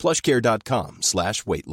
plushcare.com 0.00 1.02
slash 1.02 1.44
weight. 1.46 1.66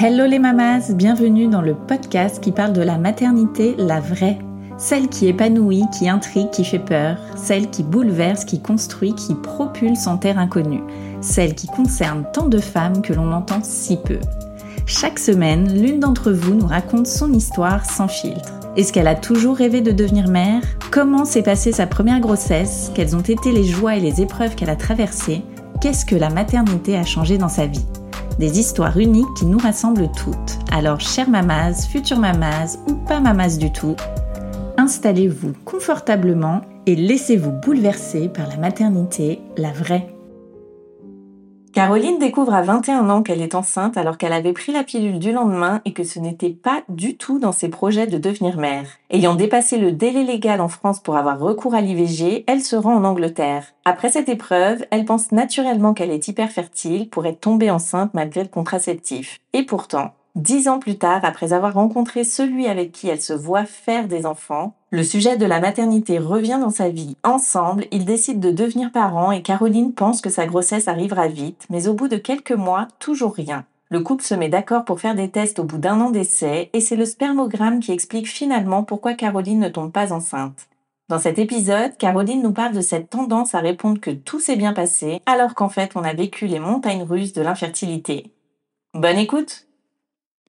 Hello 0.00 0.26
les 0.26 0.38
mamas, 0.38 0.92
bienvenue 0.92 1.46
dans 1.46 1.62
le 1.62 1.74
podcast 1.74 2.42
qui 2.42 2.50
parle 2.50 2.72
de 2.72 2.82
la 2.82 2.98
maternité, 2.98 3.76
la 3.78 4.00
vraie. 4.00 4.38
Celle 4.78 5.08
qui 5.08 5.26
épanouit, 5.26 5.84
qui 5.96 6.08
intrigue, 6.08 6.50
qui 6.50 6.64
fait 6.64 6.78
peur, 6.78 7.16
celle 7.36 7.70
qui 7.70 7.82
bouleverse, 7.82 8.44
qui 8.44 8.60
construit, 8.60 9.14
qui 9.14 9.34
propulse 9.34 10.06
en 10.06 10.18
terre 10.18 10.38
inconnue, 10.38 10.82
celle 11.20 11.54
qui 11.54 11.66
concerne 11.66 12.24
tant 12.32 12.48
de 12.48 12.58
femmes 12.58 13.02
que 13.02 13.12
l'on 13.12 13.32
entend 13.32 13.60
si 13.62 13.96
peu. 13.96 14.18
Chaque 14.86 15.18
semaine, 15.18 15.80
l'une 15.80 16.00
d'entre 16.00 16.32
vous 16.32 16.54
nous 16.54 16.66
raconte 16.66 17.06
son 17.06 17.32
histoire 17.32 17.84
sans 17.84 18.08
filtre. 18.08 18.52
Est-ce 18.76 18.92
qu'elle 18.92 19.08
a 19.08 19.14
toujours 19.14 19.56
rêvé 19.56 19.80
de 19.80 19.92
devenir 19.92 20.28
mère? 20.28 20.62
Comment 20.90 21.24
s'est 21.24 21.42
passée 21.42 21.72
sa 21.72 21.86
première 21.86 22.20
grossesse? 22.20 22.90
Quelles 22.94 23.16
ont 23.16 23.20
été 23.20 23.52
les 23.52 23.64
joies 23.64 23.96
et 23.96 24.00
les 24.00 24.20
épreuves 24.20 24.54
qu'elle 24.54 24.70
a 24.70 24.76
traversées? 24.76 25.42
Qu'est-ce 25.80 26.06
que 26.06 26.16
la 26.16 26.30
maternité 26.30 26.96
a 26.96 27.04
changé 27.04 27.38
dans 27.38 27.48
sa 27.48 27.66
vie? 27.66 27.84
Des 28.38 28.60
histoires 28.60 28.96
uniques 28.96 29.34
qui 29.36 29.46
nous 29.46 29.58
rassemblent 29.58 30.10
toutes. 30.16 30.58
Alors, 30.70 31.00
chère 31.00 31.28
mamas, 31.28 31.86
future 31.88 32.18
mamas 32.18 32.78
ou 32.86 32.94
pas 32.94 33.20
mamas 33.20 33.58
du 33.58 33.72
tout, 33.72 33.96
installez-vous 34.76 35.52
confortablement 35.64 36.62
et 36.86 36.94
laissez-vous 36.94 37.52
bouleverser 37.52 38.28
par 38.28 38.48
la 38.48 38.56
maternité, 38.56 39.40
la 39.56 39.72
vraie. 39.72 40.06
Caroline 41.72 42.18
découvre 42.18 42.54
à 42.54 42.62
21 42.62 43.10
ans 43.10 43.22
qu'elle 43.22 43.42
est 43.42 43.54
enceinte 43.54 43.96
alors 43.96 44.18
qu'elle 44.18 44.32
avait 44.32 44.52
pris 44.52 44.72
la 44.72 44.84
pilule 44.84 45.18
du 45.18 45.32
lendemain 45.32 45.80
et 45.84 45.92
que 45.92 46.02
ce 46.02 46.18
n'était 46.18 46.50
pas 46.50 46.82
du 46.88 47.16
tout 47.16 47.38
dans 47.38 47.52
ses 47.52 47.68
projets 47.68 48.06
de 48.06 48.18
devenir 48.18 48.56
mère. 48.56 48.86
Ayant 49.10 49.34
dépassé 49.34 49.78
le 49.78 49.92
délai 49.92 50.24
légal 50.24 50.60
en 50.60 50.68
France 50.68 51.00
pour 51.00 51.16
avoir 51.16 51.38
recours 51.38 51.74
à 51.74 51.80
l'IVG, 51.80 52.44
elle 52.46 52.62
se 52.62 52.76
rend 52.76 52.94
en 52.94 53.04
Angleterre. 53.04 53.74
Après 53.84 54.10
cette 54.10 54.28
épreuve, 54.28 54.84
elle 54.90 55.04
pense 55.04 55.30
naturellement 55.30 55.94
qu'elle 55.94 56.10
est 56.10 56.28
hyper 56.28 56.50
fertile 56.50 57.08
pour 57.08 57.26
être 57.26 57.40
tombée 57.40 57.70
enceinte 57.70 58.12
malgré 58.14 58.42
le 58.42 58.48
contraceptif. 58.48 59.38
Et 59.52 59.62
pourtant, 59.62 60.12
Dix 60.38 60.68
ans 60.68 60.78
plus 60.78 60.98
tard, 60.98 61.24
après 61.24 61.52
avoir 61.52 61.74
rencontré 61.74 62.22
celui 62.22 62.68
avec 62.68 62.92
qui 62.92 63.08
elle 63.08 63.20
se 63.20 63.32
voit 63.32 63.64
faire 63.64 64.06
des 64.06 64.24
enfants, 64.24 64.76
le 64.92 65.02
sujet 65.02 65.36
de 65.36 65.44
la 65.44 65.58
maternité 65.58 66.20
revient 66.20 66.58
dans 66.60 66.70
sa 66.70 66.90
vie. 66.90 67.16
Ensemble, 67.24 67.86
ils 67.90 68.04
décident 68.04 68.38
de 68.38 68.54
devenir 68.54 68.92
parents 68.92 69.32
et 69.32 69.42
Caroline 69.42 69.92
pense 69.92 70.20
que 70.20 70.30
sa 70.30 70.46
grossesse 70.46 70.86
arrivera 70.86 71.26
vite, 71.26 71.66
mais 71.70 71.88
au 71.88 71.94
bout 71.94 72.06
de 72.06 72.16
quelques 72.16 72.52
mois, 72.52 72.86
toujours 73.00 73.34
rien. 73.34 73.64
Le 73.90 73.98
couple 73.98 74.22
se 74.22 74.36
met 74.36 74.48
d'accord 74.48 74.84
pour 74.84 75.00
faire 75.00 75.16
des 75.16 75.28
tests 75.28 75.58
au 75.58 75.64
bout 75.64 75.78
d'un 75.78 76.00
an 76.00 76.10
d'essai 76.10 76.70
et 76.72 76.80
c'est 76.80 76.94
le 76.94 77.04
spermogramme 77.04 77.80
qui 77.80 77.90
explique 77.90 78.28
finalement 78.28 78.84
pourquoi 78.84 79.14
Caroline 79.14 79.58
ne 79.58 79.68
tombe 79.68 79.90
pas 79.90 80.12
enceinte. 80.12 80.68
Dans 81.08 81.18
cet 81.18 81.40
épisode, 81.40 81.96
Caroline 81.98 82.42
nous 82.42 82.52
parle 82.52 82.74
de 82.74 82.80
cette 82.80 83.10
tendance 83.10 83.56
à 83.56 83.58
répondre 83.58 84.00
que 84.00 84.12
tout 84.12 84.38
s'est 84.38 84.54
bien 84.54 84.72
passé 84.72 85.20
alors 85.26 85.56
qu'en 85.56 85.68
fait 85.68 85.96
on 85.96 86.04
a 86.04 86.14
vécu 86.14 86.46
les 86.46 86.60
montagnes 86.60 87.02
russes 87.02 87.32
de 87.32 87.42
l'infertilité. 87.42 88.30
Bonne 88.94 89.18
écoute 89.18 89.67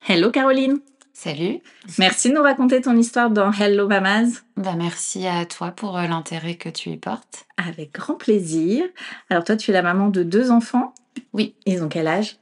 Hello 0.08 0.30
Caroline 0.30 0.80
Salut. 1.12 1.58
Merci 1.98 2.30
de 2.30 2.34
nous 2.34 2.42
raconter 2.42 2.80
ton 2.80 2.96
histoire 2.96 3.28
dans 3.28 3.52
Hello 3.52 3.86
Mamas. 3.86 4.42
Bah 4.56 4.74
merci 4.76 5.26
à 5.26 5.44
toi 5.44 5.70
pour 5.70 5.98
euh, 5.98 6.06
l'intérêt 6.06 6.54
que 6.54 6.70
tu 6.70 6.88
y 6.88 6.96
portes. 6.96 7.44
Avec 7.58 7.92
grand 7.92 8.14
plaisir. 8.14 8.84
Alors 9.28 9.44
toi, 9.44 9.56
tu 9.56 9.70
es 9.70 9.74
la 9.74 9.82
maman 9.82 10.08
de 10.08 10.22
deux 10.22 10.50
enfants. 10.50 10.94
Oui. 11.34 11.54
Ils 11.66 11.82
ont 11.82 11.88
quel 11.88 12.06
âge? 12.06 12.38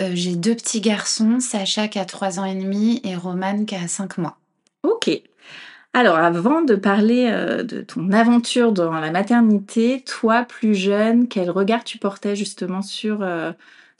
Euh, 0.00 0.12
J'ai 0.14 0.34
deux 0.34 0.54
petits 0.54 0.80
garçons, 0.80 1.40
Sacha 1.40 1.88
qui 1.88 1.98
a 1.98 2.06
trois 2.06 2.40
ans 2.40 2.46
et 2.46 2.54
demi 2.54 3.02
et 3.04 3.14
Roman 3.14 3.66
qui 3.66 3.74
a 3.74 3.86
cinq 3.86 4.16
mois. 4.16 4.38
Ok. 4.82 5.10
Alors 5.92 6.16
avant 6.16 6.62
de 6.62 6.74
parler 6.74 7.28
euh, 7.30 7.62
de 7.62 7.82
ton 7.82 8.10
aventure 8.12 8.72
dans 8.72 8.92
la 8.92 9.10
maternité, 9.10 10.02
toi 10.06 10.44
plus 10.44 10.74
jeune, 10.74 11.28
quel 11.28 11.50
regard 11.50 11.84
tu 11.84 11.98
portais 11.98 12.34
justement 12.34 12.80
sur 12.80 13.22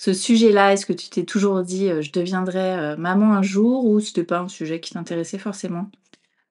ce 0.02 0.14
sujet-là 0.14 0.72
Est-ce 0.72 0.84
que 0.84 0.92
tu 0.92 1.08
t'es 1.10 1.22
toujours 1.22 1.62
dit 1.62 1.88
euh, 1.88 2.02
je 2.02 2.10
deviendrai 2.10 2.58
euh, 2.58 2.96
maman 2.96 3.34
un 3.34 3.42
jour 3.42 3.84
ou 3.84 4.00
c'était 4.00 4.24
pas 4.24 4.40
un 4.40 4.48
sujet 4.48 4.80
qui 4.80 4.94
t'intéressait 4.94 5.38
forcément? 5.38 5.86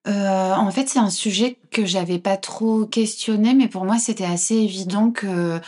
Euh, 0.08 0.54
en 0.54 0.72
fait, 0.72 0.88
c'est 0.88 1.00
un 1.00 1.10
sujet 1.10 1.58
que 1.70 1.86
j'avais 1.86 2.18
pas 2.18 2.38
trop 2.38 2.86
questionné, 2.86 3.54
mais 3.54 3.68
pour 3.68 3.84
moi, 3.84 3.98
c'était 3.98 4.24
assez 4.24 4.56
évident 4.56 5.12
que 5.12 5.60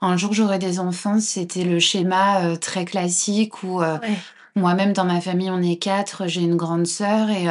un 0.00 0.16
jour 0.16 0.32
j'aurais 0.32 0.60
des 0.60 0.78
enfants. 0.78 1.18
C'était 1.18 1.64
le 1.64 1.80
schéma 1.80 2.56
très 2.58 2.84
classique 2.84 3.64
où 3.64 3.80
moi-même 4.54 4.92
dans 4.92 5.04
ma 5.04 5.20
famille 5.20 5.50
on 5.50 5.62
est 5.62 5.76
quatre, 5.76 6.28
j'ai 6.28 6.42
une 6.42 6.56
grande 6.56 6.86
sœur 6.86 7.28
et 7.28 7.46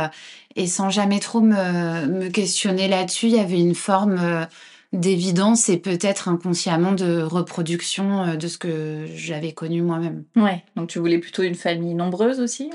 et 0.56 0.68
sans 0.68 0.90
jamais 0.90 1.20
trop 1.20 1.40
me, 1.40 2.08
me 2.08 2.30
questionner 2.30 2.88
là-dessus, 2.88 3.28
il 3.28 3.36
y 3.36 3.40
avait 3.40 3.60
une 3.60 3.76
forme 3.76 4.48
d'évidence 4.94 5.70
et 5.70 5.78
peut-être 5.78 6.28
inconsciemment 6.28 6.92
de 6.92 7.22
reproduction 7.22 8.24
euh, 8.24 8.36
de 8.36 8.48
ce 8.48 8.58
que 8.58 9.06
j'avais 9.16 9.54
connu 9.54 9.82
moi-même. 9.82 10.26
Ouais, 10.36 10.64
donc 10.76 10.90
tu 10.90 11.00
voulais 11.00 11.20
plutôt 11.20 11.44
une 11.44 11.56
famille 11.56 11.94
nombreuse 11.94 12.40
aussi 12.40 12.70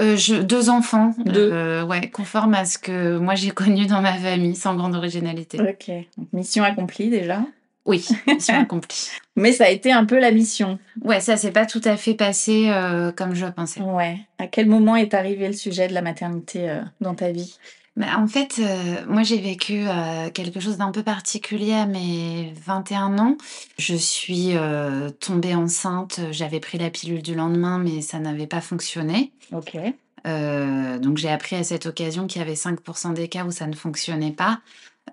euh, 0.00 0.16
je, 0.16 0.36
Deux 0.36 0.68
enfants, 0.68 1.14
deux. 1.24 1.50
Euh, 1.52 1.84
ouais, 1.84 2.10
conforme 2.10 2.54
à 2.54 2.64
ce 2.64 2.78
que 2.78 3.18
moi 3.18 3.36
j'ai 3.36 3.50
connu 3.50 3.86
dans 3.86 4.00
ma 4.00 4.14
famille, 4.14 4.56
sans 4.56 4.74
grande 4.74 4.96
originalité. 4.96 5.60
Ok, 5.60 5.90
mission 6.32 6.64
accomplie 6.64 7.08
déjà 7.08 7.42
oui, 7.86 8.06
mission 8.26 8.54
accomplie. 8.60 9.08
Mais 9.36 9.52
ça 9.52 9.64
a 9.64 9.70
été 9.70 9.90
un 9.90 10.04
peu 10.04 10.20
la 10.20 10.30
mission. 10.30 10.78
Ouais, 11.02 11.18
ça 11.18 11.38
s'est 11.38 11.50
pas 11.50 11.64
tout 11.64 11.80
à 11.84 11.96
fait 11.96 12.12
passé 12.12 12.70
comme 13.16 13.34
je 13.34 13.46
pensais. 13.46 13.80
Ouais. 13.80 14.18
À 14.38 14.46
quel 14.46 14.66
moment 14.66 14.96
est 14.96 15.14
arrivé 15.14 15.46
le 15.46 15.54
sujet 15.54 15.88
de 15.88 15.94
la 15.94 16.02
maternité 16.02 16.78
dans 17.00 17.14
ta 17.14 17.32
vie? 17.32 17.56
Bah, 18.00 18.18
en 18.18 18.26
fait, 18.26 18.60
euh, 18.60 19.04
moi 19.08 19.22
j'ai 19.22 19.36
vécu 19.36 19.84
euh, 19.86 20.30
quelque 20.30 20.58
chose 20.58 20.78
d'un 20.78 20.90
peu 20.90 21.02
particulier 21.02 21.74
à 21.74 21.84
mes 21.84 22.50
21 22.64 23.18
ans. 23.18 23.36
Je 23.76 23.94
suis 23.94 24.56
euh, 24.56 25.10
tombée 25.10 25.54
enceinte, 25.54 26.18
j'avais 26.30 26.60
pris 26.60 26.78
la 26.78 26.88
pilule 26.88 27.20
du 27.20 27.34
lendemain, 27.34 27.76
mais 27.76 28.00
ça 28.00 28.18
n'avait 28.18 28.46
pas 28.46 28.62
fonctionné. 28.62 29.32
Ok. 29.52 29.76
donc 30.24 31.18
j'ai 31.18 31.28
appris 31.28 31.56
à 31.56 31.62
cette 31.62 31.84
occasion 31.84 32.26
qu'il 32.26 32.40
y 32.40 32.42
avait 32.42 32.54
5% 32.54 33.12
des 33.12 33.28
cas 33.28 33.44
où 33.44 33.50
ça 33.50 33.66
ne 33.66 33.74
fonctionnait 33.74 34.32
pas. 34.32 34.60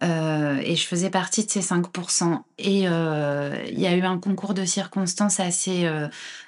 Et 0.01 0.75
je 0.75 0.85
faisais 0.85 1.09
partie 1.09 1.45
de 1.45 1.49
ces 1.49 1.61
5%. 1.61 2.41
Et 2.59 2.81
il 2.81 3.79
y 3.79 3.87
a 3.87 3.95
eu 3.95 4.01
un 4.01 4.19
concours 4.19 4.53
de 4.53 4.63
circonstances 4.63 5.39
assez 5.39 5.87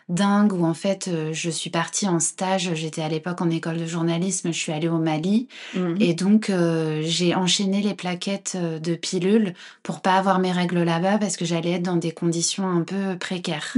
dingue 0.09 0.53
où 0.53 0.65
en 0.65 0.73
fait 0.73 1.07
euh, 1.07 1.31
je 1.33 1.49
suis 1.49 1.69
partie 1.69 2.07
en 2.07 2.19
stage. 2.19 2.71
J'étais 2.73 3.01
à 3.01 3.07
l'époque 3.07 3.41
en 3.41 3.49
école 3.49 3.77
de 3.77 3.85
journalisme, 3.85 4.51
je 4.51 4.57
suis 4.57 4.71
allée 4.71 4.89
au 4.89 4.97
Mali 4.97 5.47
mmh. 5.75 5.95
et 5.99 6.13
donc 6.13 6.49
euh, 6.49 7.01
j'ai 7.03 7.35
enchaîné 7.35 7.81
les 7.81 7.93
plaquettes 7.93 8.57
euh, 8.59 8.79
de 8.79 8.95
pilules 8.95 9.53
pour 9.83 10.01
pas 10.01 10.15
avoir 10.15 10.39
mes 10.39 10.51
règles 10.51 10.83
là-bas 10.83 11.19
parce 11.19 11.37
que 11.37 11.45
j'allais 11.45 11.73
être 11.73 11.83
dans 11.83 11.95
des 11.95 12.11
conditions 12.11 12.67
un 12.67 12.81
peu 12.81 13.17
précaires. 13.17 13.71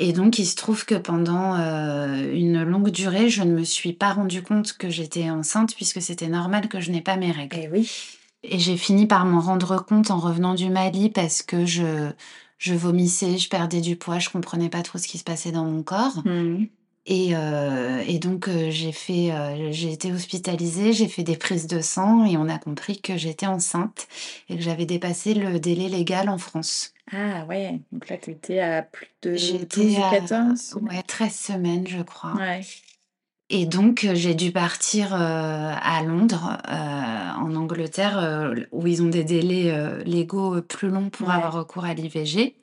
Et 0.00 0.12
donc 0.12 0.38
il 0.38 0.46
se 0.46 0.54
trouve 0.54 0.84
que 0.84 0.94
pendant 0.94 1.54
une 1.56 2.62
longue 2.62 2.90
durée, 2.90 3.30
je 3.30 3.42
ne 3.42 3.52
me 3.52 3.64
suis 3.64 3.92
pas 3.92 4.12
rendu 4.12 4.42
compte 4.42 4.74
que 4.74 4.88
j'étais 4.90 5.28
enceinte 5.28 5.74
puisque 5.74 6.00
c'était 6.00 6.28
normal 6.28 6.68
que 6.68 6.78
je 6.78 6.92
n'ai 6.92 7.00
pas 7.00 7.16
mes 7.16 7.32
règles. 7.32 7.56
Et 7.56 7.62
eh 7.64 7.68
oui. 7.68 7.90
Et 8.42 8.58
j'ai 8.58 8.76
fini 8.76 9.06
par 9.06 9.24
m'en 9.24 9.40
rendre 9.40 9.84
compte 9.84 10.10
en 10.10 10.18
revenant 10.18 10.54
du 10.54 10.70
Mali 10.70 11.10
parce 11.10 11.42
que 11.42 11.66
je 11.66 12.10
je 12.58 12.74
vomissais, 12.74 13.38
je 13.38 13.48
perdais 13.48 13.80
du 13.80 13.96
poids, 13.96 14.18
je 14.18 14.30
comprenais 14.30 14.68
pas 14.68 14.82
trop 14.82 14.98
ce 14.98 15.06
qui 15.06 15.16
se 15.16 15.24
passait 15.24 15.52
dans 15.52 15.64
mon 15.64 15.82
corps. 15.84 16.22
Mmh. 16.24 16.66
Et, 17.10 17.34
euh, 17.34 18.04
et, 18.06 18.18
donc 18.18 18.48
euh, 18.48 18.70
j'ai 18.70 18.92
fait, 18.92 19.32
euh, 19.32 19.72
j'ai 19.72 19.90
été 19.92 20.12
hospitalisée, 20.12 20.92
j'ai 20.92 21.08
fait 21.08 21.22
des 21.22 21.38
prises 21.38 21.66
de 21.66 21.80
sang 21.80 22.26
et 22.26 22.36
on 22.36 22.50
a 22.50 22.58
compris 22.58 23.00
que 23.00 23.16
j'étais 23.16 23.46
enceinte 23.46 24.08
et 24.50 24.56
que 24.56 24.62
j'avais 24.62 24.84
dépassé 24.84 25.32
le 25.32 25.58
délai 25.58 25.88
légal 25.88 26.28
en 26.28 26.36
France. 26.36 26.92
Ah 27.10 27.46
ouais, 27.46 27.80
donc 27.92 28.10
là 28.10 28.18
tu 28.18 28.32
étais 28.32 28.60
à 28.60 28.82
plus 28.82 29.08
de 29.22 29.30
12 29.30 29.96
14 30.10 30.78
Ouais, 30.82 31.02
13 31.06 31.34
semaines 31.34 31.86
je 31.86 32.02
crois. 32.02 32.34
Ouais. 32.34 32.60
Et 33.50 33.64
donc, 33.64 34.04
euh, 34.04 34.14
j'ai 34.14 34.34
dû 34.34 34.52
partir 34.52 35.14
euh, 35.14 35.16
à 35.80 36.02
Londres, 36.02 36.58
euh, 36.68 36.72
en 36.72 37.54
Angleterre, 37.54 38.52
où 38.72 38.86
ils 38.86 39.02
ont 39.02 39.08
des 39.08 39.24
délais 39.24 40.04
légaux 40.04 40.60
plus 40.62 40.88
longs 40.88 41.10
pour 41.10 41.30
avoir 41.30 41.52
recours 41.54 41.84
à 41.84 41.94
l'IVG. 41.94 42.54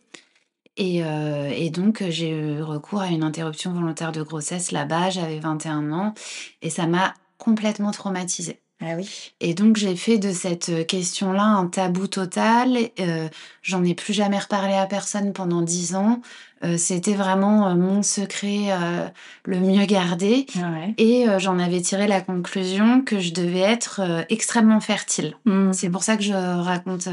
Et, 0.78 0.98
et 0.98 1.70
donc, 1.70 2.04
j'ai 2.10 2.30
eu 2.30 2.62
recours 2.62 3.02
à 3.02 3.08
une 3.08 3.24
interruption 3.24 3.72
volontaire 3.72 4.12
de 4.12 4.22
grossesse 4.22 4.72
là-bas. 4.72 5.10
J'avais 5.10 5.40
21 5.40 5.92
ans 5.94 6.14
et 6.62 6.70
ça 6.70 6.86
m'a 6.86 7.14
complètement 7.38 7.92
traumatisée. 7.92 8.60
Ah 8.82 8.96
oui. 8.98 9.34
Et 9.40 9.54
donc, 9.54 9.78
j'ai 9.78 9.96
fait 9.96 10.18
de 10.18 10.32
cette 10.32 10.86
question-là 10.86 11.44
un 11.44 11.68
tabou 11.68 12.08
total. 12.08 12.78
Euh, 13.00 13.30
J'en 13.62 13.84
ai 13.84 13.96
plus 13.96 14.14
jamais 14.14 14.38
reparlé 14.38 14.74
à 14.74 14.86
personne 14.86 15.32
pendant 15.32 15.62
dix 15.62 15.96
ans. 15.96 16.22
Euh, 16.66 16.78
C'était 16.78 17.14
vraiment 17.14 17.68
euh, 17.68 17.76
mon 17.76 18.02
secret 18.02 18.72
euh, 18.72 19.08
le 19.46 19.60
mieux 19.60 19.86
gardé. 19.86 20.46
Ouais. 20.56 20.94
Et 20.98 21.26
j'en 21.38 21.60
avais 21.60 21.82
tiré 21.82 22.08
la 22.08 22.22
conclusion 22.22 23.02
que 23.02 23.20
je 23.20 23.34
devais 23.34 23.60
être 23.60 24.02
extrêmement 24.30 24.80
fertile. 24.80 25.36
Mm. 25.46 25.74
C'est 25.74 25.90
pour 25.90 26.04
ça 26.04 26.18
que 26.18 26.24
je 26.24 26.34
raconte 26.34 27.08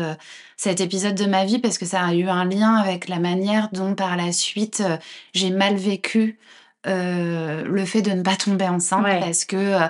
cet 0.56 0.80
épisode 0.80 1.14
de 1.14 1.26
ma 1.26 1.44
vie 1.44 1.58
parce 1.58 1.78
que 1.78 1.86
ça 1.86 2.02
a 2.02 2.14
eu 2.14 2.28
un 2.28 2.44
lien 2.44 2.74
avec 2.74 3.08
la 3.08 3.18
manière 3.18 3.68
dont 3.72 3.94
par 3.94 4.16
la 4.16 4.32
suite 4.32 4.82
j'ai 5.34 5.50
mal 5.50 5.76
vécu 5.76 6.38
euh, 6.86 7.62
le 7.64 7.84
fait 7.84 8.02
de 8.02 8.10
ne 8.10 8.22
pas 8.22 8.34
tomber 8.34 8.66
enceinte 8.66 9.04
Ouais. 9.04 9.20
parce 9.20 9.44
que 9.44 9.56
euh, 9.56 9.86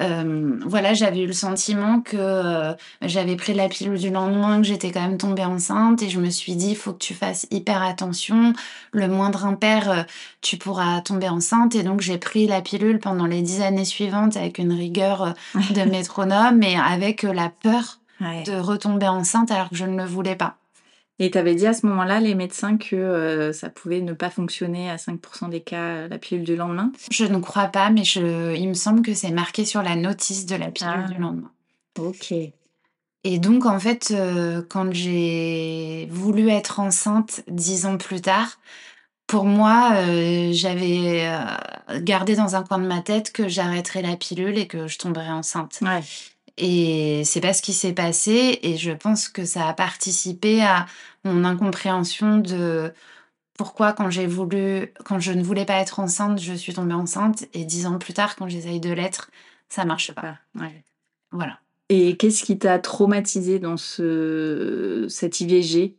euh, 0.00 0.58
voilà 0.66 0.94
j'avais 0.94 1.20
eu 1.20 1.26
le 1.26 1.32
sentiment 1.32 2.00
que 2.00 2.16
euh, 2.18 2.72
j'avais 3.02 3.36
pris 3.36 3.54
la 3.54 3.68
pilule 3.68 3.98
du 3.98 4.10
lendemain 4.10 4.58
que 4.60 4.66
j'étais 4.66 4.90
quand 4.90 5.02
même 5.02 5.18
tombée 5.18 5.44
enceinte 5.44 6.02
et 6.02 6.08
je 6.10 6.18
me 6.20 6.30
suis 6.30 6.56
dit 6.56 6.70
il 6.70 6.76
faut 6.76 6.92
que 6.92 6.98
tu 6.98 7.14
fasses 7.14 7.46
hyper 7.50 7.82
attention 7.82 8.52
le 8.92 9.08
moindre 9.08 9.44
impair 9.46 9.90
euh, 9.90 10.02
tu 10.40 10.56
pourras 10.56 11.00
tomber 11.00 11.28
enceinte 11.28 11.74
et 11.74 11.82
donc 11.82 12.00
j'ai 12.00 12.18
pris 12.18 12.46
la 12.46 12.60
pilule 12.60 12.98
pendant 12.98 13.26
les 13.26 13.42
dix 13.42 13.60
années 13.62 13.84
suivantes 13.84 14.36
avec 14.36 14.58
une 14.58 14.72
rigueur 14.72 15.34
de 15.54 15.82
métronome 15.90 16.62
et 16.62 16.76
avec 16.76 17.22
la 17.22 17.48
peur 17.50 17.98
Ouais. 18.20 18.44
de 18.44 18.52
retomber 18.52 19.08
enceinte 19.08 19.50
alors 19.50 19.68
que 19.68 19.74
je 19.74 19.84
ne 19.84 19.96
le 19.96 20.04
voulais 20.04 20.36
pas. 20.36 20.56
Et 21.20 21.30
tu 21.30 21.38
avais 21.38 21.54
dit 21.54 21.66
à 21.66 21.72
ce 21.74 21.86
moment-là, 21.86 22.18
les 22.18 22.34
médecins, 22.34 22.76
que 22.76 22.96
euh, 22.96 23.52
ça 23.52 23.70
pouvait 23.70 24.00
ne 24.00 24.12
pas 24.14 24.30
fonctionner 24.30 24.90
à 24.90 24.96
5% 24.96 25.48
des 25.48 25.60
cas, 25.60 25.82
euh, 25.82 26.08
la 26.08 26.18
pilule 26.18 26.44
du 26.44 26.56
lendemain 26.56 26.90
Je 27.10 27.24
ne 27.24 27.38
crois 27.38 27.68
pas, 27.68 27.90
mais 27.90 28.02
je, 28.02 28.54
il 28.56 28.68
me 28.68 28.74
semble 28.74 29.02
que 29.02 29.14
c'est 29.14 29.30
marqué 29.30 29.64
sur 29.64 29.82
la 29.82 29.94
notice 29.94 30.44
de 30.46 30.56
la 30.56 30.70
pilule 30.72 31.04
Ah. 31.06 31.08
du 31.12 31.20
lendemain. 31.20 31.50
Ok. 31.98 32.32
Et 33.26 33.38
donc, 33.38 33.64
en 33.64 33.78
fait, 33.78 34.10
euh, 34.10 34.60
quand 34.68 34.92
j'ai 34.92 36.08
voulu 36.10 36.50
être 36.50 36.80
enceinte 36.80 37.42
dix 37.48 37.86
ans 37.86 37.96
plus 37.96 38.20
tard, 38.20 38.58
pour 39.28 39.44
moi, 39.44 39.92
euh, 39.94 40.50
j'avais 40.52 41.26
gardé 42.02 42.34
dans 42.36 42.56
un 42.56 42.62
coin 42.64 42.78
de 42.78 42.86
ma 42.86 43.00
tête 43.00 43.32
que 43.32 43.48
j'arrêterais 43.48 44.02
la 44.02 44.16
pilule 44.16 44.58
et 44.58 44.66
que 44.66 44.88
je 44.88 44.98
tomberais 44.98 45.30
enceinte. 45.30 45.78
Ouais. 45.80 46.00
Et 46.56 47.22
c'est 47.24 47.40
pas 47.40 47.52
ce 47.52 47.62
qui 47.62 47.72
s'est 47.72 47.92
passé, 47.92 48.60
et 48.62 48.76
je 48.76 48.92
pense 48.92 49.28
que 49.28 49.44
ça 49.44 49.68
a 49.68 49.74
participé 49.74 50.62
à 50.62 50.86
mon 51.24 51.44
incompréhension 51.44 52.38
de 52.38 52.92
pourquoi 53.58 53.92
quand 53.92 54.10
j'ai 54.10 54.26
voulu, 54.26 54.92
quand 55.04 55.18
je 55.18 55.32
ne 55.32 55.42
voulais 55.42 55.64
pas 55.64 55.80
être 55.80 56.00
enceinte, 56.00 56.40
je 56.40 56.54
suis 56.54 56.74
tombée 56.74 56.94
enceinte, 56.94 57.46
et 57.54 57.64
dix 57.64 57.86
ans 57.86 57.98
plus 57.98 58.14
tard, 58.14 58.36
quand 58.36 58.48
j'essaye 58.48 58.80
de 58.80 58.92
l'être, 58.92 59.30
ça 59.68 59.84
marche 59.84 60.12
pas. 60.12 60.38
Ouais. 60.54 60.84
Voilà. 61.32 61.58
Et 61.88 62.16
qu'est-ce 62.16 62.44
qui 62.44 62.58
t'a 62.58 62.78
traumatisé 62.78 63.58
dans 63.58 63.76
ce, 63.76 65.06
cette 65.08 65.40
IVG 65.40 65.96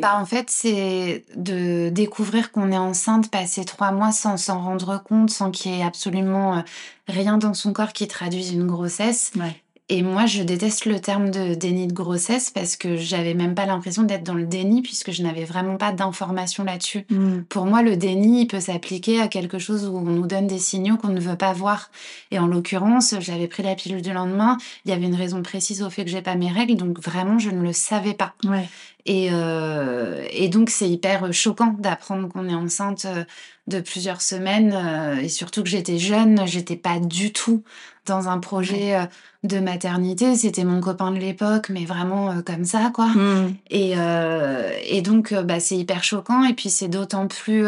Bah, 0.00 0.18
en 0.18 0.26
fait, 0.26 0.50
c'est 0.50 1.24
de 1.34 1.88
découvrir 1.88 2.52
qu'on 2.52 2.70
est 2.70 2.78
enceinte, 2.78 3.30
passer 3.30 3.64
trois 3.64 3.92
mois 3.92 4.12
sans 4.12 4.36
s'en 4.36 4.60
rendre 4.60 5.02
compte, 5.02 5.30
sans 5.30 5.50
qu'il 5.50 5.72
y 5.72 5.80
ait 5.80 5.84
absolument 5.84 6.58
euh, 6.58 6.60
rien 7.08 7.38
dans 7.38 7.54
son 7.54 7.72
corps 7.72 7.92
qui 7.92 8.06
traduise 8.06 8.52
une 8.52 8.66
grossesse. 8.66 9.32
Ouais. 9.36 9.63
Et 9.90 10.02
moi, 10.02 10.24
je 10.24 10.42
déteste 10.42 10.86
le 10.86 10.98
terme 10.98 11.30
de 11.30 11.54
déni 11.54 11.86
de 11.86 11.92
grossesse 11.92 12.50
parce 12.50 12.74
que 12.74 12.96
j'avais 12.96 13.34
même 13.34 13.54
pas 13.54 13.66
l'impression 13.66 14.02
d'être 14.02 14.22
dans 14.22 14.34
le 14.34 14.46
déni 14.46 14.80
puisque 14.80 15.10
je 15.10 15.22
n'avais 15.22 15.44
vraiment 15.44 15.76
pas 15.76 15.92
d'informations 15.92 16.64
là-dessus. 16.64 17.04
Mm. 17.10 17.42
Pour 17.50 17.66
moi, 17.66 17.82
le 17.82 17.94
déni, 17.94 18.42
il 18.42 18.46
peut 18.46 18.60
s'appliquer 18.60 19.20
à 19.20 19.28
quelque 19.28 19.58
chose 19.58 19.86
où 19.86 19.98
on 19.98 20.02
nous 20.02 20.26
donne 20.26 20.46
des 20.46 20.58
signaux 20.58 20.96
qu'on 20.96 21.08
ne 21.08 21.20
veut 21.20 21.36
pas 21.36 21.52
voir. 21.52 21.90
Et 22.30 22.38
en 22.38 22.46
l'occurrence, 22.46 23.14
j'avais 23.20 23.46
pris 23.46 23.62
la 23.62 23.74
pilule 23.74 24.00
du 24.00 24.14
lendemain. 24.14 24.56
Il 24.86 24.90
y 24.90 24.94
avait 24.94 25.04
une 25.04 25.14
raison 25.14 25.42
précise 25.42 25.82
au 25.82 25.90
fait 25.90 26.04
que 26.04 26.10
j'ai 26.10 26.22
pas 26.22 26.34
mes 26.34 26.50
règles, 26.50 26.76
donc 26.76 26.98
vraiment, 26.98 27.38
je 27.38 27.50
ne 27.50 27.60
le 27.60 27.74
savais 27.74 28.14
pas. 28.14 28.34
Ouais. 28.44 28.66
Et, 29.06 29.28
euh, 29.32 30.24
et 30.30 30.48
donc, 30.48 30.70
c'est 30.70 30.88
hyper 30.88 31.30
choquant 31.32 31.76
d'apprendre 31.78 32.28
qu'on 32.28 32.48
est 32.48 32.54
enceinte 32.54 33.04
euh, 33.04 33.24
de 33.66 33.80
plusieurs 33.80 34.20
semaines. 34.20 34.72
euh, 34.74 35.16
et 35.20 35.28
surtout 35.28 35.62
que 35.62 35.68
j'étais 35.68 35.98
jeune, 35.98 36.46
j'étais 36.46 36.76
pas 36.76 36.98
du 36.98 37.32
tout 37.32 37.62
dans 38.06 38.28
un 38.28 38.38
projet 38.38 38.96
euh, 38.96 39.06
de 39.42 39.60
maternité. 39.60 40.36
C'était 40.36 40.64
mon 40.64 40.80
copain 40.80 41.10
de 41.10 41.18
l'époque, 41.18 41.68
mais 41.70 41.84
vraiment 41.84 42.30
euh, 42.30 42.42
comme 42.42 42.64
ça, 42.64 42.90
quoi. 42.94 43.06
Mm. 43.06 43.56
Et, 43.70 43.94
euh, 43.96 44.70
et 44.84 45.02
donc, 45.02 45.32
bah, 45.32 45.60
c'est 45.60 45.76
hyper 45.76 46.04
choquant. 46.04 46.44
Et 46.44 46.54
puis, 46.54 46.70
c'est 46.70 46.88
d'autant 46.88 47.26
plus 47.26 47.66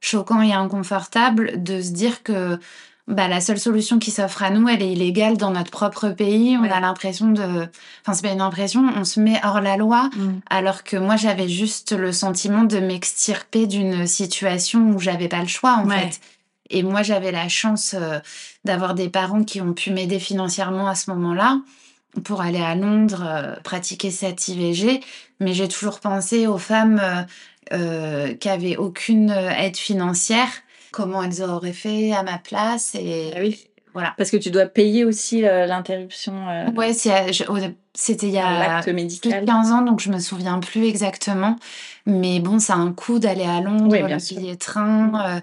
choquant 0.00 0.42
et 0.42 0.52
inconfortable 0.52 1.62
de 1.62 1.80
se 1.80 1.90
dire 1.90 2.22
que 2.22 2.58
bah, 3.08 3.28
la 3.28 3.40
seule 3.40 3.58
solution 3.58 3.98
qui 3.98 4.10
s'offre 4.10 4.42
à 4.42 4.50
nous, 4.50 4.68
elle 4.68 4.82
est 4.82 4.92
illégale 4.92 5.36
dans 5.36 5.50
notre 5.52 5.70
propre 5.70 6.08
pays. 6.08 6.56
On 6.58 6.62
Ouais. 6.62 6.70
a 6.72 6.80
l'impression 6.80 7.28
de... 7.30 7.68
Enfin, 8.02 8.12
c'est 8.14 8.22
pas 8.26 8.32
une 8.32 8.40
impression, 8.40 8.84
on 8.96 9.04
se 9.04 9.20
met 9.20 9.40
hors 9.44 9.60
la 9.60 9.76
loi. 9.76 10.10
Mm. 10.16 10.40
Alors 10.50 10.82
que 10.82 10.96
moi, 10.96 11.16
j'avais 11.16 11.48
juste 11.48 11.92
le 11.92 12.10
sentiment 12.12 12.64
de 12.64 12.78
m'extirper 12.78 13.66
d'une 13.66 14.06
situation 14.06 14.90
où 14.90 14.98
j'avais 14.98 15.28
pas 15.28 15.40
le 15.40 15.48
choix, 15.48 15.74
en 15.74 15.88
Ouais. 15.88 16.00
fait. 16.10 16.20
Et 16.70 16.82
moi, 16.82 17.02
j'avais 17.02 17.30
la 17.30 17.48
chance 17.48 17.94
euh, 17.96 18.18
d'avoir 18.64 18.94
des 18.94 19.08
parents 19.08 19.44
qui 19.44 19.60
ont 19.60 19.72
pu 19.72 19.92
m'aider 19.92 20.18
financièrement 20.18 20.88
à 20.88 20.96
ce 20.96 21.10
moment-là 21.12 21.60
pour 22.24 22.40
aller 22.40 22.60
à 22.62 22.74
Londres 22.74 23.22
euh, 23.24 23.54
pratiquer 23.62 24.10
cette 24.10 24.48
IVG. 24.48 25.00
Mais 25.38 25.52
j'ai 25.54 25.68
toujours 25.68 26.00
pensé 26.00 26.48
aux 26.48 26.58
femmes 26.58 27.00
euh, 27.00 27.22
euh, 27.72 28.34
qui 28.34 28.48
avaient 28.48 28.76
aucune 28.76 29.30
aide 29.30 29.76
financière, 29.76 30.48
comment 30.96 31.22
elles 31.22 31.42
auraient 31.42 31.72
fait 31.74 32.12
à 32.12 32.22
ma 32.22 32.38
place. 32.38 32.94
Et 32.94 33.32
Ah 33.36 33.40
oui. 33.40 33.66
voilà. 33.92 34.14
Parce 34.16 34.30
que 34.30 34.38
tu 34.38 34.50
dois 34.50 34.64
payer 34.66 35.04
aussi 35.04 35.44
euh, 35.44 35.66
l'interruption, 35.66 36.32
euh, 36.48 36.70
Ouais, 36.70 36.90
au- 37.48 37.56
c'était 37.94 38.26
il 38.26 38.32
y 38.32 38.38
a 38.38 38.58
l'acte 38.58 38.82
plus 38.84 38.92
de 38.92 38.96
médical. 38.96 39.44
15 39.44 39.72
ans, 39.72 39.82
donc 39.82 40.00
je 40.00 40.10
me 40.10 40.18
souviens 40.18 40.58
plus 40.60 40.84
exactement. 40.86 41.56
Mais 42.06 42.40
bon, 42.40 42.58
ça 42.58 42.74
a 42.74 42.76
un 42.76 42.92
coût 42.92 43.18
d'aller 43.18 43.44
à 43.44 43.60
Londres, 43.60 43.88
Oui, 43.90 44.02
bien 44.02 44.16
le 44.18 44.34
billet 44.40 44.56
train, 44.56 45.12
euh, 45.14 45.40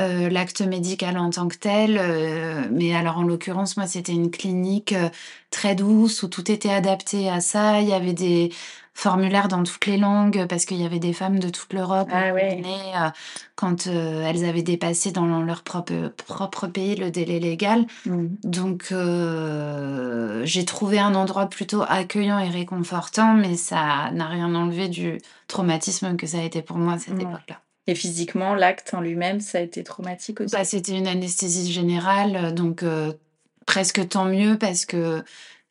euh, 0.00 0.28
l'acte 0.30 0.60
médical 0.60 1.18
en 1.18 1.30
tant 1.30 1.48
que 1.48 1.56
tel. 1.56 1.98
euh, 2.00 2.62
mais 2.70 2.94
alors, 2.94 3.18
en 3.18 3.22
l'occurrence, 3.24 3.76
moi, 3.76 3.86
c'était 3.86 4.12
une 4.12 4.30
clinique 4.30 4.92
euh, 4.92 5.08
très 5.50 5.74
douce 5.74 6.22
où 6.22 6.28
tout 6.28 6.50
était 6.50 6.70
adapté 6.70 7.28
à 7.30 7.40
ça. 7.40 7.80
Il 7.80 7.88
y 7.88 7.92
avait 7.94 8.12
des 8.12 8.52
formulaires 8.94 9.48
dans 9.48 9.64
toutes 9.64 9.86
les 9.86 9.96
langues 9.96 10.46
parce 10.48 10.64
qu'il 10.64 10.80
y 10.80 10.86
avait 10.86 11.00
des 11.00 11.12
femmes 11.12 11.40
de 11.40 11.48
toute 11.48 11.72
l'Europe 11.72 12.08
Ah 12.12 12.28
qui 12.28 12.32
ouais. 12.32 12.62
euh, 12.64 13.10
quand 13.56 13.88
euh, 13.88 14.24
elles 14.24 14.44
avaient 14.44 14.62
dépassé 14.62 15.10
dans 15.10 15.26
leur 15.42 15.62
propre, 15.62 16.12
propre 16.26 16.68
pays 16.68 16.94
le 16.94 17.10
délai 17.10 17.40
légal. 17.40 17.86
Mm. 18.06 18.26
Donc, 18.44 18.88
euh, 18.92 20.42
j'ai 20.44 20.64
trouvé 20.64 21.00
un 21.00 21.14
endroit 21.14 21.46
plutôt 21.46 21.82
accueillant 21.86 22.38
et 22.38 22.48
réconfortant, 22.48 23.34
mais 23.34 23.56
ça 23.56 24.10
n'a 24.12 24.28
rien 24.28 24.54
enlevé 24.54 24.88
du 24.88 25.18
traumatisme 25.48 26.16
que 26.16 26.26
ça 26.26 26.38
a 26.38 26.42
été 26.42 26.62
pour 26.62 26.78
moi 26.78 26.94
à 26.94 26.98
cette 26.98 27.20
époque-là. 27.20 27.60
Et 27.86 27.94
physiquement, 27.94 28.54
l'acte 28.54 28.94
en 28.94 29.00
lui-même, 29.00 29.40
ça 29.40 29.58
a 29.58 29.60
été 29.60 29.82
traumatique 29.84 30.40
aussi? 30.40 30.54
Bah, 30.54 30.64
c'était 30.64 30.96
une 30.96 31.06
anesthésie 31.06 31.70
générale, 31.70 32.54
donc 32.54 32.82
euh, 32.82 33.12
presque 33.66 34.08
tant 34.08 34.24
mieux 34.24 34.56
parce 34.56 34.86
que 34.86 35.22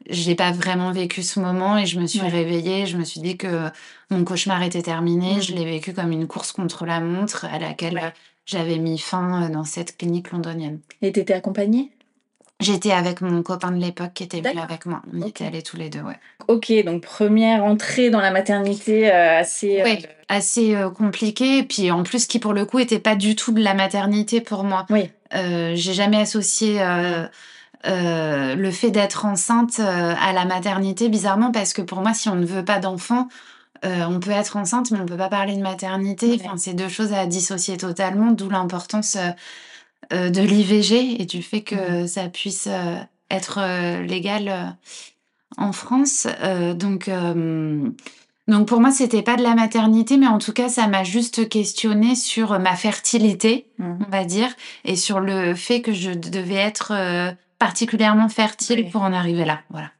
j'ai 0.09 0.35
pas 0.35 0.51
vraiment 0.51 0.91
vécu 0.91 1.23
ce 1.23 1.39
moment 1.39 1.77
et 1.77 1.85
je 1.85 1.99
me 1.99 2.07
suis 2.07 2.21
Ouais. 2.21 2.29
réveillée, 2.29 2.85
je 2.85 2.97
me 2.97 3.03
suis 3.03 3.19
dit 3.21 3.37
que 3.37 3.69
mon 4.09 4.23
cauchemar 4.23 4.61
était 4.63 4.81
terminé, 4.81 5.41
je 5.41 5.53
l'ai 5.53 5.65
vécu 5.65 5.93
comme 5.93 6.11
une 6.11 6.27
course 6.27 6.51
contre 6.51 6.85
la 6.85 6.99
montre 6.99 7.45
à 7.45 7.59
laquelle 7.59 7.95
Ouais. 7.95 8.03
euh, 8.03 8.09
j'avais 8.45 8.77
mis 8.77 8.97
fin 8.99 9.43
euh, 9.43 9.49
dans 9.49 9.63
cette 9.63 9.97
clinique 9.97 10.31
londonienne. 10.31 10.79
Et 11.01 11.11
t'étais 11.11 11.33
accompagnée? 11.33 11.91
J'étais 12.59 12.91
avec 12.91 13.19
mon 13.21 13.41
copain 13.43 13.71
de 13.71 13.81
l'époque 13.81 14.13
qui 14.13 14.23
était 14.23 14.39
venu 14.39 14.59
avec 14.59 14.85
moi. 14.85 15.01
On 15.13 15.17
y 15.19 15.23
Ok. 15.23 15.29
était 15.29 15.45
allés 15.45 15.63
tous 15.63 15.75
les 15.75 15.89
deux, 15.89 15.99
ouais. 16.01 16.17
Ok, 16.47 16.71
donc 16.85 17.01
première 17.03 17.63
entrée 17.65 18.09
dans 18.09 18.21
la 18.21 18.31
maternité 18.31 19.11
euh, 19.11 19.39
assez. 19.39 19.81
euh, 19.81 19.85
Oui, 19.85 20.05
assez 20.29 20.75
euh, 20.75 20.89
compliqué. 20.89 21.57
Et 21.59 21.63
puis 21.63 21.91
en 21.91 22.03
plus, 22.03 22.25
qui 22.25 22.39
pour 22.39 22.53
le 22.53 22.65
coup 22.65 22.79
était 22.79 22.99
pas 22.99 23.15
du 23.15 23.35
tout 23.35 23.51
de 23.51 23.61
la 23.61 23.73
maternité 23.73 24.39
pour 24.39 24.63
moi. 24.63 24.85
Oui. 24.89 25.09
J'ai 25.35 25.93
jamais 25.93 26.17
associé 26.21 26.79
euh, 27.85 28.55
le 28.55 28.71
fait 28.71 28.91
d'être 28.91 29.25
enceinte 29.25 29.79
euh, 29.79 30.13
à 30.19 30.31
la 30.33 30.45
maternité, 30.45 31.09
bizarrement, 31.09 31.51
parce 31.51 31.73
que 31.73 31.81
pour 31.81 32.01
moi, 32.01 32.13
si 32.13 32.29
on 32.29 32.35
ne 32.35 32.45
veut 32.45 32.63
pas 32.63 32.79
d'enfant, 32.79 33.27
euh, 33.83 34.05
on 34.07 34.19
peut 34.19 34.31
être 34.31 34.55
enceinte, 34.55 34.91
mais 34.91 34.99
on 34.99 35.05
peut 35.05 35.17
pas 35.17 35.27
parler 35.29 35.55
de 35.57 35.61
maternité. 35.61 36.27
Ouais. 36.27 36.41
Enfin, 36.45 36.57
c'est 36.57 36.73
deux 36.73 36.87
choses 36.87 37.11
à 37.11 37.25
dissocier 37.25 37.75
totalement, 37.77 38.31
d'où 38.31 38.49
l'importance 38.49 39.17
euh, 40.13 40.29
de 40.29 40.41
l'IVG 40.41 41.21
et 41.21 41.25
du 41.25 41.41
fait 41.41 41.61
que 41.61 42.07
ça 42.07 42.29
puisse 42.29 42.67
être 43.29 43.59
légal 44.03 44.75
en 45.57 45.71
France. 45.71 46.27
Donc, 46.75 47.09
donc 48.47 48.67
pour 48.67 48.81
moi, 48.81 48.91
c'était 48.91 49.21
pas 49.23 49.37
de 49.37 49.43
la 49.43 49.55
maternité, 49.55 50.17
mais 50.17 50.27
en 50.27 50.39
tout 50.39 50.51
cas, 50.51 50.67
ça 50.69 50.87
m'a 50.87 51.03
juste 51.03 51.47
questionné 51.49 52.15
sur 52.15 52.59
ma 52.59 52.75
fertilité, 52.75 53.67
Mhm. 53.79 53.99
on 54.07 54.11
va 54.11 54.25
dire, 54.25 54.49
et 54.85 54.95
sur 54.97 55.19
le 55.19 55.55
fait 55.55 55.81
que 55.81 55.93
je 55.93 56.11
devais 56.11 56.55
être 56.55 56.91
particulièrement 57.59 58.29
fertile 58.29 58.81
Oui. 58.85 58.89
pour 58.89 59.01
en 59.01 59.13
arriver 59.13 59.45
là. 59.45 59.59
Voilà. 59.69 59.91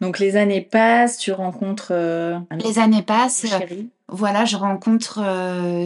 Donc 0.00 0.18
les 0.18 0.36
années 0.36 0.60
passent, 0.60 1.18
tu 1.18 1.32
rencontres. 1.32 1.88
Euh, 1.90 2.38
les 2.64 2.78
années 2.78 3.02
passent. 3.02 3.46
Voilà, 4.10 4.44
je 4.44 4.56
rencontre 4.56 5.20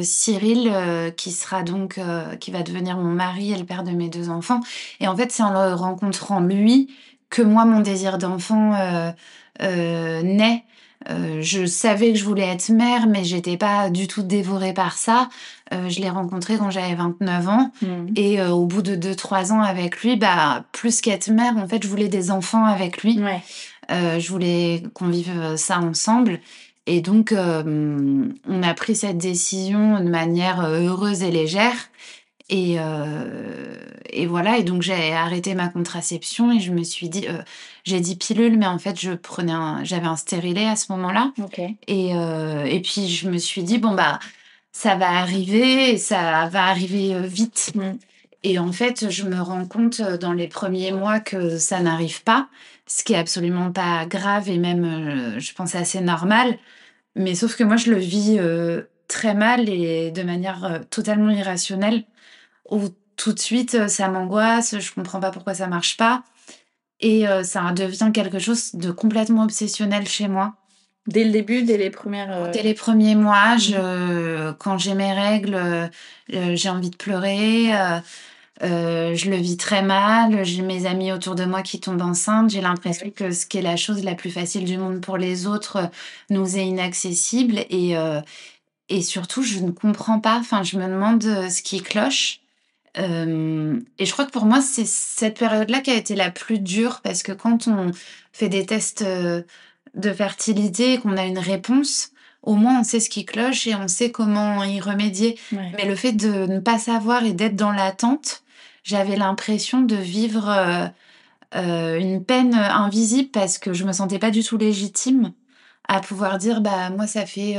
Cyril 0.03 0.73
qui 1.17 1.33
sera 1.33 1.63
donc 1.65 1.99
qui 2.39 2.51
va 2.53 2.63
devenir 2.63 2.97
mon 2.97 3.11
mari 3.11 3.53
et 3.53 3.59
le 3.59 3.65
père 3.65 3.83
de 3.83 3.91
mes 3.91 4.09
deux 4.09 4.29
enfants. 4.29 4.61
Et 5.01 5.09
en 5.09 5.17
fait, 5.17 5.33
c'est 5.33 5.43
en 5.43 5.53
le 5.53 5.75
rencontrant 5.75 6.39
lui 6.41 6.95
que 7.31 7.43
moi 7.43 7.65
mon 7.65 7.81
désir 7.81 8.19
d'enfant 8.19 8.75
naît. 9.61 10.65
Euh, 11.11 11.39
je 11.41 11.67
savais 11.67 12.13
que 12.13 12.19
je 12.19 12.25
voulais 12.25 12.47
être 12.47 12.69
mère, 12.71 13.07
mais 13.07 13.25
j'étais 13.25 13.57
pas 13.57 13.91
du 13.91 14.07
tout 14.07 14.23
dévorée 14.23 14.73
par 14.73 14.97
ça. 14.97 15.29
Euh, 15.73 15.89
je 15.89 16.01
l'ai 16.01 16.11
rencontré 16.11 16.57
quand 16.57 16.71
j'avais 16.71 16.95
29 16.95 17.49
ans. 17.49 17.71
Hmm. 17.83 18.07
Et 18.17 18.41
euh, 18.41 18.51
au 18.51 18.67
bout 18.67 18.83
de 18.83 18.95
2-3 18.95 19.53
ans 19.53 19.63
avec 19.63 20.03
lui, 20.03 20.17
bah, 20.17 20.65
plus 20.73 21.01
qu'être 21.01 21.29
mère, 21.31 21.57
en 21.57 21.67
fait, 21.67 21.83
je 21.83 21.89
voulais 21.89 22.09
des 22.09 22.31
enfants 22.31 22.65
avec 22.65 23.03
lui. 23.03 23.21
je 23.89 24.29
voulais 24.29 24.83
qu'on 24.95 25.09
vive 25.09 25.57
ça 25.57 25.79
ensemble. 25.79 26.41
Et 26.87 27.01
donc, 27.01 27.33
on 27.33 28.63
a 28.63 28.75
pris 28.75 28.97
cette 28.97 29.19
décision 29.19 30.01
de 30.01 30.09
manière 30.09 30.63
heureuse 30.63 31.23
et 31.23 31.31
légère. 31.31 31.77
Et, 32.53 32.75
euh, 32.79 33.75
et 34.11 34.27
voilà, 34.27 34.59
et 34.59 34.63
donc 34.63 34.83
j'ai 34.83 35.15
arrêté 35.15 35.55
ma 35.55 35.69
contraception 35.69 36.53
et 36.53 36.61
je 36.61 36.71
me 36.71 36.83
suis 36.83 37.09
dit, 37.09 37.25
euh, 37.27 37.41
j'ai 37.85 37.99
dit 38.01 38.15
pilule, 38.15 38.59
mais 38.59 38.67
en 38.67 38.79
fait 38.79 39.01
je 39.01 39.13
prenais 39.13 39.55
j'avais 39.85 40.07
un 40.07 40.17
stérilet 40.17 40.67
à 40.67 40.77
ce 40.77 40.93
moment-là. 40.93 41.33
Et, 41.89 42.15
euh, 42.15 42.65
et 42.65 42.81
puis 42.81 43.09
je 43.09 43.31
me 43.31 43.39
suis 43.39 43.63
dit, 43.63 43.79
bon 43.79 43.95
bah 43.95 44.19
ça 44.71 44.97
va 44.97 45.09
arriver, 45.13 45.93
et 45.93 45.97
ça 45.97 46.47
va 46.53 46.67
arriver 46.67 47.23
vite. 47.27 47.73
Mm. 47.75 47.93
Et 48.43 48.59
en 48.59 48.73
fait, 48.73 49.09
je 49.09 49.25
me 49.25 49.41
rends 49.41 49.67
compte 49.67 50.03
dans 50.03 50.33
les 50.33 50.49
premiers 50.49 50.93
mois 50.93 51.21
que 51.21 51.57
ça 51.57 51.81
n'arrive 51.81 52.23
pas, 52.23 52.49
ce 52.87 53.03
qui 53.03 53.15
est 53.15 53.19
absolument 53.19 53.73
pas 53.73 54.05
grave 54.05 54.51
et 54.51 54.59
même, 54.59 55.39
je 55.39 55.53
pense, 55.55 55.75
assez 55.75 56.01
normal. 56.01 56.59
Mais 57.17 57.35
sauf 57.35 57.57
que 57.57 57.65
moi, 57.65 57.77
je 57.77 57.91
le 57.91 57.99
vis 57.99 58.41
très 59.09 59.35
mal 59.35 59.69
et 59.69 60.11
de 60.11 60.23
manière 60.23 60.81
totalement 60.91 61.31
irrationnelle 61.31 62.05
où 62.73 62.89
tout 63.17 63.33
de 63.33 63.39
suite 63.39 63.75
euh, 63.75 63.89
ça 63.89 64.09
m'angoisse, 64.09 64.79
je 64.79 64.93
comprends 64.93 65.21
pas 65.21 65.31
pourquoi 65.31 65.55
ça 65.55 65.69
marche 65.69 65.97
pas. 65.97 66.25
Et 67.01 67.29
euh, 67.29 67.43
ça 67.43 67.73
devient 67.73 68.11
quelque 68.13 68.39
chose 68.39 68.75
de 68.75 68.91
complètement 68.91 69.45
obsessionnel 69.45 70.07
chez 70.07 70.29
moi. 70.29 70.55
Dès 71.07 71.25
le 71.25 71.31
début, 71.31 71.63
dès 71.63 71.77
les 71.77 71.91
premières. 71.91 72.33
Euh, 72.33 72.53
dès 72.53 72.63
les 72.63 72.75
premiers 72.75 73.17
mois, 73.17 73.57
je, 73.57 74.53
quand 74.53 74.79
j'ai 74.79 74.95
mes 74.95 75.13
règles, 75.13 75.91
j'ai 76.29 76.69
envie 76.69 76.91
de 76.91 76.97
pleurer. 76.97 77.73
je 78.61 79.31
le 79.31 79.37
vis 79.37 79.57
très 79.57 79.83
mal. 79.83 80.45
J'ai 80.45 80.63
mes 80.63 80.87
amis 80.87 81.11
autour 81.11 81.35
de 81.35 81.45
moi 81.45 81.63
qui 81.63 81.81
tombent 81.81 82.03
enceintes. 82.03 82.51
J'ai 82.51 82.61
l'impression 82.61 83.11
que 83.11 83.33
ce 83.33 83.47
qui 83.47 83.59
est 83.59 83.63
la 83.63 83.77
chose 83.77 84.05
la 84.05 84.15
plus 84.15 84.31
facile 84.31 84.65
du 84.65 84.79
monde 84.79 85.01
pour 85.01 85.17
les 85.17 85.49
autres 85.49 85.91
nous 86.31 86.57
est 86.57 86.67
inaccessible. 86.67 87.65
Et, 87.69 87.97
et 88.89 89.03
surtout, 89.03 89.43
je 89.43 89.59
ne 89.59 89.73
comprends 89.73 90.21
pas. 90.21 90.39
Enfin, 90.39 90.63
je 90.63 90.79
me 90.79 90.87
demande 90.87 91.25
ce 91.25 91.63
qui 91.63 91.83
cloche. 91.83 92.42
Euh, 92.99 93.79
et 93.99 94.07
je 94.07 94.13
crois 94.13 94.25
que 94.25 94.31
pour 94.31 94.45
moi, 94.45 94.61
c'est 94.61 94.87
cette 94.87 95.39
période-là 95.39 95.81
qui 95.81 95.91
a 95.91 95.95
été 95.95 96.15
la 96.15 96.31
plus 96.31 96.59
dure 96.59 97.01
parce 97.03 97.23
que 97.23 97.33
quand 97.33 97.69
on 97.69 97.91
fait 98.33 98.49
des 98.49 98.67
tests 98.67 99.05
de 99.95 100.13
fertilité 100.13 100.95
et 100.95 100.99
qu'on 100.99 101.17
a 101.17 101.25
une 101.25 101.39
réponse, 101.39 102.11
au 102.43 102.55
moins 102.55 102.81
on 102.81 102.85
sait 102.85 103.01
ce 103.01 103.09
qui 103.09 103.25
cloche 103.25 103.67
et 103.67 103.75
on 103.75 103.89
sait 103.89 104.11
comment 104.11 104.65
y 104.65 104.81
remédier. 104.81 105.39
Mais 105.53 105.87
le 105.87 105.95
fait 105.95 106.13
de 106.13 106.47
ne 106.47 106.61
pas 106.61 106.79
savoir 106.79 107.25
et 107.25 107.33
d'être 107.33 107.57
dans 107.57 107.73
l'attente, 107.73 108.43
j'avais 108.85 109.17
l'impression 109.17 109.81
de 109.81 109.97
vivre 109.97 110.49
euh, 111.55 111.99
une 111.99 112.25
peine 112.25 112.55
invisible 112.55 113.31
parce 113.31 113.59
que 113.59 113.73
je 113.73 113.85
me 113.85 113.93
sentais 113.93 114.19
pas 114.19 114.31
du 114.31 114.43
tout 114.43 114.57
légitime 114.57 115.33
à 115.89 116.01
pouvoir 116.01 116.39
dire 116.39 116.61
bah 116.61 116.91
moi 116.91 117.07
ça 117.07 117.27
fait 117.27 117.57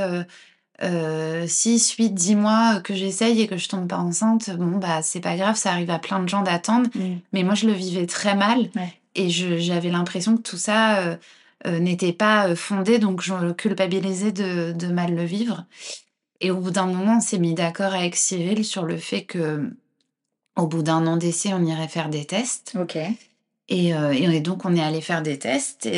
6, 0.81 1.91
8, 1.97 2.09
10 2.09 2.35
mois 2.35 2.81
que 2.81 2.93
j'essaye 2.93 3.41
et 3.41 3.47
que 3.47 3.57
je 3.57 3.69
tombe 3.69 3.87
pas 3.87 3.97
enceinte, 3.97 4.49
bon, 4.51 4.77
bah, 4.77 5.01
c'est 5.01 5.19
pas 5.19 5.35
grave, 5.35 5.55
ça 5.55 5.71
arrive 5.71 5.91
à 5.91 5.99
plein 5.99 6.19
de 6.19 6.27
gens 6.27 6.41
d'attendre. 6.41 6.89
Mm. 6.95 7.17
Mais 7.31 7.43
moi, 7.43 7.55
je 7.55 7.67
le 7.67 7.73
vivais 7.73 8.05
très 8.05 8.35
mal. 8.35 8.69
Et 9.15 9.29
j'avais 9.29 9.89
l'impression 9.89 10.37
que 10.37 10.41
tout 10.41 10.57
ça 10.57 10.99
euh, 10.99 11.15
euh, 11.67 11.79
n'était 11.79 12.13
pas 12.13 12.47
euh, 12.47 12.55
fondé, 12.55 12.97
donc 12.97 13.21
je 13.21 13.51
culpabilisais 13.51 14.31
de, 14.31 14.71
de, 14.71 14.87
mal 14.87 15.13
le 15.13 15.23
vivre. 15.23 15.65
Et 16.41 16.49
au 16.51 16.57
bout 16.57 16.71
d'un 16.71 16.87
moment, 16.87 17.17
on 17.17 17.21
s'est 17.21 17.37
mis 17.37 17.53
d'accord 17.53 17.93
avec 17.93 18.15
Cyril 18.15 18.65
sur 18.65 18.83
le 18.83 18.97
fait 18.97 19.23
que, 19.23 19.71
au 20.55 20.67
bout 20.67 20.81
d'un 20.81 21.05
an 21.05 21.17
d'essai, 21.17 21.53
on 21.53 21.63
irait 21.63 21.87
faire 21.87 22.09
des 22.09 22.25
tests. 22.25 22.75
Ok. 22.79 22.97
Et, 23.69 23.89
et, 23.89 24.41
donc, 24.41 24.65
on 24.65 24.75
est 24.75 24.83
allé 24.83 24.99
faire 24.99 25.21
des 25.21 25.39
tests 25.39 25.89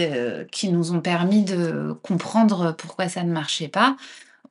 qui 0.52 0.70
nous 0.70 0.92
ont 0.92 1.02
permis 1.02 1.44
de 1.44 1.98
comprendre 2.04 2.74
pourquoi 2.78 3.10
ça 3.10 3.24
ne 3.24 3.34
marchait 3.34 3.68
pas 3.68 3.98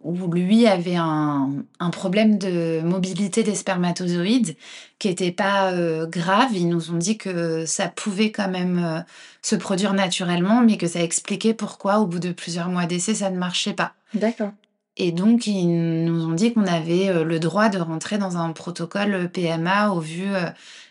où 0.05 0.31
lui 0.31 0.67
avait 0.67 0.97
un, 0.97 1.65
problème 1.91 2.37
de 2.39 2.83
mobilité 2.83 3.43
des 3.43 3.55
spermatozoïdes 3.55 4.55
qui 4.99 5.09
n'était 5.09 5.33
pas 5.33 5.73
euh, 5.73 6.07
grave. 6.07 6.51
Ils 6.53 6.69
nous 6.69 6.91
ont 6.91 6.99
dit 6.99 7.17
que 7.17 7.65
ça 7.65 7.89
pouvait 7.89 8.31
quand 8.31 8.49
même 8.49 8.83
euh, 8.85 9.01
se 9.41 9.57
produire 9.57 9.95
naturellement, 9.95 10.61
mais 10.61 10.77
que 10.77 10.87
ça 10.87 11.03
expliquait 11.03 11.55
pourquoi, 11.55 12.01
au 12.01 12.07
bout 12.07 12.19
de 12.19 12.33
plusieurs 12.33 12.69
mois 12.69 12.85
d'essai, 12.85 13.15
ça 13.15 13.31
ne 13.31 13.39
marchait 13.39 13.73
pas. 13.73 13.95
D'accord. 14.13 14.53
Et 14.99 15.11
donc, 15.11 15.47
ils 15.47 16.05
nous 16.05 16.27
ont 16.27 16.35
dit 16.35 16.53
qu'on 16.53 16.67
avait 16.67 17.09
euh, 17.09 17.25
le 17.25 17.41
droit 17.41 17.71
de 17.71 17.79
rentrer 17.79 18.19
dans 18.19 18.37
un 18.37 18.53
protocole 18.53 19.31
PMA 19.33 19.91
au 19.91 20.01
vu 20.01 20.27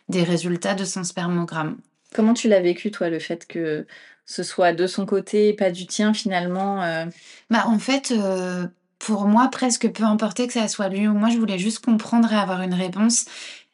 des 0.10 0.24
résultats 0.24 0.74
de 0.74 0.86
son 0.86 1.04
spermogramme. 1.04 1.78
Comment 2.16 2.34
tu 2.34 2.50
l'as 2.50 2.62
vécu, 2.62 2.90
toi, 2.90 3.10
le 3.10 3.20
fait 3.20 3.46
que 3.46 3.86
ce 4.26 4.42
soit 4.42 4.74
de 4.74 4.88
son 4.88 5.06
côté, 5.06 5.54
pas 5.54 5.70
du 5.70 5.86
tien, 5.86 6.14
finalement 6.14 6.78
bah, 7.50 7.64
En 7.68 7.80
fait, 7.80 8.14
pour 9.06 9.26
moi, 9.26 9.50
presque 9.52 9.92
peu 9.92 10.04
importe 10.04 10.48
que 10.48 10.54
ça 10.54 10.68
soit 10.70 10.88
lui 10.88 11.08
ou 11.08 11.14
moi, 11.14 11.30
je 11.30 11.38
voulais 11.38 11.60
juste 11.60 11.84
comprendre 11.84 12.32
et 12.32 12.38
avoir 12.38 12.62
une 12.62 12.74
réponse. 12.74 13.26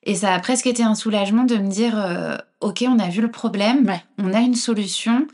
Et 0.04 0.16
ça 0.16 0.34
a 0.34 0.40
presque 0.40 0.66
été 0.66 0.82
un 0.82 0.96
soulagement 0.96 1.44
de 1.44 1.56
me 1.58 1.70
dire, 1.70 1.94
euh, 1.96 2.36
ok, 2.62 2.84
on 2.88 2.98
a 2.98 3.10
vu 3.10 3.22
le 3.22 3.30
problème, 3.30 4.00
on 4.18 4.34
a 4.34 4.40
une 4.40 4.56
solution. 4.56 5.28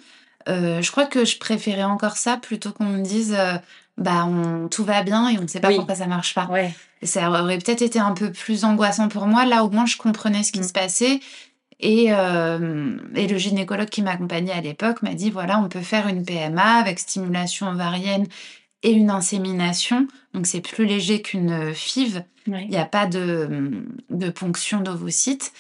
Euh, 0.49 0.81
je 0.81 0.91
crois 0.91 1.05
que 1.05 1.23
je 1.23 1.37
préférais 1.37 1.83
encore 1.83 2.17
ça 2.17 2.35
plutôt 2.35 2.71
qu'on 2.71 2.85
me 2.85 3.01
dise, 3.01 3.35
euh, 3.37 3.53
bah, 3.97 4.25
on, 4.25 4.67
tout 4.67 4.83
va 4.83 5.01
bien 5.01 5.29
et 5.29 5.37
on 5.39 5.43
ne 5.43 5.47
sait 5.47 5.61
pas 5.61 5.73
pourquoi 5.73 5.95
ça 5.95 6.07
marche 6.07 6.33
pas. 6.33 6.47
Ouais. 6.47 6.73
ça 7.03 7.29
aurait 7.29 7.57
peut-être 7.57 7.81
été 7.81 7.99
un 7.99 8.11
peu 8.11 8.33
plus 8.33 8.65
angoissant 8.65 9.07
pour 9.07 9.27
moi. 9.27 9.45
Là, 9.45 9.63
au 9.63 9.69
moins, 9.69 9.85
je 9.85 9.95
comprenais 9.95 10.43
ce 10.43 10.51
qui 10.51 10.59
mm. 10.59 10.67
se 10.67 10.73
passait. 10.73 11.19
Et, 11.79 12.05
et, 12.05 13.27
le 13.27 13.37
gynécologue 13.37 13.89
qui 13.89 14.01
m'accompagnait 14.01 14.53
à 14.53 14.61
l'époque 14.61 15.01
m'a 15.01 15.13
dit 15.13 15.29
voilà, 15.29 15.59
on 15.59 15.67
peut 15.67 15.81
faire 15.81 16.07
une 16.07 16.23
PMA 16.23 16.75
avec 16.75 16.99
stimulation 16.99 17.67
ovarienne 17.67 18.27
et 18.85 18.91
une 18.91 19.09
insémination. 19.09 20.07
Donc 20.33 20.45
c'est 20.45 20.61
plus 20.61 20.85
léger 20.85 21.21
qu'une 21.21 21.73
FIV. 21.73 22.23
Il 22.47 22.69
n'y 22.69 22.77
a 22.77 22.85
pas 22.85 23.07
de, 23.07 23.83
de 24.11 24.29
ponction 24.29 24.79
d'ovocytes. 24.79 25.51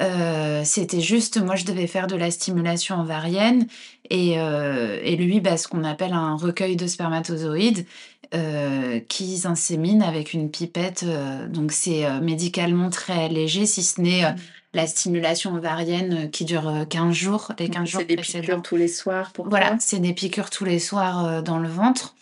Euh, 0.00 0.62
c'était 0.64 1.02
juste, 1.02 1.38
moi 1.38 1.56
je 1.56 1.66
devais 1.66 1.86
faire 1.86 2.06
de 2.06 2.16
la 2.16 2.30
stimulation 2.30 2.98
ovarienne 3.00 3.66
et, 4.08 4.38
euh, 4.38 4.98
et 5.02 5.16
lui, 5.16 5.40
bah, 5.40 5.58
ce 5.58 5.68
qu'on 5.68 5.84
appelle 5.84 6.14
un 6.14 6.36
recueil 6.36 6.76
de 6.76 6.86
spermatozoïdes 6.86 7.84
euh, 8.32 9.00
qui 9.08 9.36
s'insémine 9.36 10.02
avec 10.02 10.32
une 10.32 10.50
pipette. 10.50 11.04
donc 11.48 11.72
c'est 11.72 12.08
médicalement 12.22 12.88
très 12.88 13.28
léger, 13.28 13.66
si 13.66 13.82
ce 13.82 14.00
n'est 14.00 14.34
la 14.72 14.86
stimulation 14.86 15.54
ovarienne 15.54 16.30
qui 16.30 16.46
dure 16.46 16.86
15 16.88 17.12
jours. 17.12 17.52
Les 17.58 17.68
15 17.68 17.86
jours 17.86 18.00
c'est 18.00 18.06
des 18.06 18.16
piqûres 18.16 18.62
tous 18.62 18.76
les 18.76 18.88
soirs 18.88 19.32
pour 19.32 19.50
Voilà, 19.50 19.76
c'est 19.80 19.98
des 19.98 20.14
piqûres 20.14 20.48
tous 20.48 20.64
les 20.64 20.78
soirs 20.78 21.42
dans 21.42 21.58
le 21.58 21.68
ventre. 21.68 22.14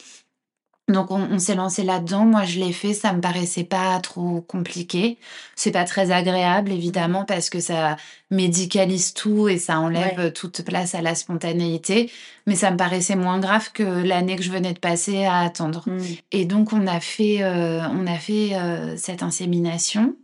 Donc 0.88 1.11
on, 1.11 1.38
s'est 1.38 1.54
lancé 1.54 1.85
là-dedans. 1.85 2.25
Moi 2.25 2.45
je 2.45 2.59
l'ai 2.59 2.73
fait, 2.73 2.95
ça 2.95 3.12
me 3.12 3.21
paraissait 3.21 3.64
pas 3.64 3.99
trop 4.00 4.40
compliqué. 4.40 5.18
C'est 5.54 5.71
pas 5.71 5.85
très 5.85 6.11
agréable 6.11 6.73
évidemment 6.73 7.25
parce 7.25 7.50
que 7.50 7.61
ça 7.61 7.97
médicalise 8.30 9.12
tout 9.12 9.49
et 9.49 9.59
ça 9.59 9.80
enlève 9.80 10.33
toute 10.33 10.62
place 10.62 10.95
à 10.95 11.02
la 11.02 11.14
spontanéité. 11.14 12.11
Mais 12.47 12.54
ça 12.54 12.71
me 12.71 12.78
paraissait 12.78 13.16
moins 13.16 13.38
grave 13.38 13.71
que 13.73 13.83
l'année 13.83 14.37
que 14.37 14.42
je 14.42 14.50
venais 14.50 14.73
de 14.73 14.78
passer 14.78 15.25
à 15.25 15.40
attendre. 15.40 15.85
Mmh. 15.87 16.00
Et 16.33 16.45
donc 16.47 16.73
on 16.73 16.87
a 16.87 17.00
fait, 17.00 17.42
euh, 17.42 17.87
on 17.90 18.07
a 18.07 18.16
fait 18.16 18.54
euh, 18.54 18.97
cette 18.97 19.23
insémination 19.23 20.16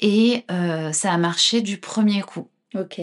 et 0.00 0.44
euh, 0.50 0.92
ça 0.92 1.12
a 1.12 1.18
marché 1.18 1.60
du 1.60 1.78
premier 1.78 2.22
coup. 2.22 2.48
Ok. 2.74 3.00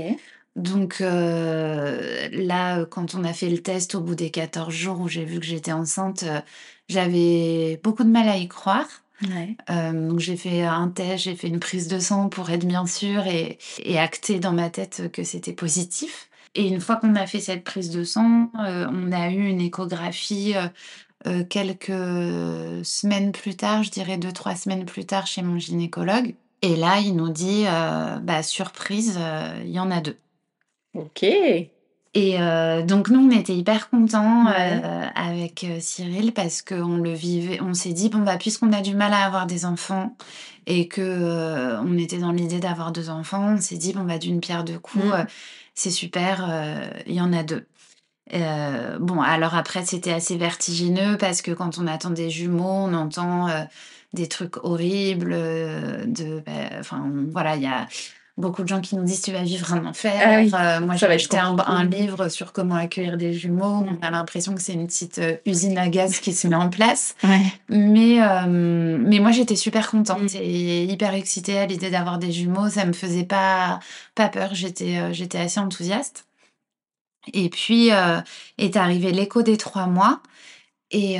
Donc 0.55 0.99
là, 0.99 2.85
quand 2.85 3.15
on 3.15 3.23
a 3.23 3.33
fait 3.33 3.49
le 3.49 3.59
test 3.59 3.95
au 3.95 4.01
bout 4.01 4.15
des 4.15 4.31
14 4.31 4.73
jours 4.73 4.99
où 4.99 5.07
j'ai 5.07 5.23
vu 5.23 5.39
que 5.39 5.45
j'étais 5.45 5.71
enceinte, 5.71 6.25
j'avais 6.89 7.79
beaucoup 7.83 8.03
de 8.03 8.09
mal 8.09 8.27
à 8.27 8.37
y 8.37 8.47
croire. 8.47 8.87
Euh, 9.69 10.09
donc 10.09 10.19
j'ai 10.19 10.35
fait 10.35 10.63
un 10.63 10.89
test, 10.89 11.25
j'ai 11.25 11.35
fait 11.35 11.47
une 11.47 11.59
prise 11.59 11.87
de 11.87 11.99
sang 11.99 12.29
pour 12.29 12.49
être 12.49 12.65
bien 12.65 12.85
sûre 12.85 13.27
et, 13.27 13.57
et 13.83 13.99
acter 13.99 14.39
dans 14.39 14.51
ma 14.51 14.69
tête 14.69 15.11
que 15.11 15.23
c'était 15.23 15.53
positif. 15.53 16.29
Et 16.55 16.67
une 16.67 16.81
fois 16.81 16.97
qu'on 16.97 17.15
a 17.15 17.25
fait 17.27 17.39
cette 17.39 17.63
prise 17.63 17.91
de 17.91 18.03
sang, 18.03 18.51
euh, 18.59 18.87
on 18.91 19.11
a 19.11 19.29
eu 19.29 19.47
une 19.47 19.61
échographie 19.61 20.53
euh, 21.27 21.43
quelques 21.45 21.93
semaines 22.83 23.31
plus 23.31 23.55
tard, 23.55 23.83
je 23.83 23.91
dirais 23.91 24.17
deux, 24.17 24.31
trois 24.31 24.55
semaines 24.55 24.85
plus 24.85 25.05
tard 25.05 25.27
chez 25.27 25.43
mon 25.43 25.57
gynécologue. 25.59 26.35
Et 26.63 26.75
là, 26.75 26.99
il 26.99 27.15
nous 27.15 27.29
dit, 27.29 27.63
bah, 27.63 28.43
surprise, 28.43 29.19
il 29.63 29.71
y 29.71 29.79
en 29.79 29.89
a 29.89 29.99
deux. 29.99 30.17
Ok. 30.93 31.23
Et 32.13 32.37
donc 32.85 33.09
nous, 33.09 33.19
on 33.19 33.31
était 33.31 33.55
hyper 33.55 33.89
contents 33.89 34.47
avec 35.15 35.65
Cyril 35.79 36.33
parce 36.33 36.61
qu'on 36.61 36.97
le 36.97 37.13
vivait. 37.13 37.61
On 37.61 37.73
s'est 37.73 37.93
dit 37.93 38.09
bon 38.09 38.19
bah 38.19 38.37
puisqu'on 38.37 38.73
a 38.73 38.81
du 38.81 38.95
mal 38.95 39.13
à 39.13 39.25
avoir 39.25 39.45
des 39.47 39.63
enfants 39.65 40.15
et 40.67 40.89
que 40.89 41.79
on 41.79 41.97
était 41.97 42.17
dans 42.17 42.33
l'idée 42.33 42.59
d'avoir 42.59 42.91
deux 42.91 43.09
enfants, 43.09 43.53
on 43.53 43.61
s'est 43.61 43.77
dit 43.77 43.93
bon 43.93 44.03
bah 44.03 44.17
d'une 44.17 44.41
pierre 44.41 44.65
deux 44.65 44.77
coups, 44.77 45.05
mmh. 45.05 45.25
c'est 45.73 45.89
super, 45.89 46.91
il 47.07 47.15
y 47.15 47.21
en 47.21 47.31
a 47.31 47.43
deux. 47.43 47.65
bon 48.99 49.21
alors 49.21 49.55
après 49.55 49.85
c'était 49.85 50.11
assez 50.11 50.35
vertigineux 50.35 51.17
parce 51.17 51.41
que 51.41 51.51
quand 51.51 51.77
on 51.77 51.87
attend 51.87 52.09
des 52.09 52.29
jumeaux, 52.29 52.65
on 52.65 52.93
entend 52.93 53.47
des 54.11 54.27
trucs 54.27 54.57
horribles, 54.65 55.31
de, 55.31 56.43
bah, 56.45 56.51
enfin 56.79 57.09
voilà 57.29 57.55
il 57.55 57.61
y 57.61 57.67
a 57.67 57.87
beaucoup 58.41 58.63
de 58.63 58.67
gens 58.67 58.81
qui 58.81 58.97
nous 58.97 59.03
disent 59.03 59.21
tu 59.21 59.31
vas 59.31 59.43
vivre 59.43 59.73
un 59.73 59.85
enfer. 59.85 60.49
Ah 60.53 60.77
euh, 60.77 60.85
moi, 60.85 60.95
j'ai 60.95 61.05
acheté 61.05 61.37
un, 61.37 61.85
livre 61.85 62.27
sur 62.27 62.51
comment 62.51 62.75
accueillir 62.75 63.15
des 63.15 63.33
jumeaux. 63.33 63.85
On 63.87 64.05
a 64.05 64.11
l'impression 64.11 64.53
que 64.53 64.61
c'est 64.61 64.73
une 64.73 64.87
petite 64.87 65.19
euh, 65.19 65.37
usine 65.45 65.77
à 65.77 65.87
gaz 65.87 66.19
qui 66.19 66.33
se 66.33 66.47
met 66.47 66.55
en 66.55 66.69
place. 66.69 67.15
Mais, 67.69 68.21
euh, 68.21 68.97
mais 68.99 69.19
moi, 69.19 69.31
j'étais 69.31 69.55
super 69.55 69.89
contente 69.89 70.33
mm. 70.33 70.37
et 70.41 70.83
hyper 70.83 71.13
excitée 71.13 71.57
à 71.57 71.65
l'idée 71.65 71.89
d'avoir 71.89 72.17
des 72.17 72.31
jumeaux. 72.31 72.69
Ça 72.69 72.83
me 72.83 72.93
faisait 72.93 73.23
pas, 73.23 73.79
pas 74.15 74.27
peur. 74.27 74.53
J'étais, 74.53 75.13
j'étais 75.13 75.37
assez 75.37 75.59
enthousiaste. 75.59 76.25
Et 77.33 77.49
puis 77.49 77.91
est 78.57 78.75
arrivé 78.75 79.11
l'écho 79.11 79.43
des 79.43 79.57
trois 79.57 79.85
mois. 79.85 80.21
Et, 80.89 81.19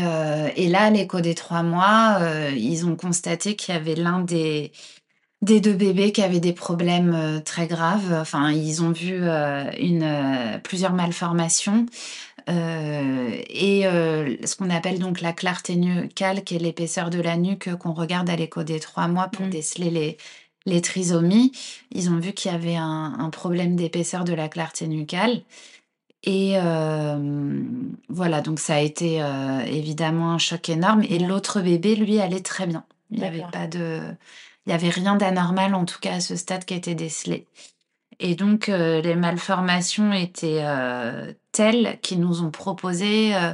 et 0.55 0.67
là, 0.67 0.89
l'écho 0.89 1.21
des 1.21 1.35
trois 1.35 1.61
mois, 1.61 2.19
ils 2.55 2.85
ont 2.85 2.95
constaté 2.95 3.55
qu'il 3.55 3.75
y 3.75 3.77
avait 3.77 3.95
l'un 3.95 4.19
des 4.19 4.71
des 5.41 5.59
deux 5.59 5.73
bébés 5.73 6.11
qui 6.11 6.21
avaient 6.21 6.39
des 6.39 6.53
problèmes 6.53 7.13
euh, 7.15 7.39
très 7.39 7.67
graves. 7.67 8.13
Enfin, 8.13 8.51
ils 8.51 8.83
ont 8.83 8.91
vu 8.91 9.17
euh, 9.21 9.71
une, 9.79 10.03
euh, 10.03 10.59
plusieurs 10.59 10.93
malformations. 10.93 11.85
et 12.47 13.83
ce 13.83 14.55
qu'on 14.55 14.69
appelle 14.69 14.99
donc 14.99 15.21
la 15.21 15.31
clarté 15.31 15.75
nucale, 15.75 16.43
qui 16.43 16.55
est 16.55 16.59
l'épaisseur 16.59 17.09
de 17.09 17.21
la 17.21 17.37
nuque 17.37 17.73
qu'on 17.77 17.93
regarde 17.93 18.29
à 18.29 18.35
l'écho 18.35 18.63
des 18.63 18.79
trois 18.79 19.07
mois 19.07 19.27
pour 19.27 19.45
mmh. 19.45 19.49
déceler 19.49 19.89
les, 19.89 20.17
les 20.65 20.81
trisomies. 20.81 21.51
Ils 21.91 22.09
ont 22.09 22.17
vu 22.17 22.33
qu'il 22.33 22.51
y 22.51 22.55
avait 22.55 22.75
un, 22.75 23.29
problème 23.31 23.75
d'épaisseur 23.75 24.25
de 24.25 24.33
la 24.33 24.49
clarté 24.49 24.87
nucale. 24.87 25.41
Et 26.23 26.57
voilà, 28.09 28.41
donc 28.41 28.59
ça 28.59 28.75
a 28.75 28.81
été 28.81 29.23
évidemment 29.67 30.31
un 30.33 30.39
choc 30.39 30.67
énorme. 30.67 31.03
Et 31.07 31.19
l'autre 31.19 31.61
bébé, 31.61 31.95
lui, 31.95 32.19
allait 32.19 32.41
très 32.41 32.67
bien. 32.67 32.83
Il 33.11 33.19
n'y 33.19 33.25
avait 33.25 33.45
pas 33.51 33.67
de 33.67 34.01
il 34.65 34.69
n'y 34.69 34.75
avait 34.75 34.89
rien 34.89 35.15
d'anormal, 35.15 35.73
en 35.73 35.85
tout 35.85 35.99
cas 35.99 36.15
à 36.15 36.19
ce 36.19 36.35
stade, 36.35 36.65
qui 36.65 36.73
était 36.73 36.95
décelé. 36.95 37.47
Et 38.21 38.35
donc, 38.35 38.69
euh, 38.69 39.01
les 39.01 39.15
malformations 39.15 40.13
étaient 40.13 40.61
euh, 40.61 41.33
telles 41.51 41.99
qu'ils 42.01 42.19
nous 42.19 42.43
ont 42.43 42.51
proposé 42.51 43.35
euh, 43.35 43.53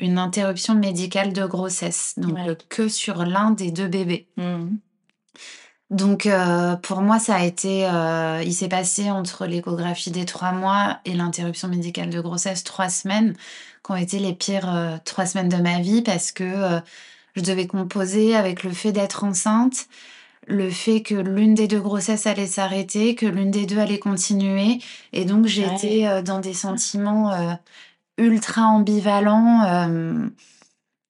une 0.00 0.16
interruption 0.16 0.74
médicale 0.74 1.34
de 1.34 1.44
grossesse, 1.44 2.14
donc 2.16 2.38
que 2.68 2.88
sur 2.88 3.24
l'un 3.26 3.50
des 3.50 3.70
deux 3.70 3.88
bébés. 3.88 4.26
Mmh. 4.38 4.68
Donc, 5.90 6.28
pour 6.82 7.00
moi, 7.00 7.20
ça 7.20 7.36
a 7.36 7.44
été. 7.44 7.88
il 8.44 8.52
s'est 8.52 8.68
passé 8.68 9.08
entre 9.08 9.46
l'échographie 9.46 10.10
des 10.10 10.24
trois 10.24 10.50
mois 10.50 10.98
et 11.04 11.14
l'interruption 11.14 11.68
médicale 11.68 12.10
de 12.10 12.20
grossesse 12.20 12.64
trois 12.64 12.88
semaines, 12.88 13.34
qui 13.84 13.92
ont 13.92 13.96
été 13.96 14.18
les 14.18 14.34
pires 14.34 14.98
trois 15.04 15.26
semaines 15.26 15.48
de 15.48 15.58
ma 15.58 15.78
vie 15.78 16.02
parce 16.02 16.32
que 16.32 16.80
je 17.36 17.40
devais 17.40 17.68
composer 17.68 18.34
avec 18.34 18.64
le 18.64 18.72
fait 18.72 18.90
d'être 18.90 19.22
enceinte, 19.22 19.86
le 20.46 20.70
fait 20.70 21.02
que 21.02 21.14
l'une 21.14 21.54
des 21.54 21.68
deux 21.68 21.80
grossesses 21.80 22.26
allait 22.26 22.46
s'arrêter, 22.46 23.14
que 23.14 23.26
l'une 23.26 23.50
des 23.50 23.66
deux 23.66 23.78
allait 23.78 23.98
continuer. 23.98 24.78
Et 25.12 25.24
donc, 25.24 25.46
j'étais 25.46 26.06
euh, 26.06 26.22
dans 26.22 26.38
des 26.38 26.54
sentiments 26.54 27.32
euh, 27.32 27.52
ultra 28.16 28.62
ambivalents 28.62 29.64
euh, 29.64 30.28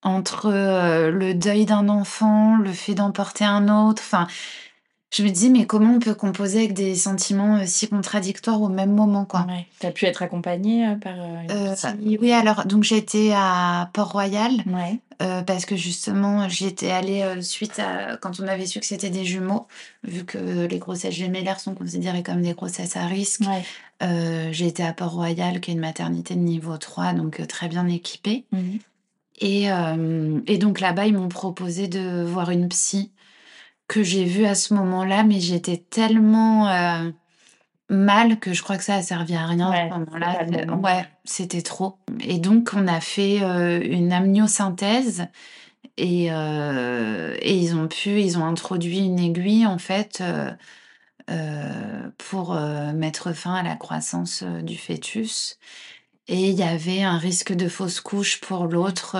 entre 0.02 0.50
le 0.52 1.32
deuil 1.34 1.66
d'un 1.66 1.88
enfant, 1.88 2.56
le 2.56 2.72
fait 2.72 2.94
d'emporter 2.94 3.44
un 3.44 3.68
autre. 3.68 4.02
Enfin, 4.04 4.28
je 5.14 5.22
me 5.22 5.30
dis, 5.30 5.50
mais 5.50 5.66
comment 5.66 5.94
on 5.94 5.98
peut 5.98 6.14
composer 6.14 6.58
avec 6.58 6.74
des 6.74 6.94
sentiments 6.94 7.64
si 7.64 7.88
contradictoires 7.88 8.60
au 8.60 8.68
même 8.68 8.92
moment, 8.92 9.24
quoi? 9.24 9.46
Tu 9.80 9.86
as 9.86 9.92
pu 9.92 10.04
être 10.06 10.22
accompagnée 10.22 10.96
par 11.00 11.14
une 11.14 12.18
Oui, 12.20 12.32
alors, 12.32 12.66
donc 12.66 12.82
j'étais 12.82 13.32
à 13.34 13.90
Port-Royal. 13.92 14.52
Ouais. 14.66 15.00
Euh, 15.22 15.42
parce 15.42 15.64
que 15.64 15.76
justement, 15.76 16.46
j'y 16.48 16.66
étais 16.66 16.90
allée 16.90 17.22
euh, 17.22 17.40
suite 17.40 17.78
à 17.78 18.18
quand 18.18 18.38
on 18.40 18.46
avait 18.46 18.66
su 18.66 18.80
que 18.80 18.86
c'était 18.86 19.08
des 19.08 19.24
jumeaux, 19.24 19.66
vu 20.04 20.24
que 20.24 20.66
les 20.66 20.78
grossesses 20.78 21.14
gémellaires 21.14 21.58
sont 21.58 21.74
considérées 21.74 22.22
comme 22.22 22.42
des 22.42 22.52
grossesses 22.52 22.96
à 22.96 23.06
risque. 23.06 23.42
Euh, 24.02 24.48
j'ai 24.52 24.66
été 24.66 24.84
à 24.84 24.92
Port-Royal, 24.92 25.60
qui 25.60 25.70
est 25.70 25.74
une 25.74 25.80
maternité 25.80 26.34
de 26.34 26.40
niveau 26.40 26.76
3, 26.76 27.14
donc 27.14 27.46
très 27.46 27.68
bien 27.68 27.86
équipée. 27.88 28.44
Mmh 28.52 28.78
et, 29.38 29.66
et, 30.46 30.56
donc 30.56 30.80
là-bas, 30.80 31.04
ils 31.04 31.12
m'ont 31.12 31.28
proposé 31.28 31.88
de 31.88 32.24
voir 32.24 32.48
une 32.48 32.70
psy 32.70 33.10
que 33.88 34.02
j'ai 34.02 34.24
vue 34.24 34.46
à 34.46 34.54
ce 34.54 34.74
moment-là, 34.74 35.22
mais 35.22 35.40
j'étais 35.40 35.76
tellement 35.76 36.66
mal 37.88 38.38
que 38.38 38.52
je 38.52 38.62
crois 38.62 38.76
que 38.76 38.84
ça 38.84 38.96
a 38.96 39.02
servi 39.02 39.34
à 39.34 39.46
rien 39.46 39.70
à 39.70 39.88
ce 39.88 39.94
moment-là. 39.98 40.76
Ouais, 40.76 41.06
c'était 41.24 41.62
trop. 41.62 41.98
Et 42.20 42.38
donc, 42.38 42.70
on 42.74 42.88
a 42.88 43.00
fait 43.00 43.42
euh, 43.42 43.80
une 43.82 44.12
amniosynthèse 44.12 45.26
et, 45.96 46.28
euh, 46.30 47.36
et 47.40 47.56
ils 47.56 47.74
ont 47.74 47.88
pu, 47.88 48.20
ils 48.20 48.38
ont 48.38 48.44
introduit 48.44 48.98
une 48.98 49.18
aiguille 49.18 49.66
en 49.66 49.78
fait 49.78 50.22
euh, 51.30 52.10
pour 52.18 52.54
mettre 52.94 53.32
fin 53.32 53.54
à 53.54 53.62
la 53.62 53.76
croissance 53.76 54.42
du 54.42 54.76
fœtus. 54.76 55.58
Et 56.28 56.50
il 56.50 56.56
y 56.56 56.64
avait 56.64 57.04
un 57.04 57.18
risque 57.18 57.52
de 57.52 57.68
fausse 57.68 58.00
couche 58.00 58.40
pour 58.40 58.66
l'autre 58.66 59.16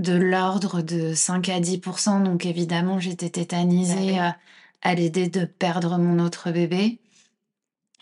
de 0.00 0.14
l'ordre 0.14 0.82
de 0.82 1.14
5 1.14 1.48
à 1.50 1.60
10 1.60 1.80
Donc 2.24 2.46
évidemment, 2.46 2.98
j'étais 2.98 3.30
tétanisée 3.30 4.16
bah 4.16 4.36
à 4.82 4.94
l'idée 4.94 5.28
de 5.28 5.44
perdre 5.44 5.98
mon 5.98 6.18
autre 6.24 6.50
bébé. 6.50 6.98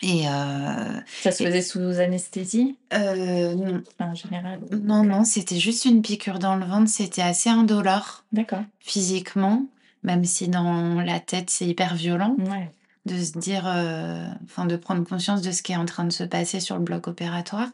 Et 0.01 0.29
euh, 0.29 1.01
ça 1.21 1.31
se 1.31 1.43
faisait 1.43 1.61
sous 1.61 1.99
anesthésie? 1.99 2.77
Euh, 2.93 3.53
Non. 3.53 3.83
en 3.99 4.15
général 4.15 4.61
Non, 4.71 5.03
non, 5.03 5.25
c'était 5.25 5.59
juste 5.59 5.83
une 5.83 6.01
piqûre 6.01 6.39
dans 6.39 6.55
le 6.55 6.65
ventre. 6.65 6.89
C'était 6.89 7.21
assez 7.21 7.49
indolore. 7.49 8.23
D'accord. 8.31 8.63
Physiquement, 8.79 9.65
même 10.03 10.23
si 10.23 10.47
dans 10.47 11.01
la 11.01 11.19
tête, 11.19 11.49
c'est 11.49 11.65
hyper 11.67 11.95
violent. 11.95 12.35
Ouais. 12.39 12.71
De 13.05 13.21
se 13.21 13.37
dire, 13.37 13.63
euh, 13.67 14.25
enfin, 14.45 14.65
de 14.65 14.77
prendre 14.77 15.03
conscience 15.05 15.41
de 15.41 15.51
ce 15.51 15.61
qui 15.63 15.73
est 15.73 15.77
en 15.77 15.85
train 15.85 16.05
de 16.05 16.13
se 16.13 16.23
passer 16.23 16.61
sur 16.61 16.77
le 16.77 16.83
bloc 16.83 17.07
opératoire. 17.09 17.67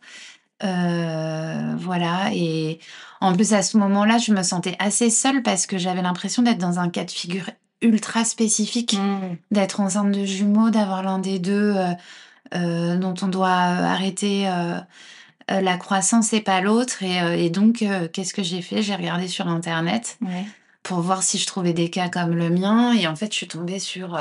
Euh, 0.64 1.76
voilà. 1.78 2.30
Et 2.34 2.80
en 3.22 3.34
plus, 3.34 3.54
à 3.54 3.62
ce 3.62 3.78
moment-là, 3.78 4.18
je 4.18 4.32
me 4.32 4.44
sentais 4.44 4.76
assez 4.80 5.10
seule 5.10 5.44
parce 5.44 5.66
que 5.66 5.78
j'avais 5.78 6.02
l'impression 6.02 6.44
d'être 6.44 6.58
dans 6.58 6.80
un 6.80 6.90
cas 6.90 7.04
de 7.04 7.12
figure 7.12 7.50
ultra 7.82 8.24
spécifique, 8.24 8.94
mmh. 8.94 9.38
d'être 9.52 9.80
enceinte 9.80 10.12
de 10.12 10.26
jumeaux, 10.26 10.70
d'avoir 10.70 11.04
l'un 11.04 11.20
des 11.20 11.40
deux 11.40 11.76
euh, 11.76 11.92
euh, 12.56 12.98
dont 12.98 13.14
on 13.22 13.28
doit 13.28 13.50
arrêter 13.50 14.50
la 15.48 15.78
croissance 15.78 16.34
et 16.34 16.42
pas 16.42 16.62
l'autre. 16.62 17.04
Et, 17.04 17.50
donc, 17.50 17.84
qu'est-ce 18.14 18.34
que 18.34 18.44
j'ai 18.44 18.62
fait? 18.62 18.82
J'ai 18.82 18.96
regardé 18.96 19.28
sur 19.28 19.48
Internet 19.48 20.18
pour 20.82 21.02
voir 21.02 21.22
si 21.22 21.38
je 21.38 21.46
trouvais 21.46 21.74
des 21.74 21.90
cas 21.90 22.10
comme 22.10 22.32
le 22.32 22.50
mien. 22.50 22.94
Et 22.94 23.08
en 23.08 23.16
fait, 23.16 23.32
je 23.32 23.38
suis 23.38 23.48
tombée 23.48 23.78
sur, 23.78 24.18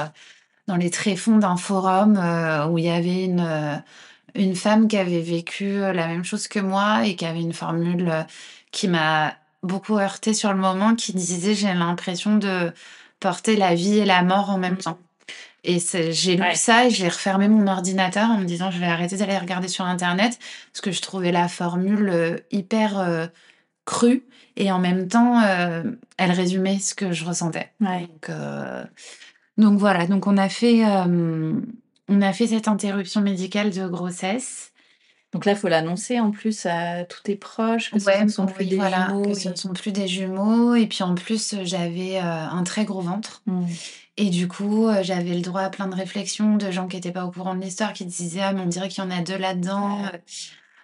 dans 0.67 0.77
les 0.77 0.91
tréfonds 0.91 1.39
d'un 1.39 1.57
forum 1.57 2.21
où 2.71 2.77
il 2.77 2.85
y 2.85 2.91
avait 2.91 3.25
une, 3.25 3.83
une 4.35 4.57
femme 4.57 4.89
qui 4.89 4.97
avait 4.97 5.21
vécu 5.21 5.79
la 5.79 6.07
même 6.09 6.25
chose 6.25 6.49
que 6.49 6.59
moi 6.59 7.07
et 7.07 7.17
qui 7.17 7.25
avait 7.25 7.41
une 7.41 7.53
formule 7.53 8.27
qui 8.71 8.89
m'a 8.89 9.35
beaucoup 9.63 9.99
heurtée 9.99 10.35
sur 10.35 10.53
le 10.53 10.59
moment, 10.59 10.95
qui 10.95 11.13
disait 11.13 11.55
j'ai 11.55 11.73
l'impression 11.73 12.37
de 12.37 12.73
porter 13.21 13.57
la 13.57 13.75
vie 13.75 13.99
et 13.99 14.05
la 14.05 14.23
mort 14.23 14.51
en 14.51 14.59
même 14.59 14.77
temps. 14.77 14.99
Et 15.65 15.79
j'ai 16.11 16.37
lu 16.37 16.55
ça 16.55 16.87
et 16.87 16.91
j'ai 16.91 17.09
refermé 17.09 17.49
mon 17.49 17.67
ordinateur 17.67 18.29
en 18.29 18.37
me 18.37 18.45
disant 18.45 18.71
je 18.71 18.79
vais 18.79 18.87
arrêter 18.87 19.17
d'aller 19.17 19.39
regarder 19.39 19.69
sur 19.69 19.87
internet 19.87 20.39
parce 20.71 20.83
que 20.83 20.93
je 20.93 21.01
trouvais 21.01 21.33
la 21.33 21.49
formule 21.49 22.11
euh, 22.11 22.37
hyper 22.51 22.99
euh, 22.99 23.27
crue 23.87 24.25
et 24.57 24.71
en 24.71 24.79
même 24.79 25.09
temps 25.09 25.41
euh, 25.43 25.83
elle 26.19 26.33
résumait 26.33 26.79
ce 26.79 26.95
que 26.95 27.13
je 27.13 27.25
ressentais. 27.25 27.73
Donc, 27.81 28.31
donc, 29.57 29.79
voilà, 29.79 30.07
donc 30.07 30.27
on 30.27 30.37
a 30.37 30.49
fait 30.51 30.83
on 32.09 32.21
a 32.23 32.33
fait 32.33 32.49
cette 32.49 32.69
interruption 32.69 33.21
médicale 33.21 33.71
de 33.71 33.87
grossesse. 33.87 34.73
Donc 35.33 35.47
là, 35.47 35.53
il 35.53 35.59
faut 35.59 35.69
l'annoncer 35.69 36.21
en 36.21 36.31
plus 36.31 36.65
à 36.65 37.05
tous 37.05 37.23
tes 37.25 37.35
proches 37.35 37.91
que 37.91 37.99
ce 37.99 38.23
ne 38.23 38.29
sont 38.29 38.47
plus 38.47 38.67
des 38.67 38.79
jumeaux. 38.79 39.23
Que 39.23 39.35
ce 39.35 39.49
ne 39.49 39.57
sont 39.57 39.73
plus 39.73 39.91
des 39.91 40.07
jumeaux. 40.07 40.77
Et 40.77 40.87
puis 40.87 41.03
en 41.03 41.17
plus, 41.17 41.57
j'avais 41.65 42.19
euh, 42.19 42.23
un 42.23 42.63
très 42.63 42.85
gros 42.85 43.01
ventre. 43.01 43.43
Mmh. 43.47 43.65
Et 44.17 44.31
du 44.31 44.47
coup, 44.47 44.87
euh, 44.87 45.03
j'avais 45.03 45.35
le 45.35 45.41
droit 45.41 45.63
à 45.63 45.71
plein 45.71 45.89
de 45.89 45.95
réflexions 45.97 46.57
de 46.57 46.71
gens 46.71 46.87
qui 46.87 46.95
n'étaient 46.95 47.11
pas 47.11 47.25
au 47.25 47.33
courant 47.33 47.57
de 47.57 47.61
l'histoire, 47.61 47.93
qui 47.93 48.05
disaient 48.05 48.43
Ah, 48.43 48.53
mais 48.53 48.61
on 48.61 48.67
dirait 48.67 48.89
qu'il 48.89 49.03
y 49.03 49.07
en 49.07 49.11
a 49.11 49.23
deux 49.23 49.37
là-dedans. 49.37 50.03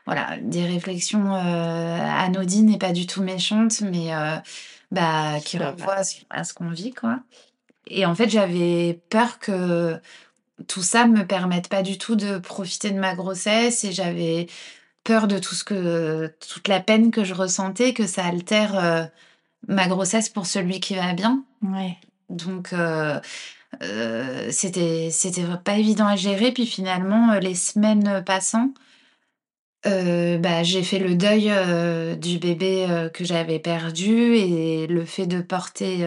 Voilà, 0.04 0.36
des 0.42 0.64
réflexions 0.64 1.32
euh, 1.32 2.18
anodines 2.18 2.70
et 2.70 2.78
pas 2.78 2.90
du 2.90 3.06
tout 3.06 3.22
méchantes, 3.22 3.82
mais 3.82 4.10
bah, 4.90 5.38
qui 5.44 5.58
renvoient 5.58 6.02
à 6.28 6.42
ce 6.42 6.54
qu'on 6.54 6.70
vit, 6.70 6.92
quoi. 6.92 7.20
Et 7.86 8.04
en 8.04 8.16
fait, 8.16 8.28
j'avais 8.28 9.00
peur 9.10 9.38
que 9.38 10.00
tout 10.68 10.82
ça 10.82 11.06
me 11.06 11.26
permette 11.26 11.68
pas 11.68 11.82
du 11.82 11.98
tout 11.98 12.16
de 12.16 12.38
profiter 12.38 12.90
de 12.90 12.98
ma 12.98 13.14
grossesse 13.14 13.84
et 13.84 13.92
j'avais 13.92 14.46
peur 15.04 15.28
de 15.28 15.38
tout 15.38 15.54
ce 15.54 15.64
que 15.64 16.32
toute 16.48 16.68
la 16.68 16.80
peine 16.80 17.10
que 17.10 17.24
je 17.24 17.34
ressentais, 17.34 17.94
que 17.94 18.06
ça 18.06 18.24
altère 18.24 18.78
euh, 18.78 19.04
ma 19.68 19.88
grossesse 19.88 20.28
pour 20.28 20.46
celui 20.46 20.80
qui 20.80 20.94
va 20.94 21.14
bien. 21.14 21.44
Ouais. 21.62 21.96
Donc 22.28 22.72
euh, 22.72 23.20
euh, 23.82 24.48
c'était 24.50 25.08
c'était 25.10 25.44
pas 25.64 25.78
évident 25.78 26.06
à 26.06 26.16
gérer. 26.16 26.52
Puis 26.52 26.66
finalement, 26.66 27.34
les 27.34 27.54
semaines 27.54 28.22
passant, 28.24 28.72
bah, 29.84 30.62
j'ai 30.62 30.82
fait 30.82 30.98
le 30.98 31.14
deuil 31.14 31.50
du 32.18 32.38
bébé 32.38 33.08
que 33.14 33.24
j'avais 33.24 33.58
perdu 33.58 34.34
et 34.36 34.86
le 34.86 35.04
fait 35.04 35.26
de 35.26 35.40
porter 35.40 36.06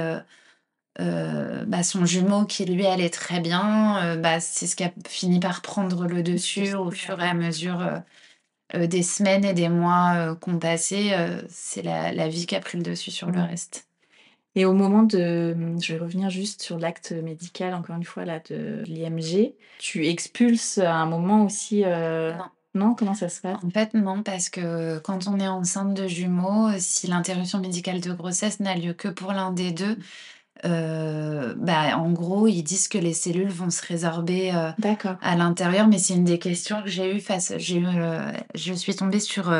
bah, 0.99 1.84
son 1.84 2.06
jumeau 2.06 2.45
qui 2.45 2.65
lui 2.65 2.86
allait 2.86 3.10
très 3.10 3.39
bien, 3.39 4.17
bah, 4.17 4.39
c'est 4.39 4.67
ce 4.67 4.75
qui 4.75 4.84
a 4.84 4.91
fini 5.08 5.39
par 5.39 5.62
prendre 5.62 6.06
le 6.06 6.23
dessus 6.23 6.73
au 6.73 6.91
fur 6.91 7.19
et 7.21 7.27
à 7.27 7.34
mesure 7.34 8.01
des 8.73 9.03
semaines 9.03 9.45
et 9.45 9.53
des 9.53 9.69
mois 9.69 10.36
qu'on 10.41 10.60
passait. 10.60 11.12
c'est 11.49 11.82
la, 11.82 12.12
la, 12.12 12.27
vie 12.27 12.45
qui 12.45 12.56
a 12.56 12.60
pris 12.60 12.77
le 12.77 12.84
dessus 12.84 13.12
sur 13.12 13.32
le 13.32 13.41
reste. 13.41 13.88
Et 14.56 14.65
au 14.65 14.73
moment 14.73 15.01
de, 15.01 15.56
je 15.82 15.93
vais 15.93 15.99
revenir 15.99 16.29
juste 16.29 16.62
sur 16.62 16.77
l'acte 16.77 17.12
médical, 17.12 17.73
encore 17.73 17.95
une 17.95 18.03
fois, 18.03 18.23
là, 18.23 18.39
de 18.39 18.84
l'IMG, 18.86 19.53
tu 19.79 20.06
expulses 20.08 20.77
à 20.77 20.93
un 20.93 21.08
moment 21.08 21.45
aussi. 21.45 21.82
Non. 21.82 22.45
Non, 22.75 22.95
comment 22.95 23.13
ça 23.13 23.29
se 23.29 23.41
passe? 23.41 23.63
En 23.63 23.69
fait, 23.69 23.93
non, 23.93 24.23
parce 24.23 24.49
que 24.49 24.97
quand 24.99 25.27
on 25.27 25.39
est 25.39 25.47
enceinte 25.47 25.93
de 25.93 26.08
jumeaux, 26.08 26.69
si 26.79 27.06
l'interruption 27.06 27.60
médicale 27.60 28.01
de 28.01 28.12
grossesse 28.13 28.60
n'a 28.60 28.75
lieu 28.75 28.93
que 28.93 29.08
pour 29.08 29.32
l'un 29.32 29.51
des 29.51 29.71
deux, 29.71 29.95
euh, 30.65 31.54
bah, 31.58 31.97
en 31.97 32.12
gros, 32.12 32.47
ils 32.47 32.63
disent 32.63 32.88
que 32.88 32.97
les 32.97 33.13
cellules 33.13 33.49
vont 33.49 33.69
se 33.69 33.86
résorber 33.86 34.52
euh, 34.54 34.71
à 35.21 35.36
l'intérieur, 35.36 35.88
mais 35.88 35.97
c'est 35.97 36.13
une 36.13 36.23
des 36.23 36.39
questions 36.39 36.82
que 36.82 36.89
j'ai 36.89 37.15
eues 37.15 37.19
face. 37.19 37.54
J'ai 37.58 37.78
eu, 37.78 37.86
euh, 37.86 38.32
je 38.56 38.73
suis 38.73 38.95
tombée 38.95 39.19
sur 39.19 39.54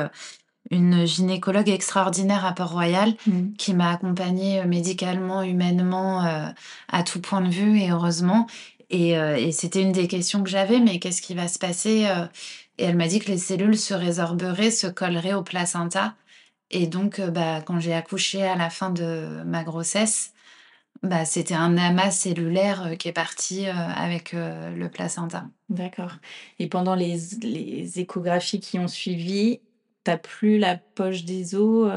une 0.72 1.06
gynécologue 1.06 1.70
extraordinaire 1.70 2.46
à 2.46 2.54
Port-Royal 2.54 3.14
mmh. 3.28 3.54
qui 3.58 3.74
m'a 3.74 3.92
accompagnée 3.92 4.64
médicalement, 4.66 5.44
humainement, 5.44 6.22
à 6.88 7.04
tout 7.04 7.20
point 7.20 7.42
de 7.42 7.50
vue, 7.50 7.80
et 7.80 7.92
heureusement. 7.92 8.48
Et, 8.90 9.12
et 9.12 9.52
c'était 9.52 9.82
une 9.82 9.92
des 9.92 10.08
questions 10.08 10.44
que 10.44 10.50
j'avais, 10.50 10.80
mais 10.80 11.00
qu'est-ce 11.00 11.22
qui 11.22 11.34
va 11.34 11.48
se 11.48 11.60
passer 11.60 12.08
Et 12.78 12.86
elle 12.86 12.96
m'a 12.96 13.08
dit 13.08 13.20
que 13.20 13.30
les 13.30 13.38
cellules 13.38 13.78
se 13.78 13.94
résorberaient, 13.94 14.72
se 14.72 14.88
colleraient 14.88 15.34
au 15.34 15.44
placenta. 15.44 16.16
Et 16.72 16.88
donc, 16.88 17.22
bah, 17.22 17.62
quand 17.62 17.80
j'ai 17.80 17.94
accouché 17.94 18.44
à 18.44 18.56
la 18.56 18.70
fin 18.70 18.90
de 18.90 19.44
ma 19.46 19.64
grossesse, 19.64 20.33
bah, 21.04 21.26
c'était 21.26 21.54
un 21.54 21.78
amas 21.78 22.12
cellulaire 22.12 22.84
euh, 22.88 22.96
qui 22.96 23.10
est 23.10 23.14
parti 23.14 23.68
euh, 23.68 23.74
avec 23.74 24.34
euh, 24.34 24.74
le 24.74 24.88
placenta. 24.88 25.46
D'accord. 25.70 26.14
Et 26.60 26.68
pendant 26.68 26.96
les, 26.96 27.20
les, 27.42 28.00
échographies 28.00 28.62
qui 28.62 28.80
ont 28.80 28.88
suivi, 28.88 29.60
t'as 30.06 30.18
plus 30.18 30.58
la 30.58 30.78
poche 30.78 31.26
des 31.26 31.56
os 31.56 31.92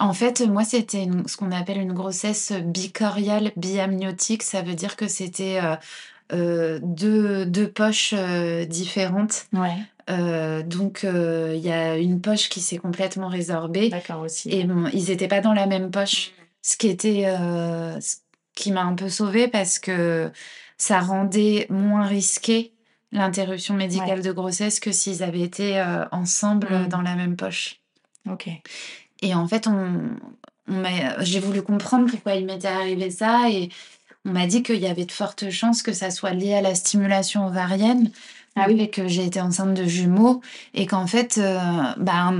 En 0.00 0.12
fait, 0.12 0.40
moi, 0.40 0.64
c'était 0.64 1.06
ce 1.26 1.36
qu'on 1.36 1.52
appelle 1.52 1.78
une 1.78 1.92
grossesse 1.92 2.52
bicoriale 2.52 3.52
biamniotique. 3.56 4.42
Ça 4.42 4.62
veut 4.62 4.74
dire 4.74 4.96
que 4.96 5.06
c'était 5.06 5.60
deux, 6.32 7.46
deux, 7.46 7.68
poches 7.68 8.14
différentes. 8.68 9.46
Ouais. 9.52 10.62
donc, 10.62 11.04
il 11.04 11.60
y 11.60 11.70
a 11.70 11.96
une 11.96 12.20
poche 12.20 12.48
qui 12.48 12.60
s'est 12.60 12.78
complètement 12.78 13.28
résorbée. 13.28 13.90
D'accord 13.90 14.22
aussi. 14.22 14.50
Et 14.50 14.64
bon, 14.64 14.88
ils 14.92 15.08
n'étaient 15.08 15.28
pas 15.28 15.40
dans 15.40 15.52
la 15.52 15.66
même 15.66 15.90
poche. 15.90 16.32
Ce 16.66 16.76
qui 16.76 16.88
était 16.88 17.26
euh, 17.26 18.00
ce 18.00 18.16
qui 18.56 18.72
m'a 18.72 18.82
un 18.82 18.96
peu 18.96 19.08
sauvée 19.08 19.46
parce 19.46 19.78
que 19.78 20.32
ça 20.76 20.98
rendait 20.98 21.68
moins 21.70 22.04
risqué 22.04 22.72
l'interruption 23.12 23.74
médicale 23.74 24.20
de 24.20 24.32
grossesse 24.32 24.80
que 24.80 24.90
s'ils 24.90 25.22
avaient 25.22 25.42
été 25.42 25.78
euh, 25.78 26.04
ensemble 26.10 26.66
mmh. 26.68 26.88
dans 26.88 27.02
la 27.02 27.14
même 27.14 27.36
poche. 27.36 27.80
Ok. 28.28 28.48
Et 29.22 29.32
en 29.32 29.46
fait, 29.46 29.68
on, 29.68 30.16
on 30.66 30.82
j'ai 31.20 31.38
voulu 31.38 31.62
comprendre 31.62 32.10
pourquoi 32.10 32.34
il 32.34 32.44
m'était 32.44 32.66
arrivé 32.66 33.12
ça 33.12 33.48
et 33.48 33.68
on 34.24 34.32
m'a 34.32 34.48
dit 34.48 34.64
qu'il 34.64 34.80
y 34.80 34.88
avait 34.88 35.04
de 35.04 35.12
fortes 35.12 35.50
chances 35.50 35.84
que 35.84 35.92
ça 35.92 36.10
soit 36.10 36.32
lié 36.32 36.54
à 36.54 36.62
la 36.62 36.74
stimulation 36.74 37.46
ovarienne 37.46 38.10
ah 38.56 38.66
oui. 38.68 38.90
que 38.90 39.06
j'ai 39.06 39.24
été 39.24 39.40
enceinte 39.40 39.74
de 39.74 39.84
jumeaux 39.84 40.40
et 40.74 40.86
qu'en 40.86 41.06
fait, 41.06 41.38
euh, 41.38 41.58
bah, 41.98 42.32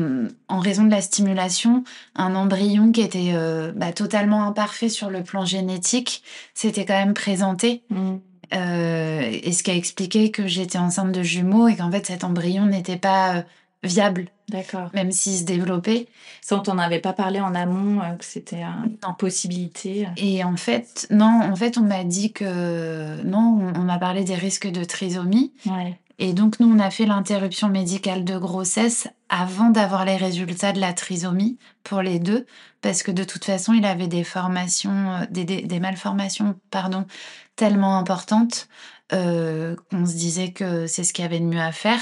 en 0.48 0.58
raison 0.58 0.84
de 0.84 0.90
la 0.90 1.02
stimulation, 1.02 1.84
un 2.14 2.34
embryon 2.34 2.90
qui 2.90 3.02
était 3.02 3.32
euh, 3.34 3.72
bah, 3.76 3.92
totalement 3.92 4.44
imparfait 4.44 4.88
sur 4.88 5.10
le 5.10 5.22
plan 5.22 5.44
génétique 5.44 6.22
s'était 6.54 6.86
quand 6.86 6.98
même 6.98 7.14
présenté. 7.14 7.82
Mmh. 7.90 8.14
Euh, 8.54 9.38
et 9.42 9.52
ce 9.52 9.62
qui 9.62 9.70
a 9.70 9.74
expliqué 9.74 10.30
que 10.30 10.46
j'étais 10.46 10.78
enceinte 10.78 11.12
de 11.12 11.22
jumeaux 11.22 11.68
et 11.68 11.76
qu'en 11.76 11.90
fait 11.90 12.06
cet 12.06 12.24
embryon 12.24 12.66
n'était 12.66 12.96
pas 12.96 13.44
viable. 13.82 14.28
D'accord. 14.48 14.90
Même 14.94 15.10
s'il 15.10 15.36
se 15.38 15.44
développait. 15.44 16.06
Ça, 16.40 16.56
on 16.56 16.60
t'en 16.60 16.78
avait 16.78 17.00
pas 17.00 17.12
parlé 17.12 17.40
en 17.40 17.54
amont, 17.54 18.00
que 18.16 18.24
c'était 18.24 18.62
une 18.62 19.16
possibilité. 19.18 20.06
Et 20.16 20.44
en 20.44 20.56
fait, 20.56 21.08
non, 21.10 21.40
en 21.42 21.56
fait, 21.56 21.78
on 21.78 21.82
m'a 21.82 22.04
dit 22.04 22.32
que 22.32 23.22
non, 23.24 23.72
on, 23.74 23.80
m'a 23.80 23.98
parlé 23.98 24.22
des 24.22 24.36
risques 24.36 24.70
de 24.70 24.84
trisomie. 24.84 25.52
Ouais. 25.66 25.98
Et 26.18 26.32
donc, 26.32 26.60
nous, 26.60 26.72
on 26.72 26.78
a 26.78 26.90
fait 26.90 27.04
l'interruption 27.04 27.68
médicale 27.68 28.24
de 28.24 28.38
grossesse 28.38 29.08
avant 29.28 29.68
d'avoir 29.68 30.04
les 30.04 30.16
résultats 30.16 30.72
de 30.72 30.80
la 30.80 30.94
trisomie 30.94 31.58
pour 31.84 32.00
les 32.00 32.18
deux, 32.18 32.46
parce 32.80 33.02
que 33.02 33.10
de 33.10 33.24
toute 33.24 33.44
façon, 33.44 33.74
il 33.74 33.84
avait 33.84 34.06
des 34.06 34.24
formations, 34.24 35.12
euh, 35.12 35.24
des, 35.30 35.44
des, 35.44 35.80
malformations, 35.80 36.58
pardon, 36.70 37.06
tellement 37.54 37.98
importantes 37.98 38.68
euh, 39.12 39.76
qu'on 39.90 40.06
se 40.06 40.14
disait 40.14 40.52
que 40.52 40.86
c'est 40.86 41.04
ce 41.04 41.12
qu'il 41.12 41.22
y 41.22 41.26
avait 41.26 41.40
de 41.40 41.44
mieux 41.44 41.60
à 41.60 41.72
faire. 41.72 42.00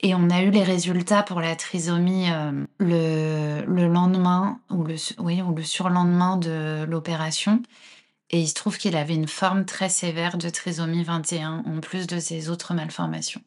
Et 0.00 0.14
on 0.14 0.30
a 0.30 0.42
eu 0.42 0.50
les 0.50 0.62
résultats 0.62 1.22
pour 1.22 1.40
la 1.40 1.56
trisomie 1.56 2.30
euh, 2.30 2.64
le, 2.78 3.64
le, 3.66 3.88
lendemain, 3.88 4.60
ou 4.70 4.84
le, 4.84 4.96
oui, 5.18 5.42
ou 5.42 5.54
le 5.54 5.62
surlendemain 5.62 6.36
de 6.36 6.84
l'opération. 6.88 7.62
Et 8.30 8.40
il 8.40 8.48
se 8.48 8.54
trouve 8.54 8.76
qu'il 8.76 8.96
avait 8.96 9.14
une 9.14 9.28
forme 9.28 9.64
très 9.64 9.88
sévère 9.88 10.36
de 10.36 10.48
trisomie 10.48 11.04
21, 11.04 11.64
en 11.66 11.80
plus 11.80 12.06
de 12.06 12.18
ses 12.18 12.50
autres 12.50 12.74
malformations. 12.74 13.40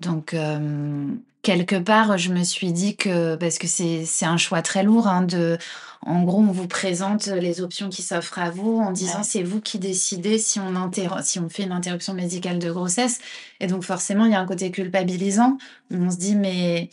Donc, 0.00 0.34
euh, 0.34 1.08
quelque 1.42 1.76
part, 1.76 2.18
je 2.18 2.30
me 2.30 2.44
suis 2.44 2.72
dit 2.72 2.96
que, 2.96 3.36
parce 3.36 3.58
que 3.58 3.66
c'est 3.66 4.26
un 4.26 4.36
choix 4.36 4.60
très 4.60 4.82
lourd, 4.82 5.06
hein, 5.06 5.22
de, 5.22 5.56
en 6.02 6.22
gros, 6.24 6.40
on 6.40 6.52
vous 6.52 6.66
présente 6.66 7.28
les 7.28 7.62
options 7.62 7.88
qui 7.88 8.02
s'offrent 8.02 8.38
à 8.38 8.50
vous 8.50 8.78
en 8.78 8.92
disant 8.92 9.22
c'est 9.22 9.42
vous 9.42 9.62
qui 9.62 9.78
décidez 9.78 10.38
si 10.38 10.60
on, 10.60 10.90
si 11.22 11.38
on 11.38 11.48
fait 11.48 11.62
une 11.62 11.72
interruption 11.72 12.12
médicale 12.12 12.58
de 12.58 12.70
grossesse. 12.70 13.18
Et 13.60 13.66
donc, 13.66 13.82
forcément, 13.82 14.26
il 14.26 14.32
y 14.32 14.34
a 14.34 14.40
un 14.40 14.46
côté 14.46 14.70
culpabilisant. 14.70 15.56
On 15.90 16.10
se 16.10 16.16
dit, 16.16 16.36
mais 16.36 16.90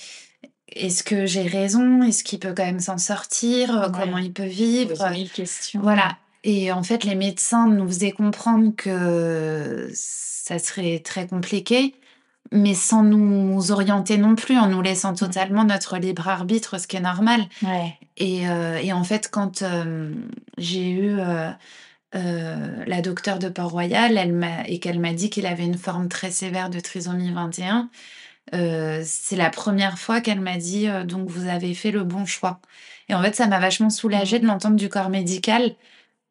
est-ce 0.70 1.04
que 1.04 1.26
j'ai 1.26 1.48
raison? 1.48 2.02
Est-ce 2.04 2.24
qu'il 2.24 2.40
peut 2.40 2.54
quand 2.56 2.66
même 2.66 2.80
s'en 2.80 2.98
sortir? 2.98 3.92
Comment 3.94 4.20
il 4.20 4.32
peut 4.32 4.46
vivre? 4.46 5.10
Mille 5.10 5.30
questions. 5.30 5.82
Voilà. 5.82 6.18
Et 6.44 6.72
en 6.72 6.84
fait, 6.84 7.04
les 7.04 7.16
médecins 7.16 7.68
nous 7.68 7.88
faisaient 7.88 8.12
comprendre 8.12 8.74
que 8.76 9.90
ça 9.94 10.60
serait 10.60 11.00
très 11.00 11.26
compliqué, 11.26 11.96
mais 12.52 12.74
sans 12.74 13.04
nous 13.04 13.72
orienter 13.72 14.18
non 14.18 14.36
plus, 14.36 14.58
en 14.58 14.68
nous 14.68 14.82
laissant 14.82 15.14
totalement 15.14 15.64
notre 15.64 15.98
libre 15.98 16.28
arbitre, 16.28 16.78
ce 16.80 16.88
qui 16.88 16.98
est 16.98 17.02
normal. 17.02 17.46
Et, 18.18 18.48
euh, 18.50 18.78
et, 18.78 18.92
en 18.92 19.04
fait, 19.04 19.30
quand 19.32 19.62
euh, 19.62 20.14
j'ai 20.58 20.90
eu 20.90 21.18
euh, 21.20 22.86
la 22.86 23.02
docteure 23.02 23.40
de 23.40 23.48
Port-Royal 23.48 24.18
elle 24.18 24.48
et 24.68 24.80
qu'elle 24.80 25.00
m'a 25.00 25.14
dit 25.14 25.30
qu'il 25.30 25.46
avait 25.46 25.66
une 25.66 25.78
forme 25.78 26.10
très 26.10 26.30
sévère 26.30 26.70
de 26.70 26.80
trisomie 26.80 27.32
21, 27.32 27.90
c'est 28.52 29.36
la 29.36 29.50
première 29.50 29.98
fois 29.98 30.22
qu'elle 30.22 30.42
m'a 30.42 30.58
dit 30.58 30.88
donc 31.06 31.30
vous 31.30 31.48
avez 31.48 31.74
fait 31.74 31.90
le 31.90 32.04
bon 32.04 32.26
choix. 32.26 32.60
Et 33.10 33.16
en 33.16 33.24
fait, 33.24 33.34
ça 33.36 33.48
m'a 33.48 33.60
vachement 33.60 33.90
soulagée 33.90 34.40
de 34.40 34.46
l'entendre 34.46 34.76
du 34.76 34.90
corps 34.90 35.10
médical 35.10 35.76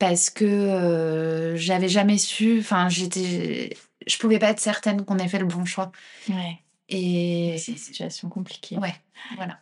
parce 0.02 0.30
que 0.30 0.44
euh, 0.44 1.56
j'avais 1.56 1.88
jamais 1.88 2.18
su, 2.18 2.58
enfin 2.58 2.88
j'étais, 2.88 3.76
je 4.04 4.18
pouvais 4.18 4.40
pas 4.40 4.50
être 4.50 4.58
certaine 4.58 5.04
qu'on 5.04 5.16
ait 5.18 5.28
fait 5.28 5.38
le 5.38 5.46
bon 5.46 5.64
choix. 5.64 5.92
Ouais. 6.28 6.58
Et 6.88 7.54
c'est 7.58 7.70
une 7.70 7.78
situation 7.78 8.28
compliquée. 8.28 8.78
Ouais, 8.78 8.96
voilà. 9.36 9.60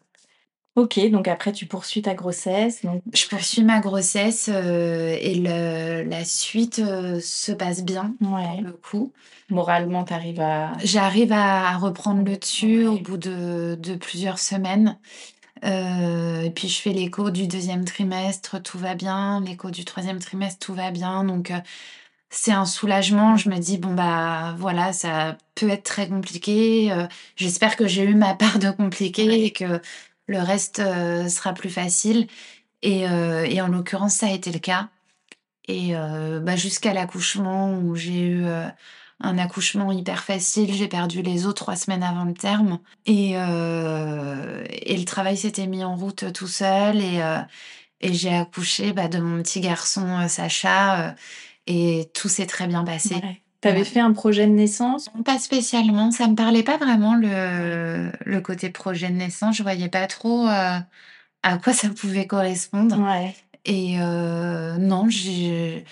Ok, 0.76 0.98
donc 1.10 1.28
après 1.28 1.52
tu 1.52 1.66
poursuis 1.66 2.00
ta 2.00 2.14
grossesse. 2.14 2.82
Donc... 2.86 3.02
Je 3.12 3.26
poursuis 3.26 3.62
ma 3.64 3.80
grossesse 3.80 4.48
euh, 4.50 5.14
et 5.20 5.34
le, 5.34 6.04
la 6.08 6.24
suite 6.24 6.78
euh, 6.78 7.20
se 7.20 7.52
passe 7.52 7.84
bien 7.84 8.14
ouais. 8.22 8.46
pour 8.54 8.60
le 8.62 8.72
coup. 8.72 9.12
Moralement, 9.50 10.04
tu 10.04 10.14
arrives 10.14 10.40
à... 10.40 10.72
J'arrive 10.82 11.32
à 11.32 11.76
reprendre 11.76 12.24
le 12.24 12.38
dessus 12.38 12.86
au 12.86 12.96
bout 12.96 13.18
de, 13.18 13.76
de 13.78 13.94
plusieurs 13.94 14.38
semaines. 14.38 14.96
Euh, 15.64 16.42
et 16.42 16.50
puis 16.50 16.68
je 16.68 16.80
fais 16.80 16.92
l'écho 16.92 17.30
du 17.30 17.46
deuxième 17.46 17.84
trimestre, 17.84 18.62
tout 18.62 18.78
va 18.78 18.94
bien. 18.94 19.40
L'écho 19.40 19.70
du 19.70 19.84
troisième 19.84 20.18
trimestre, 20.18 20.64
tout 20.66 20.74
va 20.74 20.90
bien. 20.90 21.24
Donc 21.24 21.50
euh, 21.50 21.60
c'est 22.30 22.52
un 22.52 22.66
soulagement. 22.66 23.36
Je 23.36 23.50
me 23.50 23.58
dis 23.58 23.78
bon 23.78 23.94
bah 23.94 24.54
voilà, 24.58 24.92
ça 24.92 25.36
peut 25.54 25.68
être 25.70 25.84
très 25.84 26.08
compliqué. 26.08 26.92
Euh, 26.92 27.06
j'espère 27.36 27.76
que 27.76 27.86
j'ai 27.88 28.04
eu 28.04 28.14
ma 28.14 28.34
part 28.34 28.58
de 28.58 28.70
compliqué 28.70 29.44
et 29.46 29.52
que 29.52 29.80
le 30.28 30.38
reste 30.40 30.78
sera 31.28 31.52
plus 31.54 31.70
facile. 31.70 32.28
Et, 32.82 33.00
et 33.02 33.60
en 33.60 33.68
l'occurrence, 33.68 34.14
ça 34.14 34.26
a 34.26 34.30
été 34.30 34.52
le 34.52 34.60
cas. 34.60 34.88
Et 35.68 35.92
bah, 36.42 36.56
jusqu'à 36.56 36.94
l'accouchement 36.94 37.74
où 37.74 37.96
j'ai 37.96 38.20
eu 38.20 38.46
un 39.20 39.38
accouchement 39.38 39.92
hyper 39.92 40.24
facile. 40.24 40.72
J'ai 40.72 40.88
perdu 40.88 41.22
les 41.22 41.46
os 41.46 41.54
trois 41.54 41.76
semaines 41.76 42.02
avant 42.02 42.24
le 42.24 42.34
terme. 42.34 42.78
Et, 43.06 43.32
euh, 43.34 44.64
et 44.70 44.96
le 44.96 45.04
travail 45.04 45.36
s'était 45.36 45.66
mis 45.66 45.84
en 45.84 45.94
route 45.94 46.32
tout 46.32 46.46
seul. 46.46 46.96
Et, 46.96 47.22
euh, 47.22 47.38
et 48.00 48.14
j'ai 48.14 48.34
accouché 48.34 48.92
bah, 48.92 49.08
de 49.08 49.18
mon 49.18 49.42
petit 49.42 49.60
garçon 49.60 50.06
euh, 50.06 50.28
Sacha. 50.28 51.14
et 51.66 52.10
tout 52.14 52.28
s'est 52.28 52.46
très 52.46 52.66
bien 52.66 52.84
passé. 52.84 53.16
Tu 53.60 53.68
avais 53.68 53.84
fait 53.84 54.00
un 54.00 54.12
projet 54.12 54.46
de 54.46 54.52
naissance? 54.52 55.10
Pas 55.24 55.38
spécialement. 55.38 56.10
Ça 56.10 56.26
me 56.26 56.34
parlait 56.34 56.62
pas 56.62 56.78
vraiment 56.78 57.14
le, 57.14 58.10
le 58.24 58.40
côté 58.40 58.70
projet 58.70 59.10
de 59.10 59.16
naissance. 59.16 59.56
Je 59.56 59.62
voyais 59.62 59.90
pas 59.90 60.06
trop 60.06 60.46
à 60.48 61.58
quoi 61.62 61.74
ça 61.74 61.90
pouvait 61.90 62.26
correspondre. 62.26 62.98
Ouais. 62.98 63.34
Et 63.66 63.98
non, 63.98 65.10
j'ai 65.10 65.84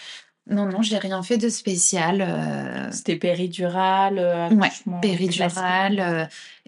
non, 0.48 0.66
non, 0.66 0.82
j'ai 0.82 0.98
rien 0.98 1.22
fait 1.22 1.38
de 1.38 1.48
spécial. 1.48 2.24
Euh. 2.26 2.88
C'était 2.90 3.16
péridural, 3.16 4.18
euh, 4.18 4.48
Ouais, 4.50 4.70
péridural. 5.02 6.00
Euh. 6.00 6.24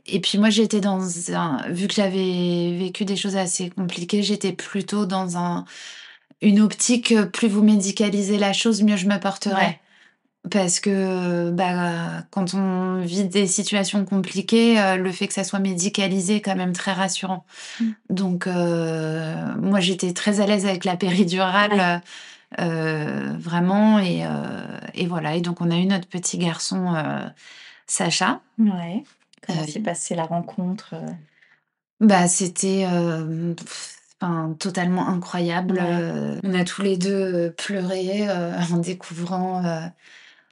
Et 0.06 0.20
puis 0.20 0.38
moi, 0.38 0.50
j'étais 0.50 0.80
dans 0.80 1.32
un... 1.32 1.62
Vu 1.70 1.86
que 1.86 1.94
j'avais 1.94 2.76
vécu 2.78 3.04
des 3.04 3.16
choses 3.16 3.36
assez 3.36 3.70
compliquées, 3.70 4.22
j'étais 4.22 4.52
plutôt 4.52 5.06
dans 5.06 5.36
un... 5.36 5.64
une 6.42 6.60
optique, 6.60 7.14
plus 7.32 7.48
vous 7.48 7.62
médicalisez 7.62 8.38
la 8.38 8.52
chose, 8.52 8.82
mieux 8.82 8.96
je 8.96 9.06
me 9.06 9.18
porterai. 9.18 9.78
Parce 10.50 10.80
que 10.80 11.50
bah, 11.50 12.24
quand 12.30 12.54
on 12.54 13.02
vit 13.02 13.24
des 13.24 13.46
situations 13.46 14.06
compliquées, 14.06 14.96
le 14.96 15.12
fait 15.12 15.26
que 15.26 15.34
ça 15.34 15.44
soit 15.44 15.58
médicalisé 15.58 16.36
est 16.36 16.40
quand 16.40 16.56
même 16.56 16.72
très 16.72 16.94
rassurant. 16.94 17.44
Mmh. 17.78 17.84
Donc, 18.08 18.46
moi, 18.46 19.80
j'étais 19.80 20.14
très 20.14 20.40
à 20.40 20.46
l'aise 20.46 20.64
avec 20.64 20.86
la 20.86 20.96
péridurale. 20.96 21.78
Euh, 21.78 21.98
vraiment. 22.58 23.98
Et, 23.98 24.24
euh, 24.24 24.78
et, 24.94 25.06
voilà. 25.06 25.36
Et 25.36 25.40
donc, 25.40 25.60
on 25.60 25.70
a 25.70 25.76
eu 25.76 25.86
notre 25.86 26.08
petit 26.08 26.38
garçon 26.38 26.94
euh, 26.94 27.26
Sacha. 27.86 28.40
Ouais. 28.58 29.04
Comment 29.46 29.66
s'est 29.66 29.80
passée 29.80 30.14
la 30.14 30.24
rencontre 30.24 30.94
Bah, 32.00 32.28
c'était 32.28 32.86
totalement 34.58 35.08
incroyable. 35.08 35.80
on 36.42 36.54
a 36.54 36.64
tous 36.64 36.82
les 36.82 36.96
deux 36.96 37.52
pleuré 37.56 38.28
en 38.72 38.76
découvrant 38.76 39.62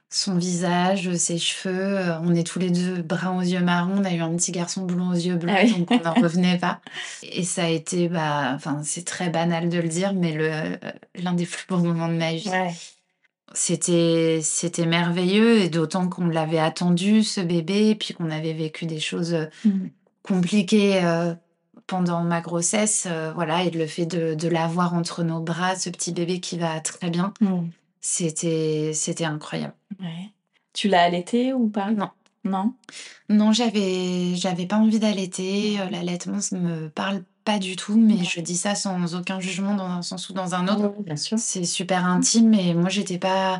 son 0.09 0.35
visage, 0.35 1.13
ses 1.15 1.37
cheveux. 1.37 1.97
Euh, 1.97 2.19
on 2.21 2.33
est 2.33 2.45
tous 2.45 2.59
les 2.59 2.71
deux 2.71 3.01
bruns 3.01 3.37
aux 3.37 3.41
yeux 3.41 3.59
marrons. 3.59 3.97
On 3.99 4.05
a 4.05 4.11
eu 4.11 4.21
un 4.21 4.35
petit 4.35 4.51
garçon 4.51 4.85
blond 4.85 5.11
aux 5.11 5.13
yeux 5.13 5.35
bleus, 5.35 5.53
ah 5.55 5.65
donc 5.65 5.91
on 5.91 5.99
n'en 5.99 6.13
revenait 6.21 6.57
pas. 6.57 6.81
Et 7.23 7.43
ça 7.43 7.65
a 7.65 7.69
été, 7.69 8.09
bah, 8.09 8.53
enfin, 8.55 8.81
c'est 8.83 9.05
très 9.05 9.29
banal 9.29 9.69
de 9.69 9.77
le 9.77 9.87
dire, 9.87 10.13
mais 10.13 10.35
euh, 10.37 10.75
l'un 11.15 11.33
des 11.33 11.45
plus 11.45 11.65
beaux 11.67 11.77
moments 11.77 12.07
de 12.07 12.13
ma 12.13 12.33
vie. 12.33 12.49
C'était 13.53 14.41
c'était 14.43 14.85
merveilleux 14.85 15.59
et 15.59 15.69
d'autant 15.69 16.07
qu'on 16.07 16.27
l'avait 16.27 16.59
attendu 16.59 17.23
ce 17.23 17.41
bébé, 17.41 17.95
puis 17.95 18.13
qu'on 18.13 18.29
avait 18.29 18.53
vécu 18.53 18.85
des 18.85 18.99
choses 18.99 19.33
euh, 19.33 19.45
mmh. 19.65 19.87
compliquées 20.21 21.01
pendant 21.87 22.23
ma 22.23 22.41
grossesse, 22.41 23.07
voilà, 23.33 23.63
et 23.63 23.71
le 23.71 23.87
fait 23.87 24.05
de, 24.05 24.35
de 24.35 24.47
l'avoir 24.47 24.93
entre 24.93 25.23
nos 25.23 25.39
bras, 25.39 25.75
ce 25.75 25.89
petit 25.89 26.11
bébé 26.11 26.39
qui 26.39 26.59
va 26.59 26.79
très 26.81 27.09
bien. 27.09 27.33
Mmh. 27.41 27.61
C'était 28.01 28.91
c'était 28.93 29.25
incroyable. 29.25 29.73
Ouais. 29.99 30.29
Tu 30.73 30.87
l'as 30.87 31.03
allaité 31.03 31.53
ou 31.53 31.67
pas? 31.67 31.91
Non. 31.91 32.09
Non? 32.45 32.73
Non, 33.27 33.51
j'avais 33.51 34.35
j'avais 34.35 34.65
pas 34.65 34.77
envie 34.77 34.99
d'allaiter. 34.99 35.77
Mmh. 35.77 35.81
Euh, 35.81 35.89
l'allaitement, 35.89 36.39
ça 36.39 36.55
me 36.57 36.89
parle 36.89 37.23
pas 37.43 37.59
du 37.59 37.75
tout, 37.75 37.97
mais 37.97 38.23
je 38.23 38.39
dis 38.39 38.55
ça 38.55 38.75
sans 38.75 39.15
aucun 39.15 39.39
jugement 39.39 39.75
dans 39.75 39.87
un 39.87 40.01
sens 40.01 40.29
ou 40.29 40.33
dans 40.33 40.55
un 40.55 40.67
autre. 40.67 40.93
bien 41.01 41.17
sûr. 41.17 41.37
C'est 41.37 41.65
super 41.65 42.05
intime 42.05 42.53
et 42.53 42.73
moi, 42.73 42.89
j'étais 42.89 43.17
pas 43.17 43.59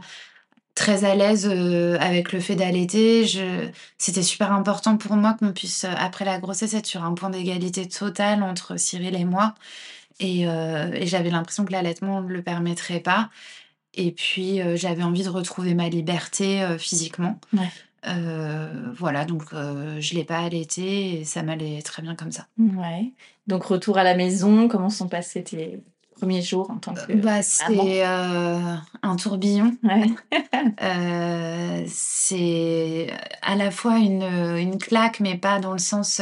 très 0.75 1.03
à 1.03 1.15
l'aise 1.15 1.49
euh, 1.51 1.97
avec 1.99 2.31
le 2.31 2.39
fait 2.39 2.55
d'allaiter. 2.55 3.25
Je... 3.25 3.67
C'était 3.97 4.23
super 4.23 4.53
important 4.53 4.95
pour 4.95 5.15
moi 5.17 5.35
qu'on 5.37 5.51
puisse, 5.51 5.83
euh, 5.83 5.93
après 5.97 6.23
la 6.23 6.39
grossesse, 6.39 6.73
être 6.73 6.85
sur 6.85 7.03
un 7.03 7.13
point 7.13 7.29
d'égalité 7.29 7.87
totale 7.87 8.43
entre 8.43 8.77
Cyril 8.77 9.15
et 9.15 9.25
moi. 9.25 9.55
Et, 10.21 10.41
et 10.41 11.07
j'avais 11.07 11.29
l'impression 11.29 11.63
que 11.63 11.71
l'allaitement 11.71 12.21
ne 12.21 12.27
le 12.27 12.41
permettrait 12.41 12.99
pas. 12.99 13.29
Et 13.93 14.11
puis, 14.11 14.61
j'avais 14.75 15.03
envie 15.03 15.23
de 15.23 15.29
retrouver 15.29 15.73
ma 15.73 15.89
liberté 15.89 16.65
physiquement. 16.77 17.39
voilà, 18.03 19.25
donc 19.25 19.43
je 19.51 20.13
l'ai 20.13 20.23
pas 20.23 20.39
allaité 20.39 21.19
et 21.19 21.25
ça 21.25 21.43
m'allait 21.43 21.81
très 21.81 22.01
bien 22.01 22.15
comme 22.15 22.31
ça. 22.31 22.47
Ouais. 22.57 23.11
Donc 23.47 23.63
retour 23.63 23.97
à 23.97 24.03
la 24.03 24.15
maison, 24.15 24.67
comment 24.67 24.89
sont 24.89 25.07
passés 25.07 25.43
tes 25.43 25.79
premiers 26.19 26.41
jours 26.41 26.69
en 26.69 26.77
tant 26.77 26.93
que 26.93 27.13
bah, 27.13 27.41
c'est 27.41 28.03
un 28.03 29.15
tourbillon. 29.17 29.75
c'est 31.87 33.07
à 33.41 33.55
la 33.55 33.71
fois 33.71 33.97
une, 33.97 34.23
une, 34.23 34.77
claque, 34.77 35.19
mais 35.19 35.35
pas 35.35 35.59
dans 35.59 35.71
le 35.71 35.79
sens. 35.79 36.21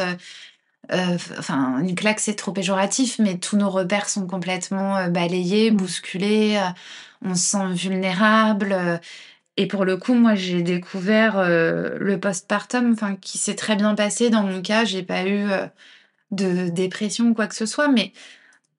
Enfin, 0.90 1.80
une 1.80 1.96
claque, 1.96 2.22
c'est 2.22 2.36
trop 2.36 2.54
péjoratif, 2.54 3.20
mais 3.20 3.38
tous 3.38 3.58
nos 3.58 3.70
repères 3.70 4.08
sont 4.08 4.26
complètement 4.26 5.10
balayés, 5.10 5.72
mmh. 5.72 5.76
bousculés 5.76 6.62
on 7.24 7.36
se 7.36 7.50
sent 7.50 7.74
vulnérable. 7.74 8.72
Euh, 8.72 8.98
et 9.58 9.68
pour 9.68 9.86
le 9.86 9.98
coup, 9.98 10.14
moi, 10.14 10.36
j'ai 10.36 10.62
découvert 10.62 11.38
euh, 11.38 11.98
le 12.00 12.20
postpartum, 12.20 12.94
enfin, 12.94 13.16
qui 13.16 13.38
s'est 13.38 13.56
très 13.56 13.76
bien 13.76 13.96
passé. 13.96 14.30
Dans 14.30 14.44
mon 14.44 14.62
cas, 14.62 14.86
j'ai 14.86 15.04
pas 15.04 15.24
eu 15.26 15.50
euh, 15.50 15.66
de 16.32 16.70
dépression 16.70 17.30
ou 17.30 17.34
quoi 17.34 17.48
que 17.48 17.56
ce 17.56 17.66
soit. 17.66 17.88
Mais 17.88 18.12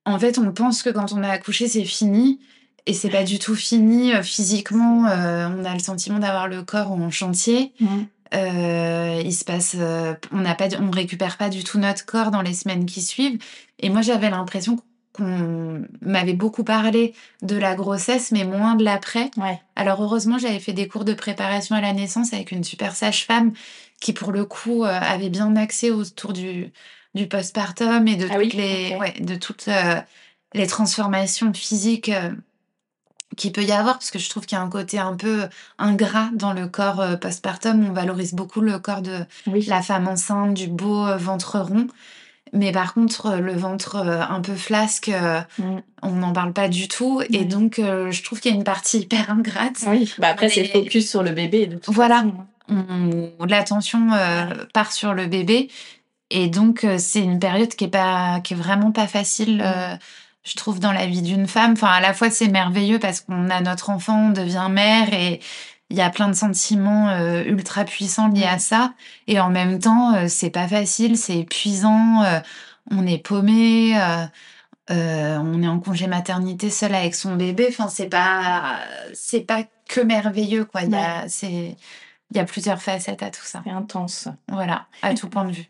en 0.05 0.18
fait, 0.18 0.38
on 0.38 0.53
pense 0.53 0.83
que 0.83 0.90
quand 0.90 1.12
on 1.12 1.22
a 1.22 1.29
accouché, 1.29 1.68
c'est 1.68 1.85
fini. 1.85 2.40
Et 2.87 2.94
c'est 2.94 3.11
pas 3.11 3.24
du 3.24 3.38
tout 3.38 3.55
fini 3.55 4.12
physiquement. 4.22 5.03
on 5.03 5.64
a 5.64 5.74
le 5.74 5.79
sentiment 5.79 6.18
d'avoir 6.18 6.48
le 6.48 6.62
corps 6.62 6.90
en 6.90 7.11
chantier. 7.11 7.74
Mmh. 7.81 7.98
il 8.33 9.35
se 9.35 9.44
passe, 9.44 9.77
on 10.33 10.38
n'a 10.38 10.55
pas, 10.55 10.68
on 10.81 10.90
récupère 10.90 11.37
pas 11.37 11.51
du 11.51 11.64
tout 11.64 11.79
notre 11.79 12.07
corps 12.07 12.31
dans 12.31 12.40
les 12.40 12.55
semaines 12.55 12.87
qui 12.87 13.03
suivent. 13.03 13.38
Et 13.79 13.90
moi, 13.90 14.01
j'avais 14.01 14.31
l'impression 14.31 14.79
on 15.20 15.83
m'avait 16.00 16.35
beaucoup 16.35 16.64
parlé 16.64 17.14
de 17.42 17.57
la 17.57 17.74
grossesse, 17.74 18.33
mais 18.33 18.44
moins 18.44 18.74
de 18.74 18.85
l'après. 18.85 19.31
Alors 19.76 20.02
heureusement, 20.02 20.38
j'avais 20.38 20.61
fait 20.61 20.72
des 20.72 20.88
cours 20.88 21.04
de 21.04 21.14
préparation 21.14 21.74
à 21.76 21.81
la 21.81 21.92
naissance 21.92 22.33
avec 22.33 22.52
une 22.52 22.64
super 22.64 22.94
sage-femme 22.94 23.52
qui, 24.00 24.12
pour 24.12 24.33
le 24.33 24.44
coup, 24.44 24.85
euh, 24.85 24.88
avait 24.88 25.31
bien 25.31 25.57
accès 25.57 25.90
autour 25.90 26.33
du, 26.33 26.72
du 27.14 27.26
postpartum 27.26 28.07
et 28.07 28.16
de 28.16 28.28
ah 28.31 28.38
toutes 28.38 28.54
les, 28.54 28.96
de 29.20 29.35
toutes 29.35 29.68
euh, 29.68 30.00
les 30.54 30.66
transformations 30.66 31.52
physiques 31.52 32.09
euh, 32.09 32.31
qu'il 33.37 33.52
peut 33.52 33.64
y 33.64 33.72
avoir, 33.72 33.94
parce 33.94 34.11
que 34.11 34.18
je 34.18 34.28
trouve 34.31 34.46
qu'il 34.46 34.57
y 34.57 34.61
a 34.61 34.64
un 34.64 34.70
côté 34.70 34.98
un 34.98 35.16
peu 35.16 35.48
ingrat 35.78 36.31
dans 36.33 36.52
le 36.52 36.66
corps 36.66 37.04
postpartum. 37.20 37.87
On 37.88 37.92
valorise 37.92 38.35
beaucoup 38.35 38.61
le 38.61 38.78
corps 38.78 39.02
de 39.02 39.18
la 39.46 39.83
femme 39.83 40.09
enceinte, 40.09 40.54
du 40.54 40.66
beau 40.66 41.04
ventre 41.18 41.61
rond. 41.61 41.88
Mais 42.52 42.72
par 42.72 42.94
contre, 42.94 43.37
le 43.37 43.52
ventre 43.52 43.96
euh, 43.96 44.22
un 44.28 44.40
peu 44.40 44.54
flasque, 44.54 45.08
euh, 45.08 45.40
mm. 45.58 45.78
on 46.02 46.11
n'en 46.12 46.32
parle 46.32 46.52
pas 46.52 46.68
du 46.68 46.88
tout. 46.88 47.22
Et 47.30 47.44
donc, 47.44 47.78
euh, 47.78 48.11
je 48.11 48.22
trouve 48.22 48.40
qu'il 48.40 48.50
y 48.50 48.54
a 48.54 48.56
une 48.56 48.64
partie 48.64 49.00
hyper 49.00 49.30
ingrate. 49.30 49.84
Oui, 49.87 50.12
bah 50.18 50.28
après, 50.28 50.48
c'est 50.48 50.64
focus 50.64 51.08
sur 51.08 51.22
le 51.22 51.30
bébé. 51.30 51.66
De 51.66 51.80
voilà. 51.87 52.24
L'attention 53.48 54.11
part 54.74 54.92
sur 54.92 55.14
le 55.14 55.26
bébé. 55.26 55.68
Et 56.30 56.48
donc, 56.48 56.87
c'est 56.98 57.22
une 57.22 57.38
période 57.38 57.70
qui 57.70 57.84
est, 57.84 57.88
pas, 57.88 58.40
qui 58.40 58.52
est 58.52 58.56
vraiment 58.56 58.92
pas 58.92 59.06
facile, 59.06 59.62
mm. 59.62 59.98
je 60.44 60.54
trouve, 60.56 60.78
dans 60.78 60.92
la 60.92 61.06
vie 61.06 61.22
d'une 61.22 61.46
femme. 61.46 61.72
Enfin, 61.72 61.88
à 61.88 62.00
la 62.00 62.12
fois, 62.12 62.30
c'est 62.30 62.48
merveilleux 62.48 62.98
parce 62.98 63.20
qu'on 63.22 63.48
a 63.48 63.61
notre 63.61 63.90
enfant, 63.90 64.28
on 64.28 64.30
devient 64.30 64.68
mère 64.70 65.12
et 65.14 65.40
il 65.90 65.96
y 65.96 66.01
a 66.01 66.11
plein 66.11 66.29
de 66.29 66.35
sentiments 66.35 67.09
euh, 67.09 67.42
ultra 67.44 67.85
puissants 67.85 68.29
liés 68.29 68.44
à 68.44 68.59
ça. 68.59 68.94
Et 69.27 69.40
en 69.40 69.51
même 69.51 69.79
temps 69.79 70.14
euh, 70.14 70.27
c'est 70.29 70.51
pas 70.51 70.68
facile 70.68 71.16
c'est 71.16 71.38
épuisant 71.38 72.22
euh, 72.24 72.40
on 72.90 73.07
est 73.07 73.18
paumé 73.18 73.94
on 74.90 75.62
est 75.62 75.68
en 75.68 75.81
congé 75.81 76.07
maternité 76.07 76.70
seul 76.70 76.94
avec 76.94 77.14
son 77.14 77.37
bébé. 77.37 77.66
Enfin 77.68 77.88
c'est 77.88 78.09
pas 78.09 78.79
c'est 79.12 79.40
pas 79.40 79.64
que 79.88 80.01
merveilleux 80.01 80.64
quoi. 80.64 80.83
Il 80.83 80.90
y 80.90 80.96
a 80.96 81.29
c'est 81.29 81.77
il 82.31 82.37
y 82.37 82.40
a 82.40 82.44
plusieurs 82.44 82.81
facettes 82.81 83.22
à 83.22 83.31
tout 83.31 83.44
ça. 83.44 83.62
C'est 83.64 83.70
intense. 83.70 84.29
Voilà 84.48 84.87
à 85.03 85.14
tout 85.14 85.29
point 85.29 85.44
de 85.44 85.53
vue. 85.53 85.66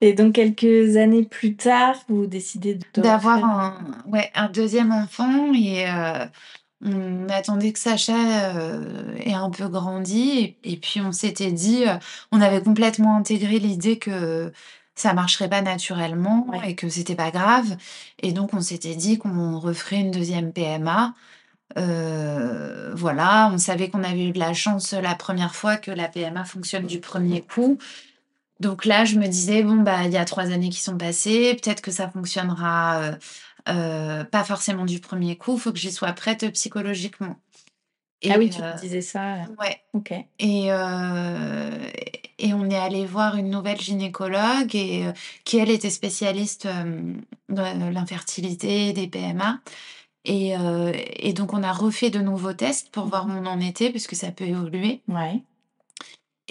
Et 0.00 0.14
donc 0.14 0.34
quelques 0.34 0.96
années 0.96 1.24
plus 1.24 1.56
tard 1.56 1.96
vous 2.08 2.26
décidez 2.26 2.78
d'avoir 2.94 3.44
un 3.44 3.78
ouais 4.06 4.30
un 4.34 4.48
deuxième 4.48 4.92
enfant 4.92 5.52
et 5.52 5.84
on 6.82 7.28
attendait 7.28 7.72
que 7.72 7.78
Sacha 7.78 8.56
euh, 8.56 9.14
ait 9.18 9.34
un 9.34 9.50
peu 9.50 9.68
grandi 9.68 10.56
et, 10.64 10.76
puis 10.78 11.00
on 11.00 11.12
s'était 11.12 11.52
dit, 11.52 11.84
euh, 11.86 11.96
on 12.32 12.40
avait 12.40 12.62
complètement 12.62 13.16
intégré 13.16 13.58
l'idée 13.58 13.98
que 13.98 14.52
ça 14.94 15.12
marcherait 15.12 15.48
pas 15.48 15.62
naturellement 15.62 16.48
et 16.64 16.74
que 16.74 16.88
c'était 16.88 17.14
pas 17.14 17.30
grave. 17.30 17.76
Et 18.22 18.32
donc 18.32 18.54
on 18.54 18.60
s'était 18.60 18.94
dit 18.94 19.18
qu'on 19.18 19.58
referait 19.58 20.00
une 20.00 20.10
deuxième 20.10 20.52
PMA. 20.52 21.14
Euh, 21.78 22.92
voilà, 22.94 23.50
on 23.52 23.58
savait 23.58 23.90
qu'on 23.90 24.02
avait 24.02 24.26
eu 24.28 24.32
de 24.32 24.38
la 24.38 24.54
chance 24.54 24.92
la 24.92 25.14
première 25.14 25.54
fois 25.54 25.76
que 25.76 25.90
la 25.90 26.08
PMA 26.08 26.44
fonctionne 26.44 26.86
du 26.86 27.00
premier 27.00 27.42
coup. 27.42 27.78
Donc 28.58 28.84
là, 28.84 29.04
je 29.06 29.18
me 29.18 29.26
disais, 29.26 29.62
bon, 29.62 29.76
bah, 29.76 30.04
il 30.04 30.12
y 30.12 30.18
a 30.18 30.24
trois 30.26 30.50
années 30.50 30.68
qui 30.68 30.80
sont 30.80 30.98
passées, 30.98 31.54
peut-être 31.62 31.80
que 31.80 31.90
ça 31.90 32.10
fonctionnera 32.10 33.12
euh, 33.68 34.24
pas 34.24 34.44
forcément 34.44 34.84
du 34.84 35.00
premier 35.00 35.36
coup, 35.36 35.54
il 35.54 35.60
faut 35.60 35.72
que 35.72 35.78
j'y 35.78 35.92
sois 35.92 36.12
prête 36.12 36.50
psychologiquement. 36.52 37.36
ah 38.28 38.34
oui, 38.38 38.50
tu 38.50 38.60
disais 38.80 39.00
ça. 39.00 39.36
Ouais. 39.58 39.80
Ok. 39.92 40.12
Et, 40.38 40.66
et 42.38 42.54
on 42.54 42.70
est 42.70 42.78
allé 42.78 43.06
voir 43.06 43.36
une 43.36 43.50
nouvelle 43.50 43.80
gynécologue 43.80 44.74
et, 44.74 45.04
qui, 45.44 45.58
elle, 45.58 45.70
était 45.70 45.90
spécialiste 45.90 46.66
de 46.66 47.90
l'infertilité, 47.92 48.92
des 48.92 49.08
PMA. 49.08 49.60
Et, 50.24 50.54
et, 51.16 51.32
donc, 51.32 51.54
on 51.54 51.62
a 51.62 51.72
refait 51.72 52.10
de 52.10 52.18
nouveaux 52.18 52.52
tests 52.52 52.90
pour 52.90 53.06
voir 53.06 53.26
où 53.26 53.30
on 53.30 53.46
en 53.46 53.60
était, 53.60 53.90
puisque 53.90 54.14
ça 54.14 54.30
peut 54.32 54.44
évoluer. 54.44 55.00
Ouais. 55.08 55.42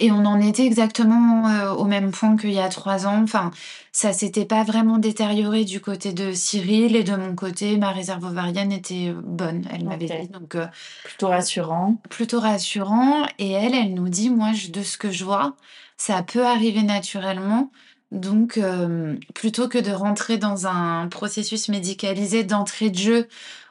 Et 0.00 0.10
on 0.10 0.24
en 0.24 0.40
était 0.40 0.64
exactement 0.64 1.46
euh, 1.46 1.72
au 1.72 1.84
même 1.84 2.10
point 2.10 2.34
qu'il 2.34 2.52
y 2.52 2.58
a 2.58 2.70
trois 2.70 3.06
ans. 3.06 3.22
Enfin, 3.22 3.50
ça 3.92 4.14
s'était 4.14 4.46
pas 4.46 4.64
vraiment 4.64 4.96
détérioré 4.96 5.64
du 5.64 5.82
côté 5.82 6.14
de 6.14 6.32
Cyril 6.32 6.96
et 6.96 7.04
de 7.04 7.14
mon 7.14 7.34
côté, 7.34 7.76
ma 7.76 7.90
réserve 7.90 8.24
ovarienne 8.24 8.72
était 8.72 9.12
bonne, 9.22 9.68
elle 9.70 9.84
m'avait 9.84 10.06
dit. 10.06 10.28
Donc, 10.28 10.54
euh, 10.54 10.66
plutôt 11.04 11.28
rassurant. 11.28 12.00
Plutôt 12.08 12.40
rassurant. 12.40 13.26
Et 13.38 13.50
elle, 13.50 13.74
elle 13.74 13.92
nous 13.92 14.08
dit, 14.08 14.30
moi, 14.30 14.52
de 14.70 14.82
ce 14.82 14.96
que 14.96 15.10
je 15.10 15.22
vois, 15.22 15.54
ça 15.98 16.22
peut 16.22 16.46
arriver 16.46 16.82
naturellement. 16.82 17.70
Donc, 18.10 18.56
euh, 18.56 19.16
plutôt 19.34 19.68
que 19.68 19.78
de 19.78 19.92
rentrer 19.92 20.38
dans 20.38 20.66
un 20.66 21.08
processus 21.08 21.68
médicalisé 21.68 22.42
d'entrée 22.42 22.88
de 22.88 22.98
jeu 22.98 23.28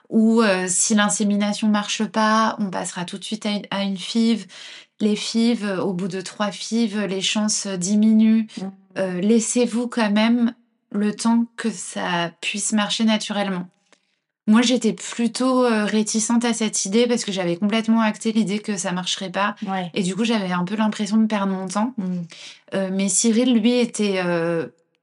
où 0.10 0.42
si 0.66 0.96
l'insémination 0.96 1.68
marche 1.68 2.04
pas, 2.04 2.56
on 2.58 2.72
passera 2.72 3.06
tout 3.06 3.20
de 3.20 3.24
suite 3.24 3.46
à 3.46 3.52
une, 3.52 3.62
à 3.70 3.84
une 3.84 3.96
FIV 3.96 4.48
les 5.02 5.16
fives, 5.16 5.66
euh, 5.66 5.82
au 5.82 5.94
bout 5.94 6.08
de 6.08 6.22
trois 6.22 6.52
fives, 6.52 7.02
les 7.06 7.22
chances 7.22 7.68
diminuent. 7.68 8.48
Mmh. 8.58 8.64
Euh, 8.98 9.22
laissez-vous 9.22 9.88
quand 9.88 10.12
même 10.12 10.54
le 10.92 11.16
temps 11.16 11.46
que 11.56 11.70
ça 11.70 12.32
puisse 12.42 12.74
marcher 12.74 13.04
naturellement. 13.04 13.68
Moi, 14.48 14.64
j'étais 14.64 14.94
plutôt 14.94 15.64
euh, 15.64 15.86
réticente 15.86 16.44
à 16.44 16.54
cette 16.54 16.86
idée 16.86 17.06
parce 17.06 17.24
que 17.24 17.32
j'avais 17.32 17.56
complètement 17.56 18.02
acté 18.02 18.32
l'idée 18.32 18.60
que 18.60 18.78
ça 18.78 18.92
marcherait 18.92 19.30
pas. 19.30 19.56
Et 19.94 20.02
du 20.02 20.16
coup, 20.16 20.24
j'avais 20.24 20.52
un 20.52 20.66
peu 20.66 20.76
l'impression 20.76 21.18
de 21.18 21.28
perdre 21.28 21.54
mon 21.54 21.68
temps. 21.68 21.94
Mmh. 21.98 22.90
mais 22.92 23.10
Cyril, 23.10 23.54
lui, 23.54 23.78
était 23.78 24.24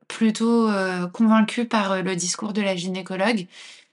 plutôt 0.09 0.69
convaincu 1.13 1.65
par 1.65 2.03
le 2.03 2.17
discours 2.17 2.53
de 2.53 2.61
la 2.61 2.75
gynécologue 2.75 3.47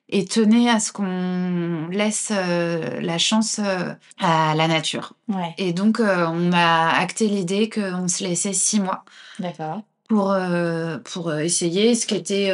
et 0.10 0.26
tenez 0.26 0.70
à 0.70 0.80
ce 0.80 0.92
qu'on 0.92 1.88
laisse 1.90 2.32
euh, 2.32 3.00
la 3.02 3.18
chance 3.18 3.60
euh, 3.60 3.94
à 4.20 4.54
la 4.56 4.68
nature. 4.68 5.14
Et 5.58 5.74
donc, 5.74 6.00
euh, 6.00 6.28
on 6.28 6.52
a 6.52 6.90
acté 6.90 7.28
l'idée 7.28 7.70
qu'on 7.70 8.08
se 8.08 8.24
laissait 8.24 8.54
six 8.54 8.80
mois. 8.80 9.06
D'accord. 9.40 9.82
Pour, 10.10 10.36
pour 11.06 11.34
essayer, 11.34 11.96
ce 11.96 12.06
qui 12.06 12.14
était 12.14 12.54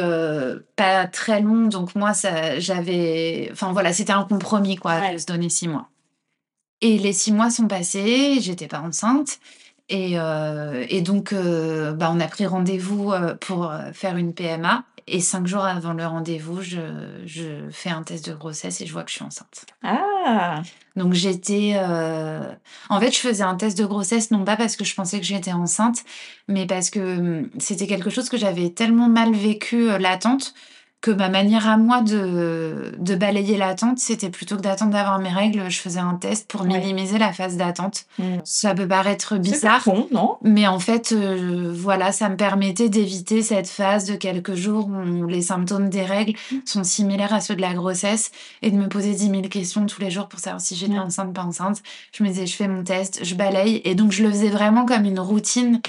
pas 0.76 1.06
très 1.06 1.42
long. 1.42 1.66
Donc, 1.66 1.94
moi, 1.94 2.14
ça, 2.14 2.58
j'avais. 2.58 3.50
Enfin, 3.52 3.72
voilà, 3.72 3.92
c'était 3.92 4.14
un 4.14 4.24
compromis, 4.24 4.76
quoi, 4.76 5.12
de 5.12 5.18
se 5.18 5.26
donner 5.26 5.50
six 5.50 5.68
mois. 5.68 5.88
Et 6.80 6.96
les 6.96 7.12
six 7.12 7.32
mois 7.32 7.50
sont 7.50 7.66
passés, 7.66 8.38
j'étais 8.40 8.68
pas 8.68 8.80
enceinte. 8.80 9.40
Et, 9.90 10.14
et 10.14 11.00
donc, 11.02 11.34
bah, 11.34 12.10
on 12.14 12.20
a 12.20 12.28
pris 12.28 12.46
rendez-vous 12.46 13.12
pour 13.40 13.70
faire 13.92 14.16
une 14.16 14.32
PMA. 14.32 14.84
Et 15.12 15.18
cinq 15.18 15.48
jours 15.48 15.64
avant 15.64 15.92
le 15.92 16.06
rendez-vous, 16.06 16.62
je, 16.62 16.78
je, 17.26 17.68
fais 17.72 17.90
un 17.90 18.04
test 18.04 18.28
de 18.28 18.32
grossesse 18.32 18.80
et 18.80 18.86
je 18.86 18.92
vois 18.92 19.02
que 19.02 19.10
je 19.10 19.16
suis 19.16 19.24
enceinte. 19.24 19.66
Ah 19.82 20.62
Donc 20.94 21.14
j'étais... 21.14 21.72
Euh, 21.74 22.48
en 22.88 23.00
fait, 23.00 23.10
je 23.10 23.18
faisais 23.18 23.42
un 23.42 23.56
test 23.56 23.76
de 23.76 23.84
grossesse, 23.84 24.30
non 24.30 24.44
pas 24.44 24.56
parce 24.56 24.76
que 24.76 24.84
je 24.84 24.94
pensais 24.94 25.18
que 25.18 25.26
j'étais 25.26 25.52
enceinte, 25.52 26.04
mais 26.46 26.64
parce 26.64 26.90
que 26.90 27.18
hum, 27.18 27.50
c'était 27.58 27.88
quelque 27.88 28.08
chose 28.08 28.28
que 28.28 28.36
j'avais 28.36 28.70
tellement 28.70 29.08
mal 29.08 29.34
vécu, 29.34 29.90
euh, 29.90 29.98
l'attente, 29.98 30.54
que 31.00 31.10
ma 31.10 31.30
manière 31.30 31.66
à 31.66 31.78
moi 31.78 32.02
de, 32.02 32.92
de 32.98 33.14
balayer 33.14 33.56
l'attente, 33.56 33.98
c'était 33.98 34.28
plutôt 34.28 34.56
que 34.56 34.60
d'attendre 34.60 34.92
d'avoir 34.92 35.18
mes 35.18 35.30
règles, 35.30 35.70
je 35.70 35.80
faisais 35.80 35.98
un 35.98 36.14
test 36.14 36.46
pour 36.46 36.64
minimiser 36.64 37.16
la 37.16 37.32
phase 37.32 37.56
d'attente. 37.56 38.04
Mm. 38.18 38.38
Ça 38.44 38.74
peut 38.74 38.86
paraître 38.86 39.38
bizarre, 39.38 39.82
non? 40.12 40.36
mais 40.42 40.66
en 40.66 40.78
fait, 40.78 41.12
euh, 41.12 41.72
voilà, 41.74 42.12
ça 42.12 42.28
me 42.28 42.36
permettait 42.36 42.90
d'éviter 42.90 43.40
cette 43.40 43.68
phase 43.68 44.04
de 44.04 44.14
quelques 44.14 44.54
jours 44.54 44.88
où 44.88 45.26
les 45.26 45.40
symptômes 45.40 45.88
des 45.88 46.02
règles 46.02 46.34
mm. 46.52 46.56
sont 46.66 46.84
similaires 46.84 47.32
à 47.32 47.40
ceux 47.40 47.56
de 47.56 47.62
la 47.62 47.72
grossesse 47.72 48.30
et 48.60 48.70
de 48.70 48.76
me 48.76 48.88
poser 48.88 49.14
10 49.14 49.30
000 49.30 49.42
questions 49.48 49.86
tous 49.86 50.02
les 50.02 50.10
jours 50.10 50.28
pour 50.28 50.38
savoir 50.38 50.60
si 50.60 50.76
j'étais 50.76 50.98
enceinte, 50.98 51.32
pas 51.32 51.44
enceinte. 51.44 51.82
Je 52.12 52.22
me 52.22 52.28
disais, 52.28 52.46
je 52.46 52.54
fais 52.54 52.68
mon 52.68 52.84
test, 52.84 53.24
je 53.24 53.34
balaye 53.34 53.80
et 53.84 53.94
donc 53.94 54.12
je 54.12 54.22
le 54.22 54.30
faisais 54.30 54.50
vraiment 54.50 54.84
comme 54.84 55.06
une 55.06 55.20
routine 55.20 55.80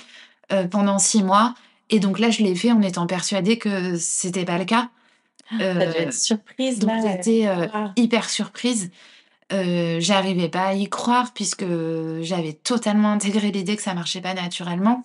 euh, 0.53 0.67
pendant 0.67 0.99
six 0.99 1.21
mois. 1.21 1.53
Et 1.89 1.99
donc 1.99 2.17
là, 2.17 2.29
je 2.29 2.41
l'ai 2.41 2.55
fait 2.55 2.71
en 2.71 2.81
étant 2.81 3.07
persuadée 3.07 3.57
que 3.57 3.97
c'était 3.97 4.45
pas 4.45 4.57
le 4.57 4.63
cas. 4.63 4.89
Euh, 5.59 6.11
surprise. 6.11 6.79
Donc 6.79 6.91
j'étais 7.01 7.47
euh, 7.47 7.67
hyper 7.95 8.29
surprise. 8.29 8.91
Euh, 9.51 9.97
j'arrivais 9.99 10.49
pas 10.49 10.67
à 10.67 10.73
y 10.73 10.87
croire 10.87 11.33
puisque 11.33 11.65
j'avais 12.21 12.53
totalement 12.53 13.11
intégré 13.11 13.51
l'idée 13.51 13.75
que 13.75 13.83
ça 13.83 13.93
marchait 13.93 14.21
pas 14.21 14.33
naturellement. 14.33 15.03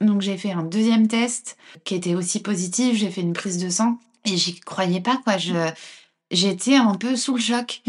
Donc 0.00 0.20
j'ai 0.20 0.36
fait 0.36 0.52
un 0.52 0.62
deuxième 0.62 1.08
test 1.08 1.56
qui 1.84 1.94
était 1.94 2.14
aussi 2.14 2.42
positif. 2.42 2.98
J'ai 2.98 3.10
fait 3.10 3.22
une 3.22 3.32
prise 3.32 3.58
de 3.58 3.70
sang 3.70 3.98
et 4.26 4.36
j'y 4.36 4.60
croyais 4.60 5.00
pas 5.00 5.18
quoi. 5.24 5.38
Je 5.38 5.54
j'étais 6.30 6.76
un 6.76 6.94
peu 6.94 7.14
sous 7.14 7.36
le 7.36 7.40
choc. 7.40 7.82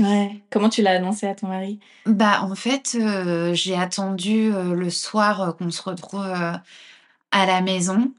Comment 0.51 0.69
tu 0.69 0.81
l'as 0.81 0.91
annoncé 0.91 1.27
à 1.27 1.35
ton 1.35 1.47
mari? 1.47 1.79
Bah 2.05 2.43
en 2.43 2.55
fait 2.55 2.97
j'ai 3.53 3.75
attendu 3.75 4.51
le 4.51 4.89
soir 4.89 5.55
qu'on 5.57 5.71
se 5.71 5.81
retrouve 5.81 6.27
à 7.31 7.45
la 7.45 7.61
maison. 7.61 8.11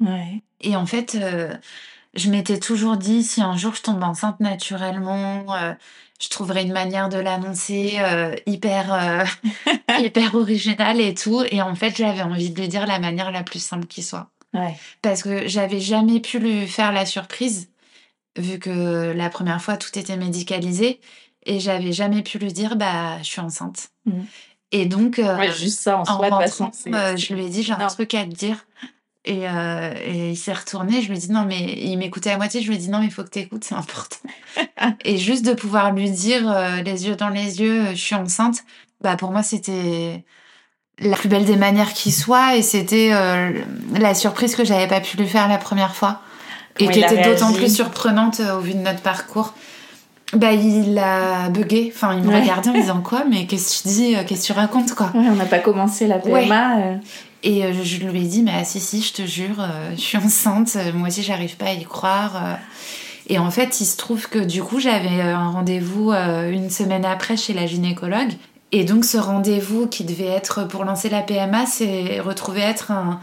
Et 0.60 0.76
en 0.76 0.86
fait 0.86 1.16
je 2.16 2.30
m'étais 2.30 2.58
toujours 2.58 2.96
dit, 2.96 3.22
si 3.22 3.42
un 3.42 3.56
jour 3.56 3.74
je 3.74 3.82
tombe 3.82 4.02
enceinte 4.02 4.40
naturellement, 4.40 5.44
euh, 5.54 5.72
je 6.20 6.28
trouverais 6.28 6.62
une 6.62 6.72
manière 6.72 7.08
de 7.08 7.18
l'annoncer 7.18 7.94
euh, 7.98 8.34
hyper, 8.46 8.92
euh, 8.92 9.24
hyper 9.98 10.34
originale 10.34 11.00
et 11.00 11.14
tout. 11.14 11.42
Et 11.50 11.60
en 11.60 11.74
fait, 11.74 11.96
j'avais 11.96 12.22
envie 12.22 12.50
de 12.50 12.60
lui 12.60 12.68
dire 12.68 12.86
la 12.86 12.98
manière 12.98 13.30
la 13.30 13.42
plus 13.42 13.58
simple 13.58 13.86
qui 13.86 14.02
soit. 14.02 14.28
Parce 15.02 15.24
que 15.24 15.48
j'avais 15.48 15.80
jamais 15.80 16.20
pu 16.20 16.38
lui 16.38 16.68
faire 16.68 16.92
la 16.92 17.06
surprise, 17.06 17.70
vu 18.36 18.60
que 18.60 19.12
la 19.12 19.28
première 19.28 19.60
fois, 19.60 19.76
tout 19.76 19.98
était 19.98 20.16
médicalisé. 20.16 21.00
Et 21.44 21.58
j'avais 21.58 21.92
jamais 21.92 22.22
pu 22.22 22.38
lui 22.38 22.52
dire, 22.52 22.76
bah, 22.76 23.18
je 23.18 23.24
suis 23.24 23.40
enceinte. 23.40 23.88
Mmh. 24.06 24.12
Et 24.70 24.86
donc, 24.86 25.20
juste 25.56 25.80
ça 25.80 25.98
en, 25.98 26.04
soi, 26.04 26.70
je 27.16 27.34
lui 27.34 27.46
ai 27.46 27.48
dit, 27.48 27.64
j'ai 27.64 27.72
un 27.72 27.86
truc 27.88 28.14
à 28.14 28.24
te 28.24 28.30
dire. 28.30 28.64
Euh, 29.26 29.94
et, 30.04 30.30
il 30.30 30.36
s'est 30.36 30.52
retourné, 30.52 31.00
je 31.00 31.08
lui 31.08 31.16
ai 31.16 31.20
dit 31.20 31.32
non, 31.32 31.46
mais 31.46 31.60
il 31.78 31.96
m'écoutait 31.96 32.30
à 32.30 32.36
moitié, 32.36 32.60
je 32.60 32.68
lui 32.68 32.74
ai 32.74 32.78
dit 32.78 32.90
non, 32.90 32.98
mais 32.98 33.06
il 33.06 33.10
faut 33.10 33.24
que 33.24 33.30
tu 33.30 33.38
écoutes, 33.38 33.64
c'est 33.64 33.74
important. 33.74 34.18
et 35.04 35.16
juste 35.16 35.46
de 35.46 35.54
pouvoir 35.54 35.92
lui 35.92 36.10
dire 36.10 36.50
euh, 36.50 36.82
les 36.82 37.06
yeux 37.06 37.16
dans 37.16 37.30
les 37.30 37.60
yeux, 37.60 37.86
je 37.90 38.00
suis 38.00 38.14
enceinte, 38.14 38.64
bah 39.00 39.16
pour 39.16 39.30
moi 39.30 39.42
c'était 39.42 40.24
la 40.98 41.16
plus 41.16 41.28
belle 41.28 41.46
des 41.46 41.56
manières 41.56 41.94
qui 41.94 42.12
soit 42.12 42.56
et 42.56 42.62
c'était 42.62 43.10
euh, 43.12 43.50
la 43.98 44.14
surprise 44.14 44.54
que 44.54 44.64
j'avais 44.64 44.86
pas 44.86 45.00
pu 45.00 45.16
lui 45.16 45.26
faire 45.26 45.48
la 45.48 45.58
première 45.58 45.94
fois 45.94 46.20
et 46.78 46.88
qui 46.88 47.00
était 47.00 47.22
d'autant 47.22 47.52
plus 47.52 47.74
surprenante 47.74 48.40
au 48.40 48.60
vu 48.60 48.74
de 48.74 48.78
notre 48.78 49.00
parcours. 49.00 49.54
Bah, 50.34 50.52
il 50.52 50.98
a 50.98 51.48
bugué. 51.48 51.92
Enfin, 51.94 52.14
il 52.14 52.24
me 52.24 52.34
regardait 52.34 52.70
en 52.70 52.72
me 52.72 52.80
disant 52.80 53.00
quoi, 53.00 53.24
mais 53.30 53.46
qu'est-ce 53.46 53.82
que 53.82 53.88
tu 53.88 53.94
dis, 53.94 54.16
qu'est-ce 54.26 54.48
que 54.48 54.52
tu 54.52 54.58
racontes, 54.58 54.94
quoi. 54.94 55.12
on 55.14 55.34
n'a 55.34 55.44
pas 55.44 55.60
commencé 55.60 56.08
la 56.08 56.18
PMA. 56.18 56.78
Euh, 56.78 56.96
je 57.44 58.06
lui 58.06 58.22
ai 58.22 58.26
dit, 58.26 58.42
mais 58.42 58.52
ah, 58.54 58.64
si, 58.64 58.80
si, 58.80 59.02
je 59.02 59.12
te 59.12 59.26
jure, 59.26 59.60
euh, 59.60 59.90
je 59.94 60.00
suis 60.00 60.18
enceinte, 60.18 60.76
moi 60.94 61.08
aussi, 61.08 61.22
j'arrive 61.22 61.56
pas 61.56 61.66
à 61.66 61.72
y 61.72 61.84
croire. 61.84 62.36
Euh. 62.36 62.54
Et 63.28 63.38
en 63.38 63.50
fait, 63.50 63.80
il 63.80 63.86
se 63.86 63.96
trouve 63.96 64.28
que 64.28 64.38
du 64.38 64.62
coup, 64.62 64.80
j'avais 64.80 65.22
un 65.22 65.48
rendez-vous 65.48 66.12
une 66.12 66.68
semaine 66.68 67.06
après 67.06 67.38
chez 67.38 67.54
la 67.54 67.64
gynécologue. 67.64 68.32
Et 68.70 68.84
donc, 68.84 69.06
ce 69.06 69.16
rendez-vous 69.16 69.86
qui 69.86 70.04
devait 70.04 70.26
être 70.26 70.68
pour 70.68 70.84
lancer 70.84 71.08
la 71.08 71.22
PMA, 71.22 71.64
s'est 71.64 72.20
retrouvé 72.20 72.60
être 72.60 72.90
un, 72.90 73.20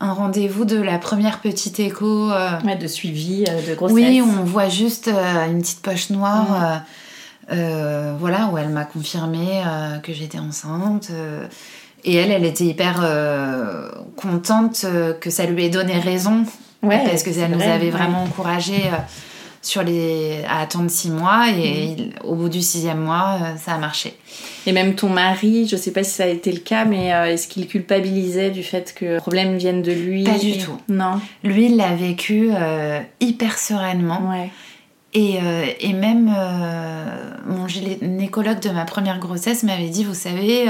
un 0.00 0.12
rendez-vous 0.12 0.64
de 0.64 0.80
la 0.80 0.98
première 0.98 1.40
petite 1.40 1.78
écho. 1.78 2.30
de 2.30 2.86
suivi 2.88 3.44
de 3.44 3.76
grossesse. 3.76 3.94
Oui, 3.94 4.20
on 4.22 4.42
voit 4.42 4.68
juste 4.68 5.08
une 5.08 5.60
petite 5.60 5.82
poche 5.82 6.10
noire. 6.10 6.82
voilà, 7.48 8.50
où 8.52 8.58
elle 8.58 8.70
m'a 8.70 8.84
confirmé 8.84 9.62
que 10.02 10.12
j'étais 10.12 10.40
enceinte. 10.40 11.12
Et 12.04 12.14
elle, 12.14 12.30
elle 12.30 12.44
était 12.44 12.64
hyper 12.64 13.00
euh, 13.02 13.88
contente 14.16 14.82
euh, 14.84 15.14
que 15.14 15.30
ça 15.30 15.46
lui 15.46 15.64
ait 15.64 15.70
donné 15.70 15.98
raison. 15.98 16.44
parce 16.82 17.22
que 17.22 17.32
ça 17.32 17.48
nous 17.48 17.62
avait 17.62 17.90
vraiment 17.90 18.24
encouragé 18.24 18.74
euh, 18.74 18.96
sur 19.62 19.82
les... 19.82 20.44
à 20.46 20.60
attendre 20.60 20.90
six 20.90 21.10
mois. 21.10 21.46
Et 21.56 21.96
mm. 21.96 22.26
au 22.26 22.34
bout 22.34 22.50
du 22.50 22.60
sixième 22.60 23.00
mois, 23.00 23.38
ça 23.56 23.72
a 23.72 23.78
marché. 23.78 24.14
Et 24.66 24.72
même 24.72 24.94
ton 24.94 25.08
mari, 25.08 25.66
je 25.66 25.76
sais 25.76 25.92
pas 25.92 26.04
si 26.04 26.10
ça 26.10 26.24
a 26.24 26.28
été 26.28 26.52
le 26.52 26.60
cas, 26.60 26.84
mais 26.84 27.08
est-ce 27.32 27.48
qu'il 27.48 27.66
culpabilisait 27.66 28.50
du 28.50 28.62
fait 28.62 28.94
que 28.94 29.04
le 29.04 29.16
problème 29.18 29.56
vienne 29.56 29.82
de 29.82 29.92
lui? 29.92 30.24
Pas 30.24 30.38
du 30.38 30.58
tout. 30.58 30.78
Non? 30.88 31.20
Lui, 31.42 31.66
il 31.66 31.76
l'a 31.76 31.94
vécu 31.94 32.50
hyper 33.20 33.58
sereinement. 33.58 34.30
Ouais. 34.30 34.50
Et, 35.12 35.38
et, 35.80 35.92
même 35.92 36.34
mon 37.46 37.68
gynécologue 37.68 38.60
de 38.60 38.70
ma 38.70 38.86
première 38.86 39.18
grossesse 39.18 39.62
m'avait 39.62 39.90
dit, 39.90 40.02
vous 40.02 40.14
savez, 40.14 40.66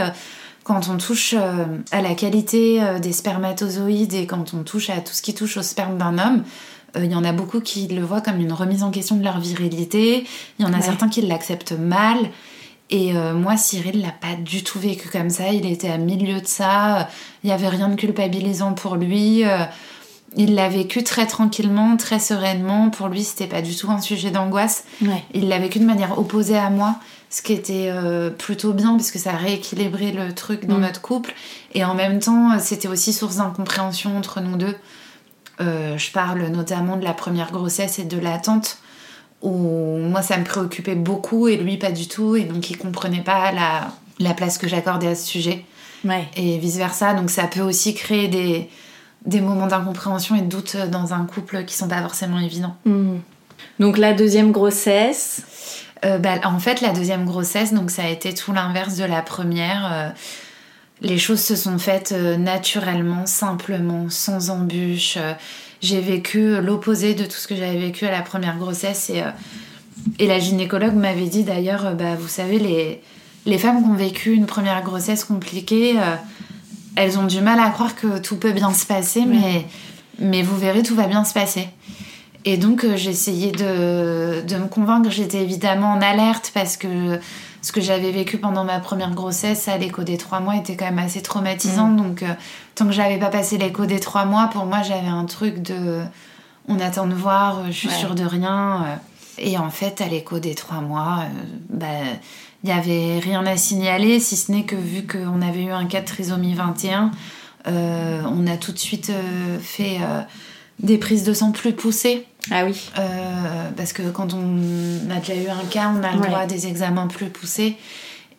quand 0.65 0.89
on 0.89 0.97
touche 0.97 1.35
euh, 1.39 1.67
à 1.93 2.01
la 2.01 2.15
qualité 2.15 2.83
euh, 2.83 2.99
des 2.99 3.13
spermatozoïdes 3.13 4.15
et 4.15 4.27
quand 4.27 4.55
on 4.55 4.65
touche 4.65 4.91
à 4.91 4.97
tout 4.97 5.13
ce 5.13 5.23
qui 5.23 5.35
touche 5.35 5.59
au 5.59 5.63
sperme 5.63 5.99
d'un 5.99 6.19
homme, 6.19 6.43
euh, 6.97 7.05
il 7.05 7.13
y 7.13 7.15
en 7.15 7.23
a 7.23 7.33
beaucoup 7.33 7.61
qui 7.61 7.87
le 7.87 8.03
voient 8.03 8.23
comme 8.23 8.41
une 8.41 8.53
remise 8.53 8.83
en 8.83 8.91
question 8.91 9.17
de 9.17 9.23
leur 9.23 9.39
virilité. 9.39 10.27
Il 10.59 10.65
y 10.65 10.69
en 10.69 10.73
a 10.73 10.81
certains 10.81 11.09
qui 11.09 11.21
l'acceptent 11.21 11.79
mal. 11.79 12.17
Et 12.91 13.15
euh, 13.15 13.35
moi, 13.35 13.57
Cyril 13.57 14.01
l'a 14.01 14.13
pas 14.13 14.37
du 14.41 14.65
tout 14.65 14.79
vécu 14.79 15.09
comme 15.09 15.31
ça. 15.31 15.51
Il 15.51 15.67
était 15.67 15.89
à 15.89 15.99
milieu 15.99 16.41
de 16.41 16.47
ça. 16.47 17.09
Il 17.43 17.49
n'y 17.49 17.53
avait 17.53 17.69
rien 17.69 17.89
de 17.89 17.97
culpabilisant 17.97 18.73
pour 18.73 18.97
lui. 18.97 19.43
Il 20.37 20.55
l'a 20.55 20.69
vécu 20.69 21.03
très 21.03 21.27
tranquillement, 21.27 21.97
très 21.97 22.19
sereinement. 22.19 22.91
Pour 22.91 23.09
lui, 23.09 23.25
c'était 23.25 23.47
pas 23.47 23.63
du 23.63 23.75
tout 23.75 23.91
un 23.91 24.01
sujet 24.01 24.31
d'angoisse. 24.31 24.85
Il 25.33 25.49
l'a 25.49 25.59
vécu 25.59 25.79
de 25.79 25.85
manière 25.85 26.19
opposée 26.19 26.59
à 26.59 26.71
moi, 26.71 26.97
ce 27.35 27.43
qui 27.43 27.53
était 27.53 27.89
euh, 27.91 28.31
plutôt 28.31 28.73
bien 28.73 28.93
parce 28.93 29.11
que 29.11 29.19
ça 29.19 29.33
a 29.33 29.37
rééquilibré 29.37 30.13
le 30.13 30.33
truc 30.33 30.67
dans 30.67 30.79
mm. 30.79 30.83
notre 30.83 31.01
couple. 31.01 31.35
Et 31.75 31.85
en 31.85 31.95
même 31.95 32.21
temps, 32.21 32.57
c'était 32.61 32.87
aussi 32.87 33.13
source 33.13 33.37
d'incompréhension 33.37 34.17
entre 34.17 34.41
nous 34.41 34.57
deux. 34.57 34.77
je 35.59 36.13
parle 36.13 36.47
notamment 36.47 36.97
de 36.97 37.03
la 37.03 37.13
première 37.13 37.51
grossesse 37.51 37.99
et 37.99 38.05
de 38.05 38.19
l'attente 38.21 38.79
où 39.43 39.99
moi 39.99 40.23
ça 40.23 40.39
me 40.39 40.45
préoccupait 40.45 40.95
beaucoup 40.95 41.49
et 41.49 41.57
lui 41.57 41.77
pas 41.77 41.91
du 41.91 42.07
tout 42.07 42.37
et 42.37 42.45
donc 42.45 42.71
il 42.71 42.79
comprenait 42.79 43.23
pas 43.23 43.53
la, 43.53 43.89
la 44.21 44.33
place 44.33 44.57
que 44.57 44.67
j'accordais 44.67 45.09
à 45.09 45.15
ce 45.15 45.27
sujet 45.27 45.65
et 46.37 46.59
vice 46.59 46.77
versa 46.77 47.15
donc 47.15 47.31
ça 47.31 47.47
peut 47.47 47.61
aussi 47.61 47.95
créer 47.95 48.29
des, 48.29 48.69
des 49.27 49.41
moments 49.41 49.67
d'incompréhension 49.67 50.35
et 50.35 50.41
de 50.41 50.47
doute 50.47 50.77
dans 50.91 51.13
un 51.13 51.27
couple 51.27 51.65
qui 51.65 51.75
sont 51.77 51.89
pas 51.89 52.01
forcément 52.01 52.41
évidents 52.41 52.77
hmm. 52.87 53.17
donc 53.81 53.99
la 53.99 54.15
deuxième 54.15 54.51
grossesse 54.51 55.43
euh, 56.05 56.19
bah, 56.19 56.41
en 56.45 56.59
fait 56.59 56.81
la 56.81 56.91
deuxième 56.91 57.25
grossesse 57.25 57.73
donc 57.73 57.91
ça 57.91 58.05
a 58.05 58.09
été 58.09 58.35
tout 58.35 58.53
l'inverse 58.53 58.97
de 58.97 59.05
la 59.05 59.23
première 59.23 59.93
euh, 59.93 60.09
les 61.01 61.19
choses 61.19 61.41
se 61.41 61.57
sont 61.57 61.79
faites 61.79 62.13
euh, 62.13 62.37
naturellement 62.37 63.27
simplement 63.27 64.07
sans 64.09 64.51
embûches 64.51 65.19
j'ai 65.81 66.01
vécu 66.01 66.61
l'opposé 66.63 67.15
de 67.15 67.25
tout 67.25 67.37
ce 67.37 67.47
que 67.47 67.55
j'avais 67.55 67.79
vécu 67.79 68.07
à 68.07 68.11
la 68.11 68.23
première 68.23 68.57
grossesse. 68.57 69.11
Et, 69.11 69.23
et 70.19 70.27
la 70.27 70.39
gynécologue 70.39 70.95
m'avait 70.95 71.27
dit 71.27 71.45
d'ailleurs, 71.45 71.95
bah, 71.95 72.15
vous 72.19 72.29
savez, 72.29 72.59
les, 72.59 73.03
les 73.47 73.59
femmes 73.59 73.83
qui 73.83 73.89
ont 73.89 73.95
vécu 73.95 74.33
une 74.33 74.47
première 74.47 74.83
grossesse 74.83 75.25
compliquée, 75.25 75.99
euh, 75.99 76.17
elles 76.97 77.19
ont 77.19 77.27
du 77.27 77.41
mal 77.41 77.61
à 77.61 77.71
croire 77.71 77.95
que 77.95 78.19
tout 78.19 78.37
peut 78.37 78.53
bien 78.53 78.73
se 78.73 78.87
passer, 78.87 79.25
mais, 79.27 79.67
mais 80.19 80.43
vous 80.43 80.57
verrez, 80.57 80.83
tout 80.83 80.95
va 80.95 81.07
bien 81.07 81.25
se 81.25 81.35
passer. 81.35 81.69
Et 82.45 82.57
donc 82.59 82.87
j'ai 82.97 83.11
essayé 83.11 83.53
de, 83.53 84.43
de, 84.47 84.57
me 84.57 84.67
convaincre, 84.67 85.11
j'étais 85.11 85.43
évidemment 85.43 85.93
en 85.93 86.03
alerte 86.03 86.51
parce 86.55 86.77
que 86.77 87.19
ce 87.65 87.73
que 87.73 87.81
j'avais 87.81 88.11
vécu 88.11 88.37
pendant 88.37 88.63
ma 88.63 88.79
première 88.79 89.13
grossesse 89.13 89.69
à 89.69 89.79
l'écho 89.79 90.03
des 90.03 90.19
trois 90.19 90.41
mois 90.41 90.57
était 90.57 90.77
quand 90.77 90.85
même 90.85 90.99
assez 90.99 91.23
traumatisant. 91.23 91.89
Mm. 91.89 91.97
Donc, 91.97 92.23
euh, 92.23 92.35
tant 92.75 92.85
que 92.85 92.93
j'avais 92.93 93.19
pas 93.19 93.31
passé 93.31 93.57
l'écho 93.57 93.87
des 93.87 94.01
trois 94.01 94.27
mois, 94.27 94.49
pour 94.49 94.67
moi, 94.67 94.83
j'avais 94.83 95.09
un 95.09 95.25
truc 95.25 95.63
de 95.63 96.03
on 96.69 96.79
attend 96.79 97.07
de 97.07 97.15
voir, 97.15 97.59
euh, 97.59 97.67
je 97.69 97.73
suis 97.73 97.91
sûre 97.91 98.15
de 98.15 98.25
rien. 98.25 98.85
Euh. 98.85 98.97
Et 99.39 99.57
en 99.57 99.71
fait, 99.71 100.03
à 100.03 100.07
l'écho 100.07 100.39
des 100.39 100.55
trois 100.55 100.81
mois, 100.81 101.25
bah, 101.71 101.87
il 102.63 102.67
n'y 102.67 102.73
avait 102.73 103.19
rien 103.19 103.45
à 103.47 103.57
signaler, 103.57 104.21
si 104.21 104.37
ce 104.37 104.53
n'est 104.53 104.65
que 104.65 104.77
vu 104.77 105.07
qu'on 105.07 105.43
avait 105.43 105.65
eu 105.65 105.73
un 105.73 105.87
cas 105.87 106.03
de 106.03 106.07
trisomie 106.07 106.55
21, 106.55 107.11
on 107.67 108.47
a 108.47 108.57
tout 108.57 108.71
de 108.71 108.79
suite 108.79 109.11
fait 109.61 109.99
des 110.81 110.99
prises 110.99 111.25
de 111.25 111.33
sang 111.33 111.53
plus 111.53 111.73
poussées 111.73 112.27
ah 112.51 112.65
oui. 112.65 112.91
Euh, 112.99 113.71
parce 113.77 113.93
que 113.93 114.03
quand 114.11 114.35
on 114.35 115.11
a 115.11 115.19
déjà 115.21 115.35
eu 115.35 115.49
un 115.49 115.65
cas, 115.71 115.93
on 115.95 116.03
a 116.03 116.13
le 116.13 116.21
droit 116.21 116.41
à 116.41 116.47
des 116.47 116.67
examens 116.67 117.07
plus 117.07 117.31
poussés. 117.31 117.77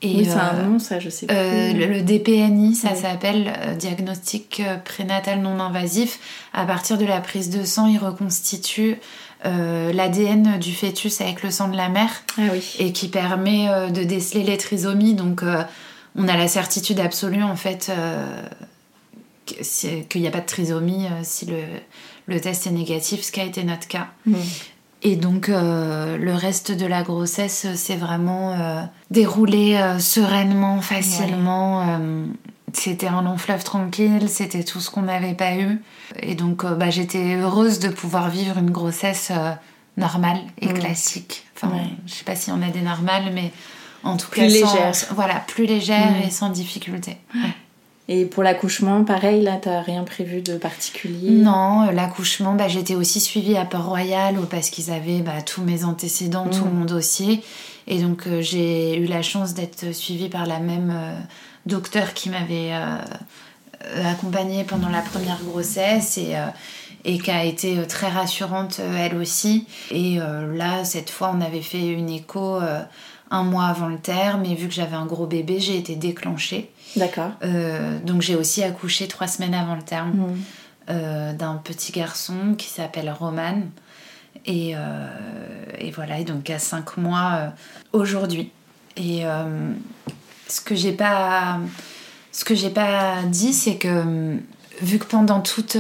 Et, 0.02 0.18
oui, 0.18 0.26
c'est 0.26 0.34
un 0.34 0.56
euh, 0.56 0.66
nom, 0.66 0.78
ça, 0.78 1.00
je 1.00 1.10
sais 1.10 1.26
euh, 1.32 1.72
plus. 1.72 1.88
le, 1.88 2.02
DPNI, 2.02 2.76
ça 2.76 2.94
s'appelle 2.94 3.54
diagnostic 3.80 4.62
prénatal 4.84 5.42
non 5.42 5.60
invasif. 5.60 6.20
À 6.54 6.66
partir 6.66 6.98
de 6.98 7.06
la 7.06 7.22
prise 7.22 7.50
de 7.50 7.64
sang, 7.64 7.88
il 7.88 7.98
reconstitue 7.98 8.98
l'ADN 9.44 10.60
du 10.60 10.74
fœtus 10.74 11.22
avec 11.22 11.44
le 11.44 11.52
sang 11.52 11.70
de 11.70 11.78
la 11.78 11.90
mère. 11.90 12.24
Ah 12.38 12.42
oui. 12.52 12.76
Et 12.80 12.92
qui 12.92 13.08
permet 13.08 13.68
de 13.92 14.04
déceler 14.04 14.44
les 14.44 14.58
trisomies. 14.58 15.14
Donc, 15.14 15.44
on 16.16 16.28
a 16.28 16.38
la 16.38 16.48
certitude 16.48 17.00
absolue, 17.00 17.44
en 17.44 17.56
fait, 17.56 17.92
qu'il 19.46 20.22
n'y 20.22 20.28
a 20.28 20.32
pas 20.32 20.42
de 20.42 20.46
trisomie 20.46 21.08
si 21.24 21.46
le 21.46 21.58
le 22.28 22.40
test 22.40 22.68
est 22.68 22.72
négatif, 22.72 23.22
ce 23.22 23.32
qui 23.32 23.40
a 23.40 23.44
été 23.44 23.64
notre 23.64 23.88
cas. 23.88 24.08
Mm. 24.26 24.36
Et 25.04 25.16
donc 25.16 25.50
euh, 25.50 26.18
le 26.18 26.34
reste 26.34 26.72
de 26.72 26.86
la 26.88 27.04
grossesse 27.04 27.68
s'est 27.76 27.96
vraiment 27.96 28.54
euh, 28.54 28.82
déroulé 29.12 29.76
euh, 29.76 30.00
sereinement, 30.00 30.82
facilement. 30.82 32.00
c'était 32.74 33.08
un 33.08 33.22
long 33.22 33.38
fleuve 33.38 33.64
tranquille, 33.64 34.28
c'était 34.28 34.64
tout 34.64 34.80
ce 34.80 34.90
qu'on 34.90 35.04
n'avait 35.04 35.36
pas 35.36 35.56
eu. 35.58 35.80
Et 36.20 36.34
donc 36.34 36.66
bah, 36.66 36.90
j'étais 36.90 37.36
heureuse 37.36 37.80
de 37.80 37.90
pouvoir 37.90 38.30
vivre 38.30 38.58
une 38.58 38.72
grossesse 38.72 39.32
normale 39.96 40.40
et 40.60 40.70
mm. 40.70 40.74
classique. 40.74 41.46
Enfin, 41.56 41.72
je 42.08 42.14
sais 42.14 42.26
pas 42.26 42.36
si 42.36 42.50
on 42.52 42.62
a 42.64 42.70
des 42.70 42.82
normales, 42.82 43.32
mais 43.32 43.52
en 44.04 44.18
tout 44.18 44.28
plus 44.30 44.42
cas, 44.42 44.48
légère. 44.48 44.92
voilà, 45.12 45.36
plus 45.48 45.68
légère 45.68 46.12
mm. 46.12 46.28
et 46.28 46.32
sans 46.32 46.50
difficulté. 46.50 47.18
Et 48.08 48.26
pour 48.26 48.44
l'accouchement, 48.44 49.04
pareil, 49.04 49.42
là, 49.42 49.58
t'as 49.60 49.82
rien 49.82 50.04
prévu 50.04 50.42
de 50.42 50.58
particulier? 50.58 51.32
Non, 51.32 51.88
euh, 51.88 51.92
l'accouchement, 51.92 52.54
bah, 52.54 52.68
j'étais 52.68 52.94
aussi 52.94 53.20
suivie 53.20 53.58
à 53.58 53.66
Port-Royal 53.66 54.36
parce 54.50 54.70
qu'ils 54.70 54.92
avaient 54.92 55.22
bah, 55.22 55.42
tous 55.44 55.64
mes 55.64 55.84
antécédents, 55.84 56.48
tout 56.48 56.66
mm. 56.66 56.74
mon 56.74 56.86
dossier. 56.86 57.42
Et 57.88 58.00
donc, 58.00 58.28
euh, 58.28 58.42
j'ai 58.42 58.98
eu 58.98 59.06
la 59.06 59.24
chance 59.24 59.56
d'être 59.56 59.92
suivie 59.92 60.30
par 60.30 60.46
la 60.46 60.60
même 60.60 60.94
euh, 60.96 61.18
docteur 61.66 62.14
qui 62.14 62.30
m'avait 62.30 62.74
accompagnée 64.04 64.64
pendant 64.64 64.90
la 64.90 65.02
première 65.02 65.44
grossesse 65.44 66.18
et, 66.20 66.36
et 67.06 67.18
qui 67.18 67.32
a 67.32 67.44
été 67.44 67.76
très 67.88 68.08
rassurante, 68.08 68.80
elle 68.98 69.16
aussi. 69.16 69.68
Et 69.90 70.18
là, 70.18 70.84
cette 70.84 71.10
fois, 71.10 71.36
on 71.36 71.42
avait 71.42 71.62
fait 71.62 71.88
une 71.88 72.10
écho 72.10 72.60
un 73.32 73.44
mois 73.44 73.66
avant 73.66 73.88
le 73.88 73.98
terme 73.98 74.46
et 74.46 74.56
vu 74.56 74.68
que 74.68 74.74
j'avais 74.74 74.96
un 74.96 75.06
gros 75.06 75.26
bébé, 75.26 75.60
j'ai 75.60 75.78
été 75.78 75.96
déclenchée. 75.96 76.72
D'accord. 76.96 77.32
Euh, 77.44 78.00
donc 78.00 78.22
j'ai 78.22 78.36
aussi 78.36 78.64
accouché 78.64 79.08
trois 79.08 79.28
semaines 79.28 79.54
avant 79.54 79.76
le 79.76 79.82
terme 79.82 80.12
mmh. 80.12 80.36
euh, 80.90 81.34
d'un 81.34 81.56
petit 81.56 81.92
garçon 81.92 82.56
qui 82.58 82.68
s'appelle 82.68 83.12
Roman. 83.12 83.62
Et, 84.46 84.74
euh, 84.76 85.08
et, 85.80 85.90
voilà, 85.92 86.20
et 86.20 86.24
donc 86.24 86.50
à 86.50 86.60
cinq 86.60 86.98
mois 86.98 87.54
aujourd'hui. 87.94 88.52
Et 88.96 89.24
ce 90.48 90.62
que 90.62 90.76
j'ai 90.76 90.92
pas, 90.92 91.60
ce 92.32 92.46
que 92.46 92.54
j'ai 92.54 92.70
pas 92.70 93.24
dit, 93.24 93.54
c'est 93.54 93.78
que 93.78 94.38
vu 94.82 95.00
que 95.00 95.06
pendant 95.06 95.42
toute 95.42 95.78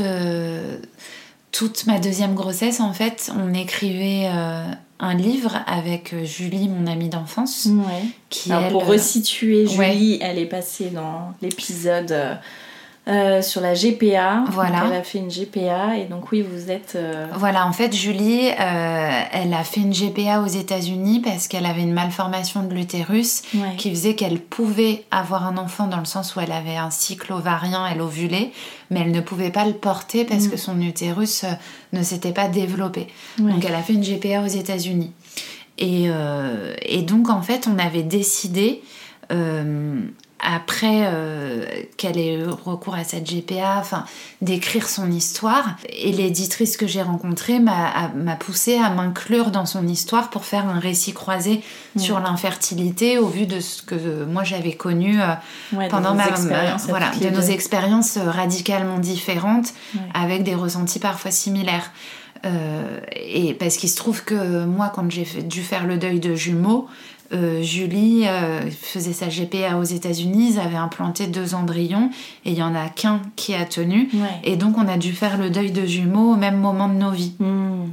toute 1.51 1.85
ma 1.85 1.99
deuxième 1.99 2.33
grossesse, 2.33 2.79
en 2.81 2.91
fait, 2.91 3.31
on 3.37 3.53
écrivait 3.53 4.29
un 4.99 5.13
livre 5.13 5.57
avec 5.67 6.13
euh, 6.13 6.23
Julie, 6.23 6.69
mon 6.69 6.87
amie 6.87 7.09
d'enfance. 7.09 7.67
Qui, 8.29 8.49
pour 8.71 8.83
euh, 8.83 8.85
resituer, 8.85 9.67
Julie, 9.67 10.17
elle 10.21 10.39
est 10.39 10.45
passée 10.45 10.89
dans 10.89 11.33
l'épisode 11.41 12.39
euh, 13.07 13.43
sur 13.43 13.61
la 13.61 13.75
GPA. 13.75 14.45
Voilà. 14.49 14.85
elle 14.87 14.95
a 14.95 15.03
fait 15.03 15.19
une 15.19 15.29
GPA 15.29 15.95
et 15.97 16.05
donc 16.05 16.31
oui, 16.31 16.41
vous 16.41 16.71
êtes. 16.71 16.93
Euh, 16.95 17.27
voilà, 17.35 17.67
en 17.67 17.71
fait, 17.71 17.95
Julie, 17.95 18.49
euh, 18.49 19.21
elle 19.31 19.53
a 19.53 19.63
fait 19.63 19.81
une 19.81 19.93
GPA 19.93 20.41
aux 20.41 20.47
États-Unis 20.47 21.21
parce 21.23 21.47
qu'elle 21.47 21.67
avait 21.67 21.83
une 21.83 21.93
malformation 21.93 22.63
de 22.63 22.73
l'utérus 22.73 23.43
qui 23.77 23.91
faisait 23.91 24.15
qu'elle 24.15 24.39
pouvait 24.39 25.03
avoir 25.11 25.45
un 25.45 25.57
enfant 25.57 25.85
dans 25.85 25.99
le 25.99 26.05
sens 26.05 26.35
où 26.35 26.39
elle 26.39 26.51
avait 26.51 26.77
un 26.77 26.89
cycle 26.89 27.31
ovarien, 27.31 27.85
elle 27.85 28.01
ovulait, 28.01 28.51
mais 28.89 29.01
elle 29.01 29.11
ne 29.11 29.21
pouvait 29.21 29.51
pas 29.51 29.65
le 29.65 29.73
porter 29.73 30.25
parce 30.25 30.45
mm. 30.45 30.49
que 30.49 30.57
son 30.57 30.81
utérus 30.81 31.45
ne 31.93 32.01
s'était 32.01 32.33
pas 32.33 32.47
développé. 32.47 33.05
Donc 33.37 33.63
elle 33.63 33.75
a 33.75 33.83
fait 33.83 33.93
une 33.93 34.03
GPA 34.03 34.41
aux 34.41 34.47
États-Unis. 34.47 35.11
Et, 35.77 36.07
et, 36.81 37.01
donc 37.03 37.29
en 37.29 37.43
fait, 37.43 37.67
on 37.71 37.77
avait 37.77 38.01
décidé 38.01 38.81
après 40.45 41.03
euh, 41.05 41.65
qu'elle 41.97 42.17
ait 42.17 42.35
eu 42.35 42.47
recours 42.47 42.95
à 42.95 43.03
cette 43.03 43.29
GPA, 43.29 43.77
enfin, 43.79 44.05
d'écrire 44.41 44.87
son 44.87 45.11
histoire. 45.11 45.75
Et 45.89 46.11
l'éditrice 46.11 46.77
que 46.77 46.87
j'ai 46.87 47.01
rencontrée 47.01 47.59
m'a 47.59 48.11
poussée 48.39 48.77
à 48.77 48.89
m'inclure 48.89 49.51
dans 49.51 49.65
son 49.65 49.87
histoire 49.87 50.29
pour 50.29 50.45
faire 50.45 50.67
un 50.67 50.79
récit 50.79 51.13
croisé 51.13 51.61
sur 51.97 52.19
l'infertilité 52.19 53.17
au 53.17 53.27
vu 53.27 53.45
de 53.45 53.59
ce 53.59 53.81
que 53.81 54.25
moi 54.25 54.43
j'avais 54.43 54.73
connu 54.73 55.21
euh, 55.21 55.33
pendant 55.89 56.13
ma, 56.13 56.25
voilà, 56.87 57.11
de 57.21 57.29
nos 57.29 57.41
expériences 57.41 58.17
radicalement 58.17 58.99
différentes 58.99 59.73
avec 60.13 60.43
des 60.43 60.55
ressentis 60.55 60.99
parfois 60.99 61.31
similaires. 61.31 61.91
Euh, 62.45 62.99
et 63.15 63.53
parce 63.53 63.77
qu'il 63.77 63.89
se 63.89 63.95
trouve 63.95 64.23
que 64.23 64.65
moi, 64.65 64.91
quand 64.93 65.09
j'ai 65.09 65.25
dû 65.43 65.61
faire 65.63 65.85
le 65.85 65.97
deuil 65.97 66.19
de 66.19 66.35
jumeaux, 66.35 66.87
euh, 67.33 67.61
Julie 67.61 68.27
euh, 68.27 68.69
faisait 68.69 69.13
sa 69.13 69.27
GPA 69.27 69.77
aux 69.77 69.83
États-Unis, 69.83 70.53
ils 70.53 70.59
avaient 70.59 70.75
implanté 70.75 71.27
deux 71.27 71.55
embryons 71.55 72.09
et 72.45 72.51
il 72.51 72.57
y 72.57 72.63
en 72.63 72.75
a 72.75 72.89
qu'un 72.89 73.21
qui 73.35 73.53
a 73.53 73.65
tenu. 73.65 74.09
Et 74.43 74.55
donc 74.55 74.77
on 74.77 74.87
a 74.87 74.97
dû 74.97 75.13
faire 75.13 75.37
le 75.37 75.49
deuil 75.49 75.71
de 75.71 75.85
jumeaux 75.85 76.33
au 76.33 76.35
même 76.35 76.57
moment 76.57 76.87
de 76.87 76.95
nos 76.95 77.11
vies. 77.11 77.33
Hmm. 77.39 77.87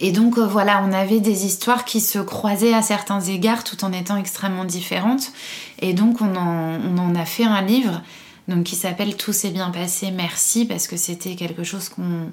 Et 0.00 0.12
donc 0.12 0.38
euh, 0.38 0.46
voilà, 0.46 0.84
on 0.86 0.92
avait 0.92 1.20
des 1.20 1.46
histoires 1.46 1.84
qui 1.84 2.00
se 2.00 2.18
croisaient 2.18 2.74
à 2.74 2.82
certains 2.82 3.20
égards 3.20 3.64
tout 3.64 3.84
en 3.84 3.92
étant 3.92 4.16
extrêmement 4.16 4.64
différentes. 4.64 5.32
Et 5.80 5.92
donc 5.92 6.20
on 6.20 6.36
en, 6.36 6.78
on 6.80 6.98
en 6.98 7.14
a 7.14 7.24
fait 7.24 7.44
un 7.44 7.62
livre 7.62 8.02
donc, 8.48 8.64
qui 8.64 8.76
s'appelle 8.76 9.16
Tout 9.16 9.32
s'est 9.32 9.50
bien 9.50 9.70
passé, 9.70 10.10
merci, 10.10 10.66
parce 10.66 10.86
que 10.86 10.96
c'était 10.96 11.34
quelque 11.34 11.64
chose 11.64 11.88
qu'on 11.88 12.32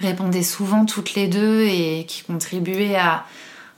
répondait 0.00 0.42
souvent 0.42 0.84
toutes 0.84 1.14
les 1.14 1.28
deux 1.28 1.62
et 1.62 2.04
qui 2.08 2.22
contribuait 2.22 2.96
à 2.96 3.24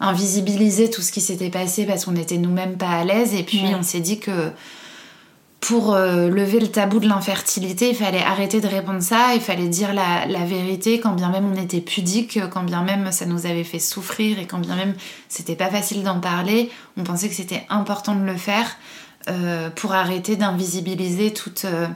invisibiliser 0.00 0.90
tout 0.90 1.02
ce 1.02 1.12
qui 1.12 1.20
s'était 1.20 1.50
passé 1.50 1.86
parce 1.86 2.04
qu'on 2.04 2.16
était 2.16 2.38
nous-mêmes 2.38 2.76
pas 2.76 2.90
à 2.90 3.04
l'aise. 3.04 3.34
Et 3.34 3.42
puis 3.42 3.62
on 3.78 3.82
s'est 3.82 4.00
dit 4.00 4.18
que 4.18 4.50
pour 5.60 5.94
euh, 5.94 6.28
lever 6.28 6.60
le 6.60 6.68
tabou 6.68 7.00
de 7.00 7.08
l'infertilité, 7.08 7.88
il 7.88 7.96
fallait 7.96 8.22
arrêter 8.22 8.60
de 8.60 8.68
répondre 8.68 9.02
ça, 9.02 9.34
il 9.34 9.40
fallait 9.40 9.68
dire 9.68 9.94
la, 9.94 10.26
la, 10.26 10.44
vérité, 10.44 11.00
quand 11.00 11.14
bien 11.14 11.30
même 11.30 11.50
on 11.50 11.60
était 11.60 11.80
pudique, 11.80 12.38
quand 12.50 12.62
bien 12.62 12.82
même 12.82 13.10
ça 13.10 13.26
nous 13.26 13.46
avait 13.46 13.64
fait 13.64 13.78
souffrir 13.78 14.38
et 14.38 14.46
quand 14.46 14.58
bien 14.58 14.76
même 14.76 14.94
c'était 15.28 15.56
pas 15.56 15.68
facile 15.68 16.04
d'en 16.04 16.20
parler, 16.20 16.70
on 16.96 17.02
pensait 17.02 17.28
que 17.28 17.34
c'était 17.34 17.64
important 17.68 18.14
de 18.14 18.24
le 18.24 18.36
faire 18.36 18.76
euh, 19.28 19.70
pour 19.70 19.92
arrêter 19.92 20.36
d'invisibiliser 20.36 21.32
toutes 21.32 21.64
euh, 21.64 21.88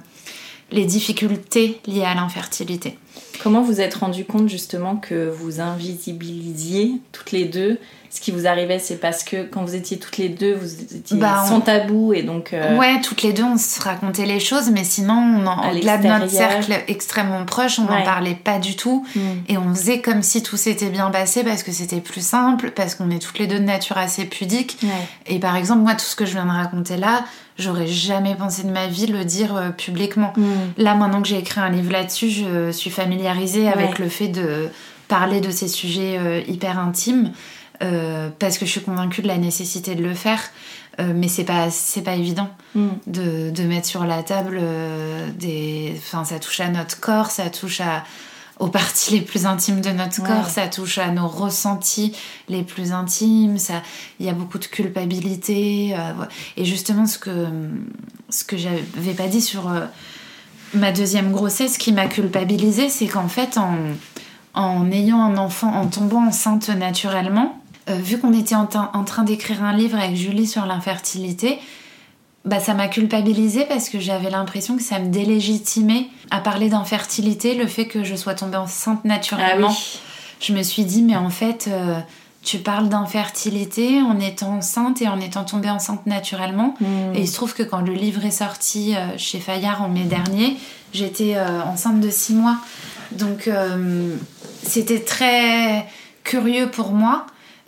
les 0.71 0.85
difficultés 0.85 1.81
liées 1.87 2.05
à 2.05 2.15
l'infertilité. 2.15 2.97
Comment 3.43 3.63
vous 3.63 3.81
êtes 3.81 3.95
rendu 3.95 4.25
compte 4.25 4.49
justement 4.49 4.97
que 4.97 5.31
vous 5.31 5.61
invisibilisiez 5.61 6.93
toutes 7.13 7.33
les 7.33 7.47
deux? 7.47 7.79
Ce 8.11 8.21
qui 8.21 8.33
vous 8.33 8.47
arrivait, 8.47 8.81
c'est 8.81 8.97
parce 8.97 9.23
que 9.23 9.45
quand 9.45 9.65
vous 9.65 9.77
étiez 9.77 9.99
toutes 9.99 10.19
les 10.19 10.29
deux, 10.29 10.53
vous 10.53 10.83
étiez 10.97 11.17
bah, 11.17 11.45
sans 11.47 11.61
tabou 11.61 12.13
et 12.13 12.23
donc. 12.23 12.53
Euh, 12.53 12.77
ouais, 12.77 13.01
toutes 13.01 13.23
les 13.23 13.33
deux, 13.33 13.45
on 13.45 13.57
se 13.57 13.81
racontait 13.81 14.27
les 14.27 14.41
choses, 14.41 14.69
mais 14.71 14.83
sinon, 14.83 15.45
au-delà 15.71 15.97
de 15.97 16.09
notre 16.09 16.29
cercle 16.29 16.75
extrêmement 16.89 17.45
proche, 17.45 17.79
on 17.79 17.85
n'en 17.85 18.03
parlait 18.03 18.35
pas 18.35 18.59
du 18.59 18.75
tout 18.75 19.07
hmm. 19.15 19.21
et 19.49 19.57
on 19.57 19.73
faisait 19.75 20.01
comme 20.01 20.23
si 20.23 20.43
tout 20.43 20.57
s'était 20.57 20.91
bien 20.91 21.11
passé 21.11 21.45
parce 21.45 21.63
que 21.63 21.71
c'était 21.71 22.01
plus 22.01 22.25
simple, 22.25 22.73
parce 22.73 22.97
qu'on 22.97 23.11
est 23.11 23.21
toutes 23.21 23.39
les 23.39 23.47
deux 23.47 23.61
de 23.61 23.65
nature 23.65 23.97
assez 23.97 24.25
pudique. 24.25 24.79
Et 25.27 25.39
par 25.39 25.57
exemple, 25.57 25.83
moi, 25.83 25.93
tout 25.93 26.05
ce 26.05 26.17
que 26.17 26.27
je 26.27 26.33
viens 26.33 26.47
de 26.47 26.51
raconter 26.51 26.97
là, 26.97 27.25
j'aurais 27.61 27.87
jamais 27.87 28.35
pensé 28.35 28.63
de 28.65 28.71
ma 28.71 28.87
vie 28.87 29.07
le 29.07 29.25
dire 29.25 29.57
euh, 29.57 29.71
publiquement. 29.71 30.33
Hmm. 30.37 30.73
Là, 30.77 30.95
maintenant 30.95 31.23
que 31.23 31.29
j'ai 31.29 31.39
écrit 31.39 31.61
un 31.61 31.71
livre 31.71 31.93
là-dessus, 31.93 32.31
je 32.31 32.71
suis 32.71 32.91
familiarisée 32.91 33.69
avec 33.69 33.99
le 33.99 34.09
fait 34.09 34.29
de 34.29 34.69
parler 35.09 35.41
de 35.41 35.51
ces 35.51 35.69
sujets 35.69 36.19
euh, 36.19 36.41
hyper 36.49 36.79
intimes. 36.79 37.33
Euh, 37.83 38.29
parce 38.39 38.59
que 38.59 38.67
je 38.67 38.73
suis 38.73 38.83
convaincue 38.83 39.23
de 39.23 39.27
la 39.27 39.39
nécessité 39.39 39.95
de 39.95 40.03
le 40.03 40.15
faire. 40.15 40.41
Mais 40.99 41.29
c'est 41.29 41.45
pas 41.45 41.71
c'est 41.71 42.03
pas 42.03 42.15
évident 42.15 42.51
mm. 42.75 42.89
de, 43.07 43.49
de, 43.49 43.63
mettre 43.63 43.87
sur 43.87 44.05
la 44.05 44.23
table 44.23 44.61
des 45.39 45.95
enfin 45.97 46.27
ça 46.27 46.39
touche 46.39 46.61
à 46.61 46.69
notre 46.69 47.01
corps 47.01 47.31
ça 47.31 47.49
touche 47.49 47.81
à 47.81 48.05
aux 48.61 48.69
parties 48.69 49.15
les 49.15 49.21
plus 49.21 49.47
intimes 49.47 49.81
de 49.81 49.91
notre 49.91 50.23
corps. 50.23 50.49
Ça 50.49 50.69
touche 50.69 50.99
à 50.99 51.11
nos 51.11 51.27
ressentis 51.27 52.15
les 52.49 52.63
plus 52.63 52.93
intimes 52.93 53.59
ça 53.59 53.83
il 54.21 54.27
y 54.27 54.29
a 54.29 54.33
beaucoup 54.33 54.59
de 54.59 54.67
culpabilité 54.67 55.97
et 56.57 56.65
justement 56.65 57.07
ce 57.07 57.19
que 57.19 57.47
ce 58.29 58.45
que 58.45 58.57
j'avais 58.57 59.15
pas 59.17 59.27
dit 59.27 59.41
sur 59.41 59.71
ma 60.75 60.93
deuxième 60.93 61.33
grossesse 61.33 61.79
qui 61.79 61.93
m'a 61.93 62.07
culpabilisée 62.07 62.89
c'est 62.89 63.07
qu'en 63.07 63.29
fait 63.29 63.59
en 63.59 63.77
en 64.55 64.91
ayant 64.93 65.23
un 65.23 65.37
enfant 65.37 65.73
en 65.75 65.87
tombant 65.87 66.27
enceinte 66.27 66.69
naturellement 66.69 67.61
euh, 67.91 67.95
vu 67.95 68.19
qu'on 68.19 68.33
était 68.33 68.55
en, 68.55 68.67
train 68.67 69.25
d'écrire 69.25 69.65
un 69.65 69.73
livre 69.73 69.99
avec 69.99 70.15
Julie 70.15 70.47
sur 70.47 70.67
l'infertilité, 70.67 71.59
bah, 72.45 72.59
ça 72.59 72.73
m'a 72.73 72.89
culpabilisée 72.89 73.67
parce 73.67 73.89
que 73.89 74.01
j'avais 74.01 74.31
l'impression 74.31 74.77
que 74.77 74.83
ça 74.83 74.99
me 74.99 75.09
délégitimait 75.09 76.07
à 76.31 76.41
parler 76.41 76.69
d'infertilité, 76.69 77.55
le 77.55 77.67
fait 77.67 77.87
que 77.87 78.03
je 78.03 78.15
sois 78.17 78.35
tombée 78.35 78.57
enceinte 78.57 79.05
naturellement. 79.05 79.73
Ah 79.73 79.99
je 80.41 80.55
me 80.55 80.63
suis 80.63 80.85
dit, 80.85 81.03
mais 81.03 81.17
en 81.17 81.29
fait, 81.29 81.69
euh, 81.71 81.99
tu 82.43 82.59
parles 82.59 82.89
d'infertilité 82.89 84.01
en 84.01 84.19
étant 84.19 84.57
enceinte 84.57 85.03
et 85.03 85.09
en 85.09 85.21
étant 85.21 85.45
tombée 85.45 85.69
enceinte 85.69 86.07
naturellement. 86.07 86.75
Hmm. 86.81 87.15
Et 87.15 87.21
il 87.21 87.29
se 87.29 87.35
trouve 87.35 87.53
que 87.53 87.63
quand 87.63 87.83
le 87.83 87.93
livre 87.93 88.25
est 88.25 88.31
sorti 88.31 88.97
euh, 88.97 89.19
chez 89.19 89.39
Fayard 89.39 89.83
en 89.83 89.89
mai 89.89 90.05
dernier, 90.05 90.57
j'étais 90.95 91.39
enceinte 91.39 92.01
de 92.01 92.09
six 92.09 92.33
mois. 92.33 92.57
Donc 93.13 93.49
c'était 94.63 95.01
très 95.01 95.87
curieux 96.25 96.69
pour 96.69 96.93
moi 96.93 97.27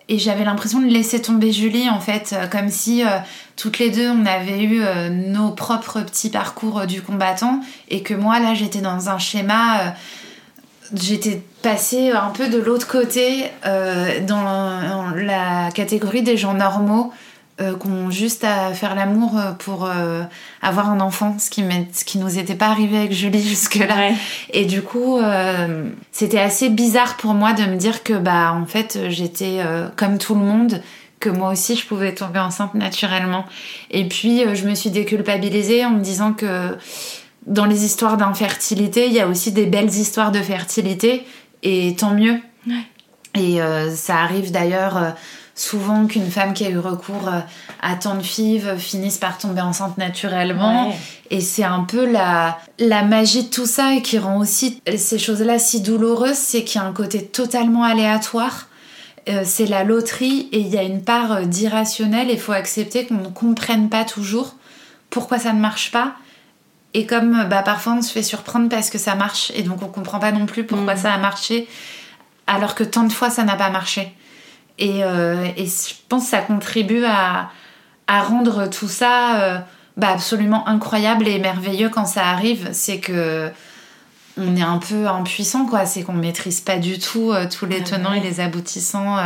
et 0.09 0.19
j'avais 0.19 0.45
l'impression 0.45 0.81
de 0.81 0.87
laisser 0.87 1.23
tomber 1.23 1.53
Julie 1.53 1.89
en 1.89 2.01
fait, 2.01 2.33
euh, 2.33 2.47
comme 2.47 2.69
si 2.69 3.05
euh, 3.05 3.19
toutes 3.57 3.79
les 3.79 3.91
deux 3.91 4.11
on 4.11 4.27
avait 4.27 4.63
eu 4.63 4.83
euh, 4.83 5.09
nos 5.09 5.51
propres 5.51 6.01
petits 6.01 6.31
parcours 6.31 6.87
du 6.87 7.03
combattant. 7.03 7.61
Et 7.89 8.03
que 8.03 8.15
moi 8.15 8.41
là 8.41 8.55
j'étais 8.55 8.81
dans 8.81 9.09
un 9.09 9.19
schéma, 9.19 9.95
j'étais 10.95 11.43
passée 11.63 12.11
un 12.11 12.31
peu 12.31 12.49
de 12.49 12.59
l'autre 12.59 12.89
côté 12.89 13.51
dans 14.27 15.13
la 15.15 15.71
catégorie 15.73 16.23
des 16.23 16.37
gens 16.37 16.55
normaux 16.55 17.13
euh, 17.61 17.77
qu'on 17.77 18.11
juste 18.11 18.45
à 18.45 18.73
faire 18.73 18.95
l'amour 18.95 19.39
euh, 19.39 19.53
pour 19.53 19.85
euh, 19.85 20.23
avoir 20.63 20.89
un 20.89 21.01
enfant, 21.01 21.37
ce 21.39 21.51
qui, 21.51 21.63
ce 21.93 22.03
qui 22.03 22.17
nous 22.17 22.39
était 22.39 22.55
pas 22.55 22.69
arrivé 22.69 22.97
avec 22.97 23.13
Julie 23.13 23.43
jusque-là. 23.47 24.13
Et 24.55 24.65
du 24.65 24.81
coup, 24.81 25.19
c'était 26.13 26.41
assez 26.41 26.71
bizarre 26.71 27.19
pour 27.19 27.35
moi 27.35 27.53
de 27.53 27.65
me 27.65 27.77
dire 27.77 28.03
que, 28.03 28.15
bah, 28.15 28.55
en 28.55 28.65
fait, 28.65 28.99
j'étais 29.11 29.61
comme 29.97 30.17
tout 30.17 30.35
le 30.35 30.41
monde, 30.41 30.83
que 31.21 31.29
moi 31.29 31.51
aussi 31.51 31.77
je 31.77 31.87
pouvais 31.87 32.15
tomber 32.15 32.41
enceinte 32.41 32.75
naturellement. 32.75 33.45
Et 33.91 34.09
puis, 34.09 34.43
je 34.55 34.67
me 34.67 34.75
suis 34.75 34.91
déculpabilisée 34.91 35.85
en 35.85 35.91
me 35.91 36.01
disant 36.01 36.33
que 36.33 36.77
dans 37.47 37.67
les 37.67 37.85
histoires 37.85 38.17
d'infertilité, 38.17 39.07
il 39.07 39.13
y 39.13 39.21
a 39.21 39.29
aussi 39.29 39.53
des 39.53 39.67
belles 39.67 39.91
histoires 39.91 40.33
de 40.33 40.41
fertilité, 40.41 41.27
et 41.63 41.95
tant 41.97 42.15
mieux. 42.15 42.41
Et 43.35 43.59
ça 43.95 44.17
arrive 44.17 44.53
d'ailleurs 44.53 45.15
souvent 45.55 46.07
qu'une 46.07 46.31
femme 46.31 46.55
qui 46.55 46.65
a 46.65 46.71
eu 46.71 46.79
recours 46.79 47.29
euh, 47.29 47.41
à 47.83 47.95
tant 47.97 48.15
de 48.15 48.23
fives 48.23 48.77
finisse 48.79 49.19
par 49.19 49.39
tomber 49.39 49.61
enceinte 49.61 49.99
naturellement. 49.99 50.95
Et 51.31 51.41
c'est 51.41 51.65
un 51.65 51.85
peu 51.85 52.11
la, 52.11 52.59
la 52.79 53.03
magie 53.03 53.45
de 53.45 53.49
tout 53.49 53.67
ça 53.67 53.95
et 53.95 54.03
qui 54.03 54.19
rend 54.19 54.39
aussi 54.39 54.81
ces 54.97 55.19
choses-là 55.19 55.59
si 55.59 55.81
douloureuses, 55.81 56.37
c'est 56.37 56.65
qu'il 56.65 56.81
y 56.81 56.85
a 56.85 56.87
un 56.87 56.93
côté 56.93 57.25
totalement 57.25 57.85
aléatoire. 57.85 58.69
Euh, 59.29 59.43
c'est 59.45 59.67
la 59.67 59.85
loterie 59.85 60.49
et 60.51 60.59
il 60.59 60.69
y 60.69 60.79
a 60.79 60.83
une 60.83 61.03
part 61.03 61.33
euh, 61.33 61.45
d'irrationnel 61.45 62.29
et 62.29 62.35
il 62.35 62.41
faut 62.41 62.53
accepter 62.53 63.07
qu'on 63.07 63.15
ne 63.15 63.29
comprenne 63.29 63.89
pas 63.89 64.05
toujours 64.05 64.57
pourquoi 65.11 65.39
ça 65.39 65.53
ne 65.53 65.61
marche 65.61 65.93
pas. 65.93 66.15
Et 66.95 67.07
comme 67.07 67.47
bah, 67.49 67.63
parfois 67.63 67.95
on 67.95 68.03
se 68.03 68.11
fait 68.11 68.25
surprendre 68.25 68.69
parce 68.69 68.91
que 68.91 68.99
ça 68.99 69.15
marche 69.15 69.53
et 69.55 69.63
donc 69.63 69.81
on 69.83 69.87
comprend 69.87 70.19
pas 70.19 70.33
non 70.33 70.47
plus 70.47 70.65
pourquoi 70.65 70.95
mm. 70.95 70.99
ça 70.99 71.13
a 71.13 71.19
marché 71.19 71.69
alors 72.49 72.75
que 72.75 72.83
tant 72.83 73.05
de 73.05 73.13
fois 73.13 73.31
ça 73.31 73.45
n'a 73.45 73.55
pas 73.55 73.71
marché. 73.71 74.13
Euh, 74.81 75.47
et, 75.57 75.67
je 75.67 75.95
pense 76.09 76.25
que 76.25 76.31
ça 76.31 76.41
contribue 76.41 77.05
à, 77.05 77.51
rendre 78.09 78.69
tout 78.69 78.89
ça 78.89 79.41
euh, 79.41 79.59
bah, 79.97 80.11
absolument 80.11 80.69
incroyable 80.69 81.27
et 81.27 81.39
merveilleux 81.39 81.89
quand 81.89 82.05
ça 82.05 82.27
arrive. 82.27 82.69
C'est 82.73 82.99
que 82.99 83.51
on 84.39 84.57
est 84.57 84.63
un 84.63 84.79
peu 84.79 85.07
impuissant, 85.07 85.67
quoi. 85.67 85.87
C'est 85.87 86.03
qu'on 86.03 86.15
maîtrise 86.15 86.61
pas 86.61 86.79
du 86.79 86.99
tout 86.99 87.33
euh, 87.33 87.47
tous 87.49 87.67
les 87.67 87.81
ah 87.81 87.85
tenants 87.85 88.13
et 88.13 88.21
les 88.21 88.41
aboutissants 88.41 89.19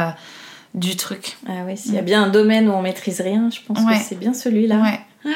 du 0.75 0.97
truc. 0.97 1.37
Ah 1.49 1.63
oui, 1.67 1.77
s'il 1.77 1.95
y 1.95 1.99
a 1.99 2.03
bien 2.03 2.25
un 2.25 2.29
domaine 2.29 2.69
où 2.69 2.73
on 2.73 2.83
maîtrise 2.83 3.21
rien, 3.21 3.51
je 3.51 3.61
pense 3.67 3.85
que 3.85 4.05
c'est 4.05 4.19
bien 4.19 4.35
celui-là. 4.35 4.77
Ouais. 4.77 5.33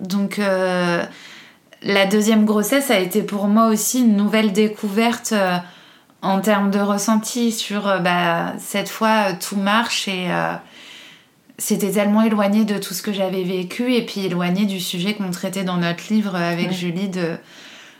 Donc 0.00 0.38
la 1.82 2.06
deuxième 2.06 2.44
grossesse 2.44 2.90
a 2.90 2.98
été 2.98 3.22
pour 3.22 3.48
moi 3.48 3.66
aussi 3.66 4.00
une 4.00 4.16
nouvelle 4.16 4.52
découverte 4.52 5.34
en 6.22 6.40
termes 6.40 6.70
de 6.70 6.80
ressenti 6.80 7.52
sur 7.52 7.86
euh, 7.86 7.98
bah, 7.98 8.54
cette 8.58 8.88
fois 8.88 9.30
euh, 9.30 9.32
tout 9.38 9.56
marche 9.56 10.08
et 10.08 10.30
euh, 10.30 10.54
c'était 11.58 11.90
tellement 11.90 12.22
éloigné 12.22 12.64
de 12.64 12.78
tout 12.78 12.94
ce 12.94 13.02
que 13.02 13.12
j'avais 13.12 13.44
vécu 13.44 13.94
et 13.94 14.04
puis 14.04 14.26
éloigné 14.26 14.64
du 14.64 14.80
sujet 14.80 15.14
qu'on 15.14 15.30
traitait 15.30 15.64
dans 15.64 15.76
notre 15.76 16.12
livre 16.12 16.34
avec 16.34 16.72
Julie 16.72 17.08
de, 17.08 17.36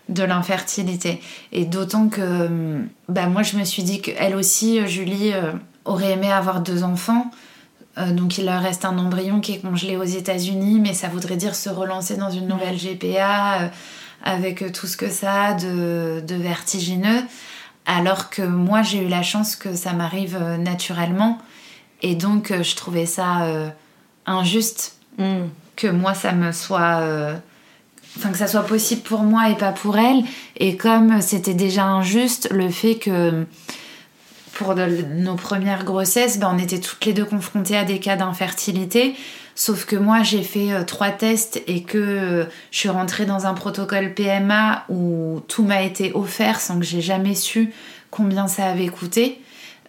de 0.08 0.22
l'infertilité. 0.22 1.20
Et 1.52 1.64
d'autant 1.64 2.08
que 2.08 2.80
bah, 3.08 3.26
moi 3.26 3.42
je 3.42 3.56
me 3.56 3.64
suis 3.64 3.82
dit 3.82 4.00
qu'elle 4.00 4.36
aussi, 4.36 4.86
Julie, 4.86 5.32
aurait 5.84 6.12
aimé 6.12 6.30
avoir 6.30 6.60
deux 6.60 6.84
enfants. 6.84 7.32
donc 7.96 8.38
il 8.38 8.44
leur 8.44 8.62
reste 8.62 8.84
un 8.84 8.96
embryon 8.96 9.40
qui 9.40 9.54
est 9.54 9.58
congelé 9.58 9.96
aux 9.96 10.04
États-Unis, 10.04 10.78
mais 10.78 10.94
ça 10.94 11.08
voudrait 11.08 11.36
dire 11.36 11.56
se 11.56 11.68
relancer 11.68 12.16
dans 12.16 12.30
une 12.30 12.46
nouvelle 12.46 12.76
GPA 12.76 13.72
avec 14.22 14.70
tout 14.72 14.86
ce 14.86 14.96
que 14.96 15.10
ça 15.10 15.46
a 15.46 15.54
de, 15.54 16.22
de 16.24 16.34
vertigineux. 16.36 17.24
Alors 17.90 18.28
que 18.28 18.42
moi, 18.42 18.82
j'ai 18.82 19.02
eu 19.02 19.08
la 19.08 19.22
chance 19.22 19.56
que 19.56 19.74
ça 19.74 19.94
m'arrive 19.94 20.36
euh, 20.38 20.58
naturellement. 20.58 21.38
Et 22.02 22.14
donc, 22.14 22.50
euh, 22.50 22.62
je 22.62 22.76
trouvais 22.76 23.06
ça 23.06 23.44
euh, 23.44 23.70
injuste 24.26 24.98
mm. 25.16 25.46
que 25.74 25.86
moi, 25.86 26.12
ça 26.12 26.32
me 26.32 26.52
soit. 26.52 27.02
Enfin, 28.16 28.30
que 28.30 28.38
ça 28.38 28.46
soit 28.46 28.64
possible 28.64 29.02
pour 29.02 29.22
moi 29.22 29.48
et 29.48 29.54
pas 29.54 29.72
pour 29.72 29.96
elle. 29.96 30.22
Et 30.56 30.76
comme 30.76 31.20
c'était 31.22 31.54
déjà 31.54 31.84
injuste, 31.84 32.48
le 32.50 32.68
fait 32.68 32.96
que 32.96 33.46
pour 34.58 34.74
nos 34.74 35.36
premières 35.36 35.84
grossesses, 35.84 36.40
ben, 36.40 36.50
on 36.52 36.58
était 36.58 36.80
toutes 36.80 37.04
les 37.04 37.12
deux 37.12 37.24
confrontées 37.24 37.76
à 37.76 37.84
des 37.84 38.00
cas 38.00 38.16
d'infertilité. 38.16 39.14
Sauf 39.54 39.86
que 39.86 39.94
moi, 39.94 40.24
j'ai 40.24 40.42
fait 40.42 40.72
euh, 40.72 40.82
trois 40.82 41.10
tests 41.10 41.62
et 41.68 41.84
que 41.84 41.96
euh, 41.96 42.44
je 42.72 42.78
suis 42.78 42.88
rentrée 42.88 43.24
dans 43.24 43.46
un 43.46 43.54
protocole 43.54 44.14
PMA 44.14 44.84
où 44.88 45.40
tout 45.46 45.62
m'a 45.62 45.82
été 45.82 46.12
offert 46.12 46.58
sans 46.58 46.80
que 46.80 46.84
j'ai 46.84 47.00
jamais 47.00 47.36
su 47.36 47.72
combien 48.10 48.48
ça 48.48 48.66
avait 48.66 48.88
coûté. 48.88 49.40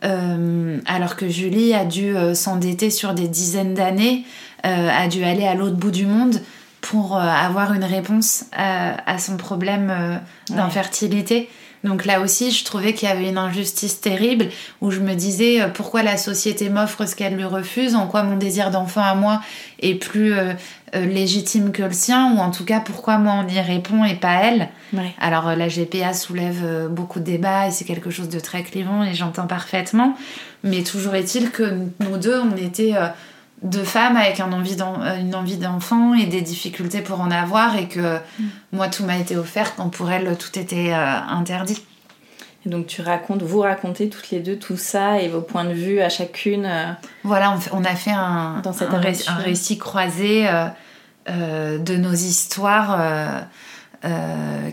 Euh, 0.03 0.77
alors 0.85 1.15
que 1.15 1.27
Julie 1.27 1.73
a 1.73 1.83
dû 1.83 2.13
s'endetter 2.35 2.91
sur 2.91 3.13
des 3.13 3.27
dizaines 3.27 3.73
d'années, 3.73 4.23
a 4.63 5.07
dû 5.07 5.23
aller 5.23 5.45
à 5.45 5.55
l'autre 5.55 5.75
bout 5.75 5.91
du 5.91 6.05
monde 6.05 6.41
pour 6.79 7.17
avoir 7.17 7.73
une 7.73 7.83
réponse 7.83 8.45
à, 8.53 9.17
son 9.19 9.35
problème 9.35 10.21
d'infertilité. 10.49 11.49
Donc 11.83 12.05
là 12.05 12.19
aussi, 12.19 12.51
je 12.51 12.65
trouvais 12.65 12.93
qu'il 12.93 13.07
y 13.07 13.11
avait 13.11 13.29
une 13.29 13.37
injustice 13.37 14.01
terrible 14.01 14.49
où 14.81 14.91
je 14.91 14.99
me 14.99 15.13
disais 15.13 15.61
euh, 15.61 15.67
pourquoi 15.69 16.03
la 16.03 16.17
société 16.17 16.69
m'offre 16.69 17.05
ce 17.05 17.15
qu'elle 17.15 17.35
lui 17.35 17.45
refuse, 17.45 17.95
en 17.95 18.07
quoi 18.07 18.23
mon 18.23 18.35
désir 18.35 18.69
d'enfant 18.69 19.03
à 19.03 19.15
moi 19.15 19.41
est 19.81 19.95
plus 19.95 20.33
euh, 20.33 20.53
euh, 20.95 21.05
légitime 21.05 21.71
que 21.71 21.83
le 21.83 21.93
sien, 21.93 22.33
ou 22.33 22.39
en 22.39 22.51
tout 22.51 22.65
cas 22.65 22.81
pourquoi 22.81 23.17
moi 23.17 23.43
on 23.45 23.47
y 23.47 23.59
répond 23.59 24.03
et 24.03 24.15
pas 24.15 24.41
elle. 24.43 24.69
Alors 25.19 25.55
la 25.55 25.67
GPA 25.67 26.13
soulève 26.13 26.89
beaucoup 26.89 27.19
de 27.19 27.25
débats 27.25 27.67
et 27.67 27.71
c'est 27.71 27.85
quelque 27.85 28.09
chose 28.09 28.27
de 28.27 28.39
très 28.39 28.63
clivant 28.63 29.03
et 29.03 29.13
j'entends 29.13 29.45
parfaitement, 29.45 30.17
mais 30.63 30.83
toujours 30.83 31.13
est-il 31.15 31.51
que 31.51 31.85
nous 31.99 32.17
deux, 32.17 32.39
on 32.39 32.57
était 32.57 32.95
deux 33.61 33.83
femmes 33.83 34.15
avec 34.15 34.39
un 34.39 34.51
envie 34.53 34.77
une 35.19 35.35
envie 35.35 35.57
d'enfant 35.57 36.13
et 36.13 36.25
des 36.25 36.41
difficultés 36.41 37.01
pour 37.01 37.19
en 37.19 37.31
avoir 37.31 37.75
et 37.77 37.87
que 37.87 38.17
mm. 38.17 38.49
moi 38.73 38.87
tout 38.87 39.03
m'a 39.03 39.17
été 39.17 39.35
offert 39.35 39.75
quand 39.75 39.89
pour 39.89 40.09
elle 40.11 40.37
tout 40.37 40.57
était 40.57 40.91
euh, 40.91 41.19
interdit. 41.29 41.83
Et 42.65 42.69
donc 42.69 42.87
tu 42.87 43.01
racontes, 43.01 43.41
vous 43.41 43.61
racontez 43.61 44.09
toutes 44.09 44.31
les 44.31 44.39
deux 44.39 44.57
tout 44.57 44.77
ça 44.77 45.21
et 45.21 45.27
vos 45.27 45.41
points 45.41 45.65
de 45.65 45.73
vue 45.73 45.99
à 45.99 46.09
chacune. 46.09 46.65
Euh, 46.65 46.91
voilà, 47.23 47.57
on, 47.71 47.83
a 47.83 47.95
fait 47.95 48.11
un, 48.11 48.61
Dans 48.63 48.83
un, 48.83 48.93
un, 48.93 49.35
récit 49.35 49.77
croisé 49.77 50.47
euh, 51.29 51.77
de 51.77 51.95
nos 51.95 52.13
histoires 52.13 53.45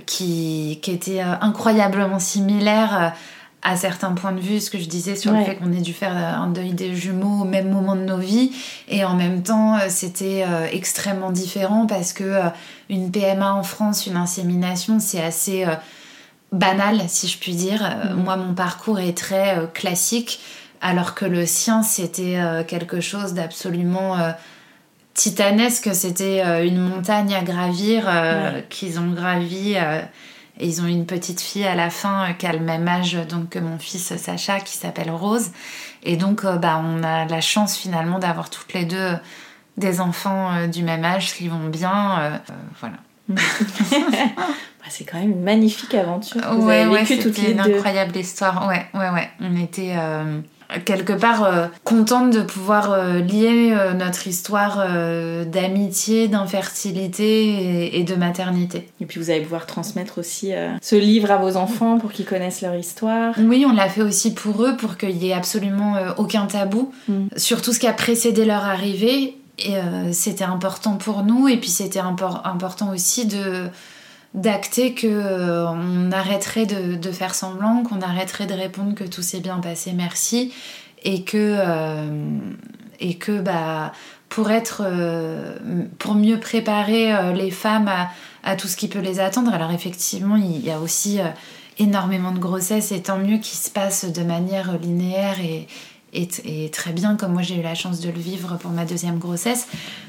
qui, 0.07 0.79
qui 0.81 0.91
étaient 0.91 1.21
incroyablement 1.21 2.19
similaires 2.19 3.13
à 3.67 3.75
certains 3.75 4.13
points 4.13 4.31
de 4.31 4.41
vue, 4.41 4.61
ce 4.61 4.71
que 4.71 4.79
je 4.79 4.87
disais 4.87 5.17
sur 5.17 5.33
le 5.33 5.43
fait 5.43 5.57
qu'on 5.57 5.73
ait 5.73 5.81
dû 5.81 5.93
faire 5.93 6.17
un 6.17 6.47
deuil 6.47 6.73
des 6.73 6.95
jumeaux 6.95 7.43
au 7.43 7.45
même 7.45 7.69
moment 7.69 7.97
de 7.97 8.03
nos 8.03 8.17
vies, 8.17 8.53
et 8.87 9.05
en 9.05 9.17
même 9.17 9.43
temps, 9.43 9.75
euh, 9.75 9.87
c'était 9.89 10.45
euh, 10.47 10.69
extrêmement 10.71 11.33
différent 11.33 11.85
parce 11.89 12.13
que 12.13 12.23
euh, 12.23 12.49
une 12.89 13.11
PMA 13.11 13.53
en 13.53 13.65
France, 13.65 14.07
une 14.07 14.17
insémination, 14.17 15.01
c'est 15.01 15.21
assez 15.21 15.67
banal, 16.53 17.03
si 17.09 17.27
je 17.27 17.39
puis 17.39 17.57
dire. 17.57 17.83
Mhm. 17.83 18.23
Moi, 18.23 18.37
mon 18.37 18.55
parcours 18.55 19.01
est 19.01 19.19
très 19.19 19.69
classique, 19.75 20.39
alors 20.81 21.17
que 21.17 21.25
le 21.25 21.45
sien, 21.45 21.83
c'était 21.83 22.39
quelque 22.69 23.01
chose 23.01 23.35
d'absolument 23.35 24.17
titanesque. 25.15 25.93
C'était 25.93 26.65
une 26.65 26.79
montagne 26.79 27.35
à 27.35 27.43
gravir 27.43 28.09
qu'ils 28.69 29.01
ont 29.01 29.11
gravi 29.11 29.75
et 30.59 30.67
ils 30.67 30.81
ont 30.81 30.87
une 30.87 31.07
petite 31.07 31.41
fille 31.41 31.65
à 31.65 31.75
la 31.75 31.91
fin 31.91 32.31
euh, 32.31 32.33
qui 32.33 32.47
a 32.47 32.53
le 32.53 32.61
même 32.61 32.87
âge 32.89 33.15
donc, 33.29 33.51
que 33.51 33.59
mon 33.59 33.79
fils 33.79 34.17
Sacha 34.17 34.61
qui 34.61 34.77
s'appelle 34.77 35.11
Rose. 35.11 35.51
Et 36.03 36.17
donc 36.17 36.45
euh, 36.45 36.57
bah, 36.57 36.83
on 36.83 37.03
a 37.03 37.27
la 37.27 37.41
chance 37.41 37.77
finalement 37.77 38.19
d'avoir 38.19 38.51
toutes 38.51 38.73
les 38.73 38.85
deux 38.85 39.13
des 39.77 40.01
enfants 40.01 40.55
euh, 40.55 40.67
du 40.67 40.83
même 40.83 41.05
âge 41.05 41.35
qui 41.35 41.49
vont 41.49 41.69
bien. 41.69 42.41
voilà. 42.81 42.97
Bah, 44.87 44.93
c'est 44.93 45.03
quand 45.03 45.19
même 45.19 45.33
une 45.33 45.43
magnifique 45.43 45.95
aventure. 45.95 46.43
Vous 46.53 46.67
ouais, 46.69 46.83
avez 46.83 46.99
vécu 46.99 47.19
toutes 47.19 47.39
les 47.39 47.51
une 47.51 47.59
incroyable 47.59 48.17
histoire. 48.17 48.69
Ouais, 48.69 48.87
ouais, 48.95 49.11
ouais. 49.11 49.29
On 49.41 49.57
était 49.57 49.97
quelque 50.85 51.13
part 51.13 51.45
euh, 51.45 51.67
contente 51.85 52.33
de 52.33 52.43
pouvoir 52.43 52.91
euh, 52.91 53.21
lier 53.21 53.73
euh, 53.73 53.95
notre 53.95 54.27
histoire 54.27 54.87
d'amitié, 55.47 56.29
d'infertilité 56.29 57.99
et, 57.99 58.05
de 58.05 58.15
maternité. 58.15 58.89
Et 59.01 59.07
puis 59.07 59.21
vous 59.21 59.31
allez 59.31 59.41
pouvoir 59.41 59.67
transmettre 59.67 60.19
aussi 60.19 60.53
ce 60.81 60.97
livre 60.97 61.31
à 61.31 61.37
vos 61.37 61.57
enfants 61.57 61.99
pour 61.99 62.13
qu'ils 62.13 62.25
connaissent 62.25 62.63
leur 62.63 62.75
histoire. 62.75 63.35
Oui, 63.39 63.65
on 63.69 63.73
l'a 63.73 63.89
fait 63.89 64.03
aussi 64.03 64.35
pour 64.35 64.63
eux, 64.63 64.77
pour 64.77 64.97
qu'il 64.97 65.17
y 65.17 65.31
ait 65.31 65.33
absolument 65.33 65.97
aucun 66.17 66.47
tabou 66.47 66.93
mm. 67.09 67.27
sur 67.37 67.63
tout 67.63 67.73
ce 67.73 67.81
qui 67.81 67.87
a 67.87 67.93
précédé 67.93 68.45
leur 68.45 68.65
arrivée. 68.65 69.37
Et 69.59 69.75
c'était 70.13 70.45
important 70.45 70.97
pour 70.97 71.23
nous, 71.23 71.49
et 71.49 71.57
puis 71.57 71.71
c'était 71.71 72.01
important 72.01 72.93
aussi 72.93 73.27
de 73.27 73.71
d'acter 74.35 74.95
que 74.95 75.07
euh, 75.07 75.69
on 75.69 76.13
arrêterait 76.13 76.67
de, 76.67 77.11
faire 77.11 77.35
semblant, 77.35 77.83
qu'on 77.83 78.01
arrêterait 78.01 78.47
de 78.47 78.55
répondre 78.55 78.95
que 78.95 79.05
tout 79.05 79.23
s'est 79.23 79.41
bien 79.41 79.59
passé, 79.59 79.93
merci, 79.93 80.53
et 81.03 81.23
que 81.23 81.57
euh, 81.59 82.39
bah 83.43 83.93
pour 84.29 84.51
être 84.51 84.83
euh, 84.85 85.57
pour 85.99 86.15
mieux 86.15 86.41
préparer 86.41 87.33
les 87.35 87.51
femmes 87.51 87.89
à, 87.89 88.11
à, 88.43 88.57
tout 88.57 88.67
ce 88.67 88.77
qui 88.77 88.89
peut 88.89 88.99
les 88.99 89.21
attendre. 89.21 89.55
Alors 89.55 89.71
effectivement, 89.71 90.37
il 90.37 90.65
y 90.65 90.71
a 90.71 90.81
aussi 90.81 91.21
énormément 91.79 92.33
de 92.33 92.39
grossesses 92.39 92.93
et 92.93 93.03
tant 93.03 93.19
mieux 93.19 93.39
qui 93.39 93.57
se 93.57 93.71
passent 93.71 94.11
de 94.11 94.23
manière 94.23 94.79
linéaire 94.79 95.41
et, 95.41 95.69
et, 96.17 96.71
très 96.71 96.93
bien, 96.93 97.17
comme 97.17 97.33
moi 97.33 97.43
j'ai 97.43 97.59
eu 97.59 97.63
la 97.63 97.75
chance 97.75 98.01
de 98.01 98.09
le 98.09 98.19
vivre 98.19 98.57
pour 98.57 98.71
ma 98.71 98.85
deuxième 98.85 99.19
grossesse. 99.19 99.69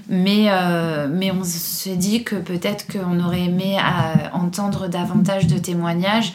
Mais, 0.10 0.45
euh, 0.49 1.08
mais 1.12 1.32
on 1.32 1.43
s'est 1.43 1.97
dit 1.97 2.24
que 2.24 2.36
peut-être 2.36 2.88
qu'on 2.88 3.20
aurait 3.20 3.41
aimé 3.41 3.78
à 3.78 4.34
entendre 4.34 4.88
davantage 4.88 5.47
de 5.47 5.58
témoignages 5.58 6.34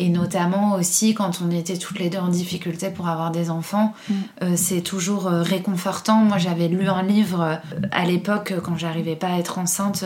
et 0.00 0.08
notamment 0.08 0.76
aussi 0.76 1.12
quand 1.12 1.42
on 1.46 1.50
était 1.50 1.76
toutes 1.76 1.98
les 1.98 2.08
deux 2.08 2.18
en 2.18 2.28
difficulté 2.28 2.88
pour 2.88 3.06
avoir 3.08 3.30
des 3.30 3.50
enfants, 3.50 3.92
mm. 4.08 4.14
euh, 4.42 4.52
c'est 4.56 4.80
toujours 4.80 5.26
euh, 5.26 5.42
réconfortant. 5.42 6.16
Moi, 6.16 6.38
j'avais 6.38 6.68
lu 6.68 6.88
un 6.88 7.02
livre 7.02 7.42
euh, 7.42 7.56
à 7.92 8.06
l'époque 8.06 8.54
quand 8.64 8.78
j'arrivais 8.78 9.14
pas 9.14 9.28
à 9.28 9.38
être 9.38 9.58
enceinte 9.58 10.04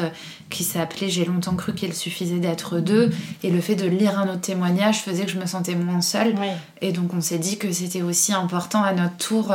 qui 0.51 0.64
s'appelait 0.64 1.09
J'ai 1.09 1.24
longtemps 1.24 1.55
cru 1.55 1.74
qu'il 1.74 1.95
suffisait 1.95 2.40
d'être 2.40 2.80
deux, 2.80 3.11
et 3.45 3.51
le 3.51 3.61
fait 3.61 3.76
de 3.76 3.86
lire 3.86 4.18
un 4.18 4.24
autre 4.24 4.40
témoignage 4.40 5.01
faisait 5.01 5.24
que 5.24 5.30
je 5.30 5.38
me 5.38 5.47
sentais 5.47 5.76
moins 5.76 6.01
seule. 6.01 6.34
Et 6.80 6.90
donc, 6.90 7.14
on 7.14 7.20
s'est 7.20 7.38
dit 7.38 7.57
que 7.57 7.70
c'était 7.70 8.03
aussi 8.03 8.32
important 8.32 8.82
à 8.82 8.92
notre 8.92 9.16
tour 9.16 9.55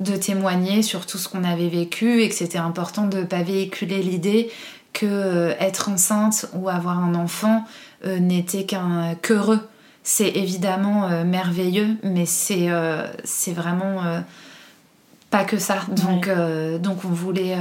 de 0.00 0.16
témoigner 0.16 0.82
sur 0.82 1.06
tout 1.06 1.16
ce 1.16 1.28
qu'on 1.28 1.44
avait 1.44 1.68
vécu 1.68 2.22
et 2.22 2.28
que 2.28 2.34
c'était 2.34 2.58
important 2.58 3.06
de 3.06 3.18
ne 3.18 3.24
pas 3.24 3.42
véhiculer 3.42 4.02
l'idée 4.02 4.50
que 4.92 5.54
être 5.60 5.88
enceinte 5.88 6.46
ou 6.54 6.68
avoir 6.68 6.98
un 6.98 7.14
enfant 7.14 7.64
n'était 8.04 8.64
qu'un 8.64 9.14
qu'heureux 9.14 9.60
c'est 10.08 10.28
évidemment 10.28 11.08
euh, 11.08 11.24
merveilleux, 11.24 11.96
mais 12.04 12.26
c'est 12.26 12.70
euh, 12.70 13.08
vraiment 13.48 14.04
euh, 14.04 14.20
pas 15.30 15.42
que 15.42 15.58
ça. 15.58 15.78
Donc, 15.88 16.30
donc 16.80 16.98
on, 17.04 17.08
voulait, 17.08 17.56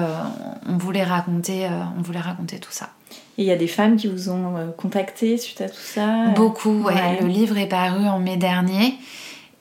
on, 0.70 0.78
voulait 0.78 1.04
raconter, 1.04 1.68
on 1.98 2.04
voulait 2.04 2.20
raconter 2.20 2.60
tout 2.60 2.72
ça. 2.72 2.92
Et 3.40 3.42
il 3.42 3.46
y 3.46 3.52
a 3.52 3.56
des 3.56 3.68
femmes 3.68 3.96
qui 3.96 4.08
vous 4.08 4.30
ont 4.30 4.74
contacté 4.78 5.40
suite 5.40 5.60
à 5.62 5.70
tout 5.70 5.82
ça? 5.82 6.28
Beaucoup, 6.36 6.84
ouais. 6.84 7.20
Le 7.20 7.26
livre 7.26 7.58
est 7.58 7.68
paru 7.68 8.08
en 8.08 8.20
mai 8.20 8.38
dernier. 8.38 8.94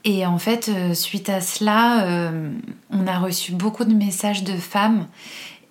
Et 0.04 0.26
en 0.26 0.36
fait, 0.36 0.70
suite 0.92 1.30
à 1.30 1.40
cela, 1.40 2.30
on 2.90 3.06
a 3.06 3.18
reçu 3.18 3.52
beaucoup 3.52 3.84
de 3.84 3.94
messages 3.94 4.44
de 4.44 4.52
femmes 4.52 5.06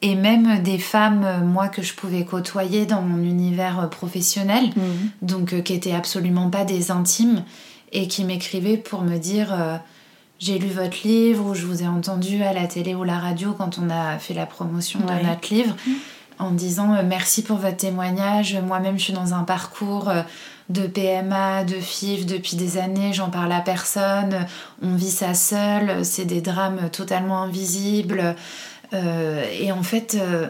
et 0.03 0.15
même 0.15 0.61
des 0.61 0.77
femmes, 0.77 1.23
euh, 1.23 1.39
moi, 1.39 1.69
que 1.69 1.81
je 1.81 1.93
pouvais 1.93 2.25
côtoyer 2.25 2.85
dans 2.85 3.01
mon 3.01 3.23
univers 3.23 3.79
euh, 3.79 3.87
professionnel, 3.87 4.65
mhm. 4.75 5.09
donc 5.21 5.53
euh, 5.53 5.61
qui 5.61 5.73
étaient 5.73 5.93
absolument 5.93 6.49
pas 6.49 6.65
des 6.65 6.91
intimes, 6.91 7.43
et 7.93 8.09
qui 8.09 8.25
m'écrivaient 8.25 8.77
pour 8.77 9.03
me 9.03 9.17
dire 9.17 9.55
J'ai 10.39 10.57
lu 10.57 10.67
votre 10.67 11.07
livre, 11.07 11.45
ou 11.45 11.53
je 11.53 11.65
vous 11.65 11.83
ai 11.83 11.87
entendu 11.87 12.41
à 12.43 12.51
la 12.51 12.65
télé 12.65 12.95
ou 12.95 13.03
la 13.03 13.19
radio 13.19 13.53
quand 13.53 13.79
on 13.79 13.89
a 13.89 14.17
fait 14.17 14.33
la 14.33 14.47
promotion 14.47 14.99
de 14.99 15.27
notre 15.27 15.53
livre, 15.53 15.75
mhm. 15.85 15.93
en 16.39 16.51
disant 16.51 17.03
Merci 17.03 17.43
pour 17.43 17.57
votre 17.57 17.77
témoignage, 17.77 18.57
moi-même 18.65 18.97
je 18.97 19.03
suis 19.03 19.13
dans 19.13 19.35
un 19.35 19.43
parcours 19.43 20.11
de 20.69 20.87
PMA, 20.87 21.65
de 21.65 21.75
FIV 21.75 22.25
depuis 22.25 22.55
des 22.55 22.79
années, 22.79 23.13
j'en 23.13 23.29
parle 23.29 23.51
à 23.51 23.59
personne, 23.59 24.47
on 24.81 24.95
vit 24.95 25.11
ça 25.11 25.35
seul, 25.35 26.03
c'est 26.03 26.25
des 26.25 26.41
drames 26.41 26.89
totalement 26.91 27.43
invisibles. 27.43 28.35
Euh, 28.93 29.43
et 29.59 29.71
en 29.71 29.83
fait, 29.83 30.17
euh, 30.19 30.47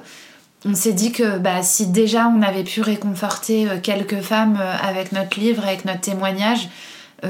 on 0.66 0.76
s'est 0.76 0.94
dit 0.94 1.12
que 1.12 1.38
bah, 1.38 1.62
si 1.64 1.88
déjà 1.88 2.28
on 2.28 2.42
avait 2.42 2.64
pu 2.64 2.82
réconforter 2.82 3.70
euh, 3.70 3.78
quelques 3.82 4.22
femmes 4.22 4.60
avec 4.82 5.12
notre 5.12 5.40
livre, 5.40 5.64
avec 5.64 5.86
notre 5.86 6.02
témoignage, 6.02 6.70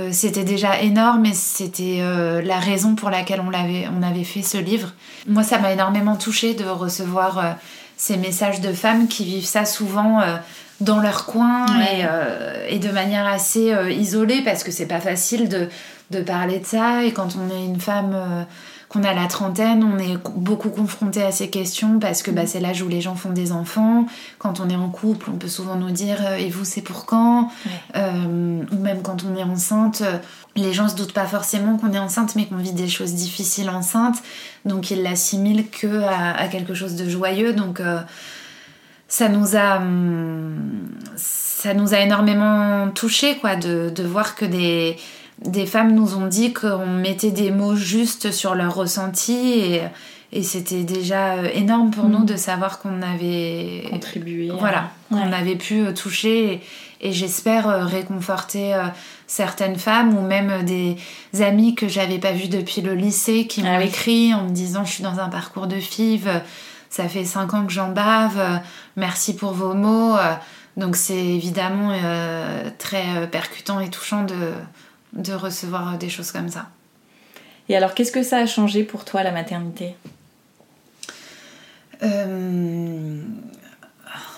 c'était 0.10 0.44
déjà 0.44 0.82
énorme 0.82 1.24
et 1.28 1.36
c'était 1.36 2.02
la 2.44 2.58
raison 2.58 2.96
pour 2.96 3.12
laquelle 3.12 3.40
on, 3.48 3.54
avait, 3.54 3.88
on 3.96 4.02
avait 4.02 4.24
fait 4.24 4.42
ce 4.42 4.58
livre. 4.58 4.92
Moi, 5.28 5.44
ça 5.44 5.60
m'a 5.60 5.72
énormément 5.72 6.16
touchée 6.16 6.56
de 6.56 6.64
recevoir 6.66 7.58
ces 7.96 8.18
messages 8.18 8.60
de 8.60 8.74
femmes 8.74 9.08
qui 9.08 9.24
vivent 9.24 9.46
ça 9.46 9.66
souvent 9.66 10.20
dans 10.82 11.00
leur 11.00 11.28
coin 11.28 11.68
et, 12.68 12.80
de 12.80 12.90
manière 12.90 13.28
assez 13.28 13.72
isolée 13.92 14.42
parce 14.42 14.64
que 14.64 14.72
c'est 14.72 14.88
pas 14.88 15.00
facile 15.00 15.48
de, 15.48 15.70
de, 16.10 16.22
parler 16.22 16.58
de 16.58 16.66
ça. 16.66 17.04
Et 17.04 17.12
quand 17.12 17.38
on 17.38 17.56
est 17.56 17.64
une 17.64 17.80
femme 17.80 18.48
qu'on 18.94 19.04
a 19.04 19.14
la 19.14 19.26
trentaine, 19.26 19.84
on 19.84 19.98
est 19.98 20.18
beaucoup 20.36 20.70
confronté 20.70 21.24
à 21.24 21.32
ces 21.32 21.50
questions 21.50 21.98
parce 22.00 22.22
que 22.22 22.30
bah, 22.30 22.44
mm. 22.44 22.48
c'est 22.48 22.60
l'âge 22.60 22.82
où 22.84 22.88
les 22.88 23.02
gens 23.02 23.16
font 23.16 23.32
des 23.32 23.52
enfants. 23.52 24.06
Quand 24.38 24.60
on 24.60 24.70
est 24.70 24.76
en 24.76 24.90
couple, 24.90 25.32
on 25.34 25.38
peut 25.38 25.48
souvent 25.48 25.76
nous 25.76 25.90
dire 25.90 26.18
euh, 26.24 26.36
et 26.36 26.50
vous 26.50 26.64
c'est 26.64 26.82
pour 26.82 27.08
quand? 27.08 27.50
Euh, 27.96 28.62
Ou 28.72 28.78
même 28.78 29.02
quand 29.02 29.24
on 29.24 29.36
est 29.36 29.44
enceinte, 29.44 30.02
euh, 30.02 30.18
les 30.56 30.74
gens 30.74 30.88
se 30.88 30.96
doutent 30.96 31.14
pas 31.14 31.26
forcément 31.26 31.78
qu'on 31.78 31.92
est 31.92 32.00
enceinte 32.00 32.36
mais 32.36 32.46
qu'on 32.46 32.58
vit 32.58 32.74
des 32.74 32.88
choses 32.88 33.14
difficiles 33.14 33.70
enceinte, 33.70 34.18
donc 34.66 34.92
ils 34.92 35.02
l'assimilent 35.02 35.70
que 35.70 36.04
à, 36.04 36.48
quelque 36.48 36.76
chose 36.76 36.96
de 36.96 37.10
joyeux. 37.10 37.54
Donc 37.54 37.82
ça 39.08 39.30
nous 39.30 39.56
a 39.56 39.78
hum, 39.78 40.88
ça 41.16 41.74
nous 41.74 41.96
a 41.96 42.00
énormément 42.00 42.90
touché 42.92 43.38
quoi 43.38 43.56
de, 43.56 43.90
de 43.90 44.04
voir 44.04 44.36
que 44.36 44.46
des 44.46 44.98
des 45.42 45.66
femmes 45.66 45.94
nous 45.94 46.16
ont 46.16 46.28
dit 46.28 46.54
qu'on 46.54 46.86
mettait 46.88 47.32
des 47.32 47.52
mots 47.52 47.76
justes 47.76 48.32
sur 48.32 48.56
leurs 48.56 48.76
ressentis 48.76 49.60
et, 49.60 49.82
Et 50.36 50.42
c'était 50.42 50.84
déjà 50.84 51.34
euh, 51.36 51.48
énorme 51.54 51.92
pour 51.92 52.10
nous 52.10 52.24
de 52.26 52.36
savoir 52.38 52.80
qu'on 52.80 53.04
avait 53.04 53.84
Contribué. 53.92 54.50
à- 54.50 54.56
voilà, 54.56 54.90
qu'on 55.10 55.18
Ouais. 55.30 55.34
avait 55.36 55.56
pu 55.56 55.82
euh, 55.86 55.92
toucher 55.94 56.54
et, 56.54 56.62
et 57.10 57.12
j'espère 57.12 57.68
euh, 57.70 57.86
réconforter 57.86 58.74
certaines 59.28 59.76
femmes 59.78 60.18
ou 60.18 60.22
même 60.22 60.64
des 60.66 60.98
amis 61.42 61.76
que 61.76 61.88
j'avais 61.88 62.18
pas 62.18 62.32
vus 62.32 62.48
depuis 62.48 62.82
le 62.82 62.96
lycée 62.96 63.46
qui 63.46 63.62
m'ont 63.62 63.76
Ah 63.76 63.80
oui. 63.80 63.86
écrit 63.90 64.34
en 64.34 64.46
me 64.46 64.50
disant 64.50 64.86
je 64.86 64.92
suis 64.94 65.04
dans 65.04 65.20
un 65.20 65.30
parcours 65.30 65.68
de 65.68 65.76
FIV, 65.80 66.28
ça 66.90 67.08
fait 67.08 67.26
cinq 67.26 67.54
ans 67.54 67.66
que 67.66 67.72
j'en 67.74 67.90
bave, 67.92 68.40
merci 68.96 69.36
pour 69.36 69.52
vos 69.54 69.74
mots. 69.76 70.16
donc 70.78 70.96
c'est 70.96 71.26
évidemment 71.40 71.92
euh, 71.92 72.70
très 72.80 73.28
percutant 73.30 73.80
et 73.82 73.90
touchant 73.90 74.24
de, 74.24 74.36
de 75.14 75.34
recevoir 75.34 75.94
euh, 75.94 75.98
des 75.98 76.10
choses 76.10 76.32
comme 76.32 76.50
ça. 76.50 76.68
Et 77.70 77.78
alors, 77.78 77.94
qu'est-ce 77.94 78.12
que 78.12 78.24
ça 78.24 78.38
a 78.38 78.46
changé 78.46 78.84
pour 78.84 79.06
toi, 79.06 79.24
la 79.24 79.32
maternité? 79.32 79.96
Euh, 82.04 83.22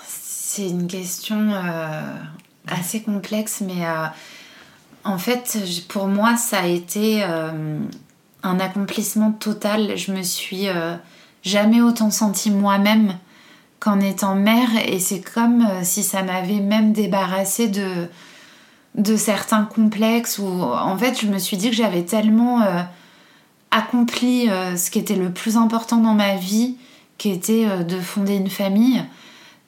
c'est 0.07 0.69
une 0.69 0.87
question 0.87 1.51
euh, 1.51 2.01
assez 2.67 3.01
complexe, 3.01 3.61
mais 3.65 3.85
euh, 3.85 4.05
en 5.03 5.17
fait, 5.17 5.57
pour 5.87 6.07
moi, 6.07 6.37
ça 6.37 6.59
a 6.59 6.67
été 6.67 7.23
un 7.23 8.59
accomplissement 8.59 9.31
total. 9.31 9.97
Je 9.97 10.11
me 10.11 10.21
suis 10.23 10.67
jamais 11.43 11.81
autant 11.81 12.09
sentie 12.09 12.49
moi-même 12.49 13.17
qu'en 13.79 13.99
étant 13.99 14.33
mère, 14.33 14.69
et 14.87 14.99
c'est 14.99 15.21
comme 15.21 15.67
si 15.83 16.01
ça 16.01 16.23
m'avait 16.23 16.59
même 16.59 16.91
débarrassée 16.91 17.67
de 17.67 18.07
de 18.95 19.17
certains 19.17 19.63
complexes 19.63 20.39
où 20.39 20.47
en 20.47 20.97
fait 20.97 21.19
je 21.19 21.27
me 21.27 21.37
suis 21.37 21.57
dit 21.57 21.69
que 21.69 21.75
j'avais 21.75 22.03
tellement 22.03 22.61
euh, 22.61 22.81
accompli 23.71 24.49
euh, 24.49 24.77
ce 24.77 24.89
qui 24.89 24.99
était 24.99 25.15
le 25.15 25.31
plus 25.31 25.57
important 25.57 25.97
dans 25.97 26.13
ma 26.13 26.35
vie 26.35 26.77
qui 27.17 27.29
était 27.29 27.65
euh, 27.67 27.83
de 27.83 27.99
fonder 27.99 28.35
une 28.35 28.49
famille, 28.49 29.03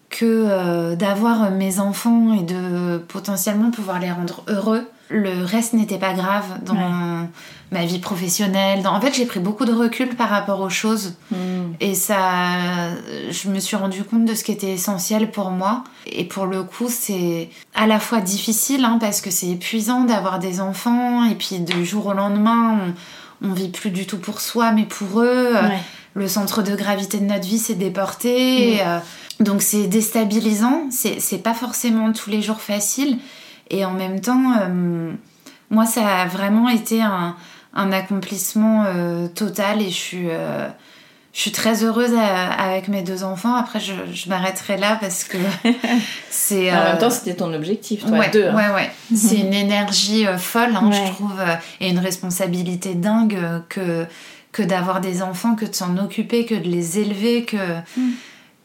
que 0.09 0.95
d'avoir 0.95 1.51
mes 1.51 1.81
enfants 1.81 2.33
et 2.33 2.41
de 2.41 2.97
potentiellement 2.97 3.71
pouvoir 3.71 3.99
les 3.99 4.09
rendre 4.09 4.41
heureux. 4.47 4.87
Le 5.09 5.43
reste 5.45 5.73
n'était 5.73 5.97
pas 5.97 6.13
grave 6.13 6.43
dans 6.65 6.73
Ouais. 6.73 7.27
ma 7.71 7.85
vie 7.85 7.99
professionnelle. 7.99 8.81
Dans... 8.83 8.93
En 8.93 8.99
fait, 9.01 9.13
j'ai 9.13 9.25
pris 9.25 9.39
beaucoup 9.39 9.65
de 9.65 9.71
recul 9.73 10.09
par 10.15 10.29
rapport 10.29 10.59
aux 10.61 10.69
choses. 10.69 11.13
Et 11.79 11.93
ça, 11.95 12.17
je 13.29 13.49
me 13.49 13.59
suis 13.59 13.75
rendu 13.77 14.03
compte 14.03 14.25
de 14.25 14.33
ce 14.35 14.43
qui 14.43 14.51
était 14.51 14.71
essentiel 14.73 15.31
pour 15.31 15.49
moi. 15.51 15.83
Et 16.07 16.25
pour 16.25 16.45
le 16.45 16.63
coup, 16.63 16.87
c'est 16.89 17.49
à 17.73 17.87
la 17.87 17.99
fois 17.99 18.19
difficile, 18.19 18.83
hein, 18.83 18.97
parce 18.99 19.21
que 19.21 19.29
c'est 19.31 19.47
épuisant 19.47 20.01
d'avoir 20.03 20.39
des 20.39 20.59
enfants, 20.59 21.23
et 21.25 21.35
puis 21.35 21.59
du 21.59 21.85
jour 21.85 22.07
au 22.07 22.13
lendemain, 22.13 22.77
on, 23.41 23.49
on 23.49 23.53
vit 23.53 23.69
plus 23.69 23.91
du 23.91 24.05
tout 24.07 24.17
pour 24.17 24.41
soi, 24.41 24.71
mais 24.71 24.85
pour 24.85 25.21
eux. 25.21 25.53
Ouais. 25.53 25.79
Le 26.15 26.27
centre 26.27 26.63
de 26.63 26.75
gravité 26.75 27.19
de 27.19 27.25
notre 27.25 27.45
vie 27.47 27.59
s'est 27.59 27.75
déporté. 27.75 28.73
et, 28.77 28.81
euh, 28.81 28.97
donc 29.39 29.61
c'est 29.61 29.85
déstabilisant. 29.85 30.87
C'est 30.89 31.19
c'est 31.19 31.37
pas 31.37 31.53
forcément 31.53 32.11
tous 32.11 32.31
les 32.31 32.41
jours 32.41 32.59
facile. 32.59 33.19
Et 33.69 33.85
en 33.85 33.91
même 33.91 34.21
temps, 34.21 34.53
euh, 34.61 35.11
moi, 35.69 35.85
ça 35.85 36.21
a 36.21 36.25
vraiment 36.25 36.69
été 36.69 37.01
un, 37.01 37.35
un 37.73 37.91
accomplissement 37.91 38.85
euh, 38.87 39.27
total 39.27 39.81
et 39.81 39.89
je 39.89 39.95
suis, 39.95 40.29
euh, 40.29 40.67
je 41.33 41.41
suis 41.41 41.51
très 41.51 41.83
heureuse 41.83 42.13
à- 42.17 42.51
avec 42.53 42.87
mes 42.87 43.01
deux 43.03 43.23
enfants. 43.23 43.53
Après, 43.55 43.79
je, 43.79 43.93
je 44.13 44.29
m'arrêterai 44.29 44.77
là 44.77 44.97
parce 44.99 45.23
que 45.23 45.37
c'est. 46.29 46.71
En 46.71 46.83
même 46.83 46.97
temps, 46.97 47.09
c'était 47.09 47.35
ton 47.35 47.53
objectif, 47.53 48.01
toi, 48.05 48.17
ouais, 48.17 48.29
deux. 48.29 48.47
hein. 48.47 48.55
ouais, 48.55 48.73
ouais. 48.75 48.91
C'est 49.15 49.37
une 49.37 49.53
énergie 49.53 50.25
folle, 50.37 50.75
hein, 50.75 50.89
Ouais. 50.89 51.05
je 51.07 51.11
trouve, 51.11 51.39
et 51.81 51.89
une 51.89 51.99
responsabilité 51.99 52.95
dingue 52.95 53.37
que, 53.69 54.05
que 54.51 54.63
d'avoir 54.63 55.01
des 55.01 55.21
enfants, 55.21 55.55
que 55.55 55.65
de 55.65 55.75
s'en 55.75 55.97
occuper, 55.97 56.45
que 56.45 56.55
de 56.55 56.67
les 56.67 56.99
élever, 56.99 57.43
que, 57.45 57.57
Mm. 57.97 58.11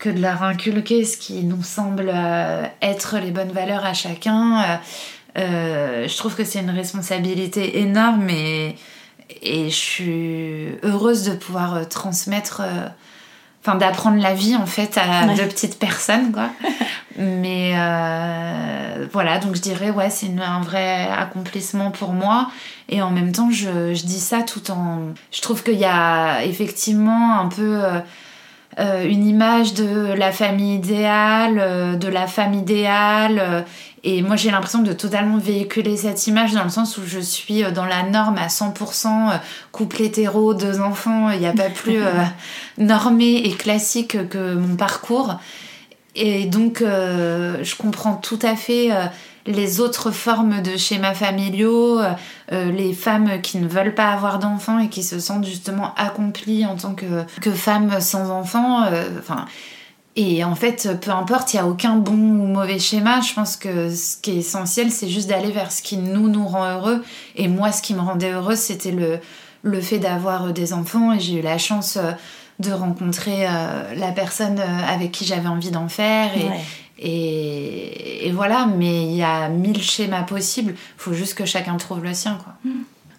Que 0.02 0.10
de 0.10 0.20
leur 0.20 0.42
inculquer 0.42 1.04
ce 1.04 1.16
qui 1.16 1.44
nous 1.44 1.62
semble 1.62 2.10
euh, 2.12 2.64
être 2.82 3.18
les 3.18 3.30
bonnes 3.30 3.52
valeurs 3.52 3.84
à 3.86 3.94
chacun. 3.94 4.60
Euh, 4.60 4.76
euh, 5.38 6.08
je 6.08 6.16
trouve 6.16 6.34
que 6.34 6.42
c'est 6.44 6.58
une 6.58 6.70
responsabilité 6.70 7.78
énorme 7.78 8.28
et, 8.28 8.74
et 9.42 9.70
je 9.70 9.74
suis 9.76 10.66
heureuse 10.82 11.22
de 11.22 11.34
pouvoir 11.36 11.88
transmettre. 11.88 12.62
Enfin, 13.64 13.76
d'apprendre 13.76 14.20
la 14.20 14.34
vie 14.34 14.56
en 14.56 14.66
fait 14.66 14.98
à 14.98 15.24
Ouais. 15.24 15.36
deux 15.36 15.46
petites 15.46 15.78
personnes, 15.78 16.32
quoi. 16.32 16.48
Mais 17.16 17.70
voilà, 19.12 19.38
donc 19.38 19.54
je 19.54 19.60
dirais, 19.60 19.90
ouais, 19.90 20.10
c'est 20.10 20.30
un 20.44 20.62
vrai 20.62 21.06
accomplissement 21.16 21.92
pour 21.92 22.12
moi. 22.12 22.50
Et 22.88 23.00
en 23.02 23.10
même 23.10 23.30
temps, 23.30 23.50
je, 23.52 23.94
je 23.94 24.04
dis 24.04 24.18
ça 24.18 24.42
tout 24.42 24.68
en. 24.72 25.14
Je 25.30 25.40
trouve 25.42 25.62
qu'il 25.62 25.78
y 25.78 25.84
a 25.84 26.42
effectivement 26.44 27.38
un 27.38 27.46
peu 27.46 27.82
euh, 28.78 29.04
une 29.06 29.26
image 29.26 29.74
de 29.74 30.14
la 30.14 30.32
famille 30.32 30.76
idéale, 30.76 31.58
euh, 31.60 31.96
de 31.96 32.08
la 32.08 32.26
femme 32.26 32.54
idéale. 32.54 33.38
euh, 33.38 33.60
et 34.04 34.22
moi, 34.22 34.34
j'ai 34.34 34.50
l'impression 34.50 34.80
de 34.80 34.92
totalement 34.92 35.36
véhiculer 35.36 35.96
cette 35.96 36.26
image 36.26 36.52
dans 36.52 36.64
le 36.64 36.70
sens 36.70 36.98
où 36.98 37.02
je 37.06 37.20
suis 37.20 37.62
dans 37.72 37.84
la 37.84 38.02
norme 38.02 38.36
à 38.38 38.48
100%, 38.48 39.06
euh, 39.06 39.36
couple 39.70 40.02
hétéro, 40.02 40.54
deux 40.54 40.80
enfants. 40.80 41.30
Il 41.30 41.38
n'y 41.38 41.46
a 41.46 41.52
pas 41.52 41.68
plus 41.74 42.00
normé 42.78 43.36
et 43.36 43.52
classique 43.52 44.28
que 44.28 44.54
mon 44.54 44.74
parcours. 44.74 45.36
Et 46.16 46.46
donc, 46.46 46.80
je 46.80 47.74
comprends 47.76 48.16
tout 48.16 48.40
à 48.42 48.56
fait 48.56 48.90
les 49.46 49.80
autres 49.80 50.10
formes 50.10 50.62
de 50.62 50.76
schémas 50.76 51.14
familiaux, 51.14 51.98
euh, 51.98 52.12
euh, 52.52 52.70
les 52.70 52.92
femmes 52.92 53.40
qui 53.42 53.58
ne 53.58 53.66
veulent 53.66 53.94
pas 53.94 54.10
avoir 54.12 54.38
d'enfants 54.38 54.78
et 54.78 54.88
qui 54.88 55.02
se 55.02 55.18
sentent 55.18 55.46
justement 55.46 55.94
accomplies 55.96 56.64
en 56.64 56.76
tant 56.76 56.94
que, 56.94 57.24
que 57.40 57.50
femmes 57.50 58.00
sans 58.00 58.30
enfants. 58.30 58.84
euh, 58.84 59.04
et 60.14 60.44
en 60.44 60.54
fait, 60.54 61.00
peu 61.00 61.10
importe, 61.10 61.54
il 61.54 61.56
n'y 61.56 61.62
a 61.62 61.66
aucun 61.66 61.96
bon 61.96 62.12
ou 62.12 62.46
mauvais 62.46 62.78
schéma. 62.78 63.20
Je 63.22 63.32
pense 63.32 63.56
que 63.56 63.92
ce 63.94 64.18
qui 64.18 64.32
est 64.32 64.36
essentiel, 64.36 64.90
c'est 64.90 65.08
juste 65.08 65.28
d'aller 65.28 65.50
vers 65.50 65.72
ce 65.72 65.80
qui 65.80 65.96
nous, 65.96 66.28
nous 66.28 66.46
rend 66.46 66.70
heureux. 66.70 67.02
Et 67.34 67.48
moi, 67.48 67.72
ce 67.72 67.80
qui 67.80 67.94
me 67.94 68.00
rendait 68.00 68.30
heureuse, 68.30 68.58
c'était 68.58 68.90
le, 68.90 69.20
le 69.62 69.80
fait 69.80 69.98
d'avoir 69.98 70.52
des 70.52 70.74
enfants. 70.74 71.14
Et 71.14 71.20
j'ai 71.20 71.38
eu 71.38 71.42
la 71.42 71.56
chance 71.56 71.96
de 72.58 72.72
rencontrer 72.72 73.46
la 73.96 74.12
personne 74.12 74.60
avec 74.86 75.12
qui 75.12 75.24
j'avais 75.24 75.48
envie 75.48 75.70
d'en 75.70 75.88
faire. 75.88 76.30
Et, 77.04 78.28
et 78.28 78.30
voilà, 78.30 78.66
mais 78.66 79.02
il 79.02 79.16
y 79.16 79.22
a 79.22 79.48
mille 79.48 79.82
schémas 79.82 80.22
possibles. 80.22 80.72
Il 80.72 80.98
faut 80.98 81.12
juste 81.12 81.34
que 81.34 81.44
chacun 81.44 81.76
trouve 81.76 82.04
le 82.04 82.14
sien, 82.14 82.38
quoi. 82.42 82.54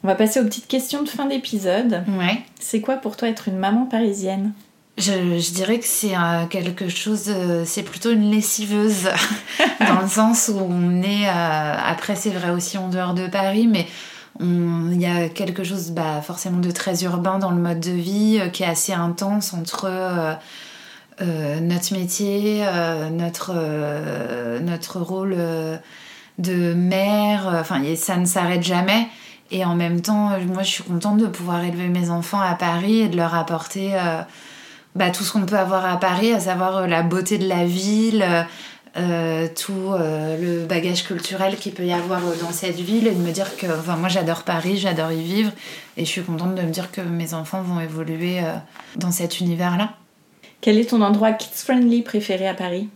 On 0.04 0.08
va 0.08 0.16
passer 0.16 0.40
aux 0.40 0.46
petites 0.46 0.68
questions 0.68 1.04
de 1.04 1.10
fin 1.10 1.26
d'épisode. 1.26 2.04
Ouais. 2.18 2.42
C'est 2.60 2.82
quoi 2.82 2.96
pour 2.96 3.18
toi 3.18 3.28
être 3.28 3.48
une 3.48 3.58
maman 3.58 3.86
parisienne? 3.86 4.54
Je, 4.98 5.40
je 5.40 5.54
dirais 5.54 5.80
que 5.80 5.86
c'est 5.86 6.16
euh, 6.16 6.46
quelque 6.50 6.88
chose, 6.88 7.26
euh, 7.28 7.64
c'est 7.66 7.84
plutôt 7.84 8.12
une 8.12 8.30
lessiveuse, 8.30 9.10
dans 9.80 10.02
le 10.02 10.08
sens 10.08 10.52
où 10.54 10.60
on 10.60 11.02
est, 11.02 11.28
euh, 11.28 11.76
après 11.84 12.16
c'est 12.16 12.30
vrai 12.30 12.52
aussi 12.52 12.78
en 12.78 12.90
dehors 12.90 13.16
de 13.16 13.28
Paris, 13.28 13.68
mais 13.68 13.88
il 14.40 15.02
y 15.02 15.06
a 15.06 15.30
quelque 15.30 15.64
chose 15.64 15.92
bah, 15.92 16.22
forcément 16.22 16.60
de 16.60 16.72
très 16.72 17.04
urbain 17.04 17.38
dans 17.38 17.52
le 17.52 17.62
mode 17.62 17.80
de 17.80 17.92
vie, 17.92 18.40
qui 18.52 18.64
est 18.64 18.68
assez 18.68 18.94
intense 18.94 19.54
entre 19.54 20.38
euh, 21.24 21.60
notre 21.60 21.94
métier, 21.94 22.64
euh, 22.66 23.10
notre, 23.10 23.54
euh, 23.56 24.60
notre 24.60 25.00
rôle 25.00 25.38
de 26.38 26.74
mère, 26.74 27.48
enfin 27.60 27.82
ça 27.96 28.18
ne 28.18 28.26
s'arrête 28.26 28.64
jamais. 28.64 29.08
Et 29.52 29.64
en 29.64 29.76
même 29.76 30.02
temps, 30.02 30.32
moi 30.48 30.64
je 30.64 30.70
suis 30.70 30.84
contente 30.84 31.20
de 31.20 31.28
pouvoir 31.28 31.64
élever 31.64 31.88
mes 31.88 32.10
enfants 32.10 32.42
à 32.42 32.56
Paris 32.56 33.02
et 33.02 33.08
de 33.08 33.16
leur 33.16 33.36
apporter 33.36 33.92
bah, 34.96 35.12
tout 35.12 35.24
ce 35.24 35.32
qu'on 35.32 35.46
peut 35.46 35.60
avoir 35.60 35.86
à 35.86 36.00
Paris, 36.00 36.34
à 36.34 36.40
savoir 36.40 36.88
la 36.88 37.04
beauté 37.04 37.38
de 37.38 37.48
la 37.48 37.64
ville, 37.64 38.26
tout 38.96 39.92
le 39.94 40.66
bagage 40.66 41.04
culturel 41.04 41.58
qu'il 41.58 41.74
peut 41.74 41.86
y 41.86 41.94
avoir 41.94 42.22
dans 42.42 42.52
cette 42.52 42.80
ville 42.80 43.06
et 43.06 43.12
de 43.12 43.22
me 43.22 43.32
dire 43.32 43.56
que 43.56 43.68
enfin, 43.68 43.96
moi 43.96 44.10
j'adore 44.10 44.42
Paris, 44.42 44.78
j'adore 44.78 45.12
y 45.12 45.22
vivre 45.22 45.52
et 45.98 46.06
je 46.06 46.10
suis 46.10 46.24
contente 46.24 46.56
de 46.56 46.62
me 46.64 46.72
dire 46.72 46.92
que 46.92 47.02
mes 47.02 47.36
enfants 47.36 47.62
vont 47.62 47.80
évoluer 47.80 48.42
dans 48.96 49.12
cet 49.12 49.40
univers-là. 49.40 49.94
Quel 50.64 50.78
est 50.80 50.90
ton 50.92 51.02
endroit 51.02 51.34
kids-friendly 51.34 52.04
préféré 52.04 52.48
à 52.48 52.54
Paris? 52.54 52.88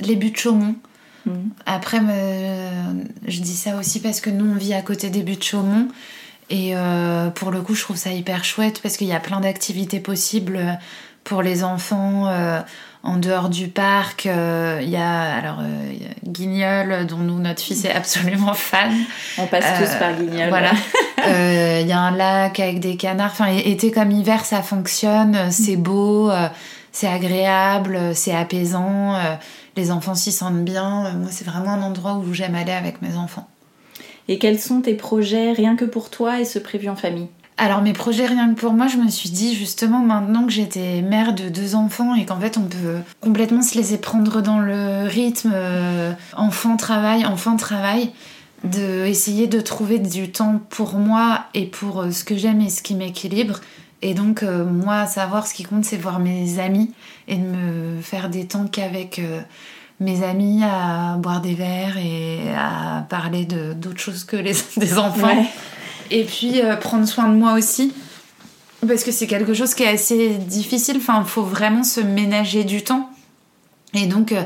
Les 0.00 0.16
buts 0.16 0.32
de 0.32 0.36
Chaumont. 0.36 0.74
Mhm. 1.24 1.50
Après, 1.64 2.00
me- 2.00 3.04
je 3.28 3.40
dis 3.40 3.54
ça 3.56 3.76
aussi 3.76 4.00
parce 4.00 4.20
que 4.20 4.28
nous, 4.28 4.50
on 4.50 4.56
vit 4.56 4.74
à 4.74 4.82
côté 4.82 5.08
des 5.08 5.22
buts 5.22 5.36
de 5.36 5.42
Chaumont. 5.42 5.86
Et 6.50 6.72
euh, 6.76 7.30
pour 7.30 7.52
le 7.52 7.60
coup, 7.62 7.74
je 7.76 7.82
trouve 7.82 7.96
ça 7.96 8.10
hyper 8.10 8.44
chouette 8.44 8.80
parce 8.82 8.96
qu'il 8.96 9.06
y 9.06 9.12
a 9.12 9.20
plein 9.20 9.38
d'activités 9.40 10.00
possibles 10.00 10.58
pour 11.22 11.42
les 11.42 11.62
enfants 11.62 12.26
euh, 12.28 12.60
en 13.04 13.16
dehors 13.18 13.50
du 13.50 13.68
parc. 13.68 14.26
Euh, 14.26 14.80
Il 14.82 14.90
y 14.90 14.96
a 14.96 15.34
alors 15.36 15.60
euh, 15.60 15.92
il 15.92 16.02
y 16.02 16.06
a 16.06 16.10
Guignol, 16.24 17.06
dont 17.06 17.18
nous, 17.18 17.38
notre 17.38 17.62
fils 17.62 17.84
est 17.84 17.92
absolument 17.92 18.54
fan. 18.54 18.92
On 19.38 19.46
passe 19.46 19.64
Euh, 19.64 19.84
tous 19.84 19.94
par 20.00 20.12
Guignol. 20.14 20.48
Voilà. 20.48 20.72
Euh, 21.28 21.80
Il 21.82 21.88
y 21.88 21.92
a 21.92 22.00
un 22.00 22.10
lac 22.16 22.58
avec 22.58 22.80
des 22.80 22.96
canards. 22.96 23.30
Enfin, 23.32 23.46
été 23.46 23.92
comme 23.92 24.10
hiver, 24.10 24.44
ça 24.44 24.62
fonctionne. 24.62 25.50
C'est 25.50 25.76
beau, 25.76 26.30
euh, 26.30 26.48
c'est 26.96 27.08
agréable, 27.08 27.98
c'est 28.14 28.34
apaisant. 28.34 29.14
euh, 29.16 29.34
Les 29.76 29.90
enfants 29.90 30.14
s'y 30.14 30.32
sentent 30.32 30.64
bien. 30.64 31.04
Euh, 31.04 31.12
Moi, 31.12 31.28
c'est 31.30 31.44
vraiment 31.46 31.72
un 31.72 31.82
endroit 31.82 32.14
où 32.14 32.32
j'aime 32.32 32.54
aller 32.54 32.72
avec 32.72 33.02
mes 33.02 33.16
enfants. 33.16 33.46
Et 34.28 34.38
quels 34.38 34.58
sont 34.58 34.80
tes 34.80 34.94
projets 34.94 35.52
rien 35.52 35.76
que 35.76 35.84
pour 35.84 36.08
toi 36.08 36.40
et 36.40 36.46
ceux 36.46 36.60
prévus 36.60 36.88
en 36.88 36.96
famille? 36.96 37.28
Alors 37.58 37.82
mes 37.82 37.92
projets 37.92 38.26
rien 38.26 38.52
que 38.54 38.58
pour 38.58 38.72
moi, 38.72 38.86
je 38.86 38.96
me 38.96 39.10
suis 39.10 39.28
dit 39.28 39.54
justement 39.54 39.98
maintenant 39.98 40.46
que 40.46 40.52
j'étais 40.52 41.02
mère 41.02 41.34
de 41.34 41.50
deux 41.50 41.74
enfants 41.74 42.14
et 42.14 42.24
qu'en 42.24 42.40
fait 42.40 42.56
on 42.56 42.64
peut 42.64 42.98
complètement 43.20 43.62
se 43.62 43.76
laisser 43.76 43.98
prendre 43.98 44.40
dans 44.40 44.58
le 44.58 45.06
rythme 45.06 45.52
euh, 45.54 46.12
enfant 46.36 46.76
travail 46.76 47.24
enfant 47.26 47.56
travail 47.56 48.10
de 48.64 49.04
essayer 49.06 49.46
de 49.46 49.60
trouver 49.60 49.98
du 49.98 50.30
temps 50.30 50.60
pour 50.70 50.94
moi 50.94 51.44
et 51.54 51.66
pour 51.66 52.00
euh, 52.00 52.10
ce 52.10 52.24
que 52.24 52.36
j'aime 52.36 52.60
et 52.60 52.70
ce 52.70 52.82
qui 52.82 52.94
m'équilibre 52.94 53.60
et 54.06 54.14
donc 54.14 54.42
euh, 54.42 54.64
moi 54.64 55.06
savoir 55.06 55.46
ce 55.46 55.54
qui 55.54 55.64
compte 55.64 55.84
c'est 55.84 55.96
voir 55.96 56.18
mes 56.18 56.58
amis 56.58 56.92
et 57.28 57.36
de 57.36 57.42
me 57.42 58.00
faire 58.00 58.28
des 58.30 58.46
temps 58.46 58.66
qu'avec 58.66 59.20
mes 60.00 60.22
amis 60.22 60.62
à 60.64 61.16
boire 61.16 61.40
des 61.40 61.54
verres 61.54 61.98
et 61.98 62.54
à 62.56 63.06
parler 63.08 63.44
d'autres 63.44 64.00
choses 64.00 64.24
que 64.24 64.36
les 64.36 64.54
des 64.76 64.98
enfants 64.98 65.46
et 66.10 66.24
puis 66.24 66.60
euh, 66.60 66.76
prendre 66.76 67.06
soin 67.06 67.28
de 67.28 67.34
moi 67.34 67.54
aussi. 67.54 67.92
Parce 68.86 69.04
que 69.04 69.10
c'est 69.10 69.26
quelque 69.26 69.54
chose 69.54 69.74
qui 69.74 69.82
est 69.82 69.88
assez 69.88 70.34
difficile. 70.34 70.98
Enfin, 70.98 71.22
il 71.24 71.28
faut 71.28 71.42
vraiment 71.42 71.82
se 71.82 72.00
ménager 72.00 72.64
du 72.64 72.82
temps. 72.82 73.10
Et 73.94 74.06
donc, 74.06 74.32
euh, 74.32 74.42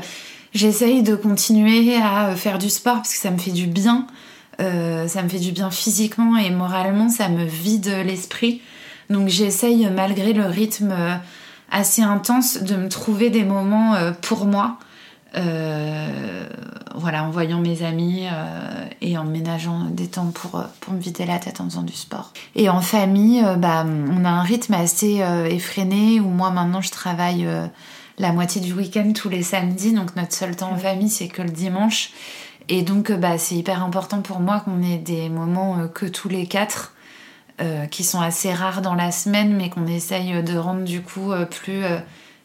j'essaye 0.53 1.03
de 1.03 1.15
continuer 1.15 1.95
à 1.97 2.29
euh, 2.29 2.35
faire 2.35 2.57
du 2.57 2.69
sport 2.69 2.97
parce 2.97 3.13
que 3.13 3.19
ça 3.19 3.31
me 3.31 3.37
fait 3.37 3.51
du 3.51 3.67
bien. 3.67 4.07
ça 4.59 5.23
me 5.23 5.29
fait 5.29 5.39
du 5.39 5.51
bien 5.51 5.71
physiquement 5.71 6.37
et 6.37 6.49
moralement. 6.49 7.09
Ça 7.09 7.29
me 7.29 7.45
vide 7.45 7.91
l'esprit. 8.05 8.61
Donc, 9.11 9.27
j'essaye, 9.27 9.89
malgré 9.89 10.33
le 10.33 10.45
rythme 10.45 10.93
assez 11.69 12.01
intense, 12.01 12.61
de 12.61 12.75
me 12.75 12.89
trouver 12.89 13.29
des 13.29 13.43
moments 13.43 13.95
pour 14.21 14.45
moi. 14.45 14.77
Euh, 15.37 16.45
voilà, 16.93 17.23
en 17.23 17.29
voyant 17.29 17.59
mes 17.59 17.83
amis 17.83 18.25
euh, 18.25 18.85
et 18.99 19.17
en 19.17 19.23
ménageant 19.23 19.85
des 19.85 20.07
temps 20.07 20.31
pour, 20.31 20.61
pour 20.81 20.93
me 20.93 20.99
vider 20.99 21.25
la 21.25 21.39
tête 21.39 21.61
en 21.61 21.65
faisant 21.65 21.83
du 21.83 21.93
sport. 21.93 22.33
Et 22.55 22.69
en 22.69 22.81
famille, 22.81 23.41
euh, 23.43 23.55
bah, 23.55 23.85
on 23.85 24.25
a 24.25 24.29
un 24.29 24.41
rythme 24.41 24.73
assez 24.73 25.23
effréné 25.49 26.19
où 26.19 26.27
moi 26.27 26.51
maintenant 26.51 26.81
je 26.81 26.91
travaille 26.91 27.47
la 28.17 28.33
moitié 28.33 28.59
du 28.59 28.73
week-end 28.73 29.13
tous 29.15 29.29
les 29.29 29.41
samedis, 29.41 29.93
donc 29.93 30.15
notre 30.15 30.33
seul 30.33 30.55
temps 30.55 30.71
en 30.71 30.77
famille 30.77 31.09
c'est 31.09 31.29
que 31.29 31.41
le 31.41 31.49
dimanche. 31.49 32.11
Et 32.67 32.81
donc 32.81 33.11
bah, 33.11 33.37
c'est 33.37 33.55
hyper 33.55 33.83
important 33.83 34.21
pour 34.21 34.39
moi 34.39 34.59
qu'on 34.59 34.83
ait 34.83 34.97
des 34.97 35.29
moments 35.29 35.87
que 35.87 36.05
tous 36.05 36.27
les 36.27 36.45
quatre. 36.45 36.93
Qui 37.91 38.03
sont 38.03 38.19
assez 38.19 38.53
rares 38.53 38.81
dans 38.81 38.95
la 38.95 39.11
semaine 39.11 39.55
mais 39.55 39.69
qu'on 39.69 39.85
essaye 39.85 40.41
de 40.41 40.57
rendre 40.57 40.83
du 40.83 41.01
coup 41.01 41.31
plus 41.49 41.83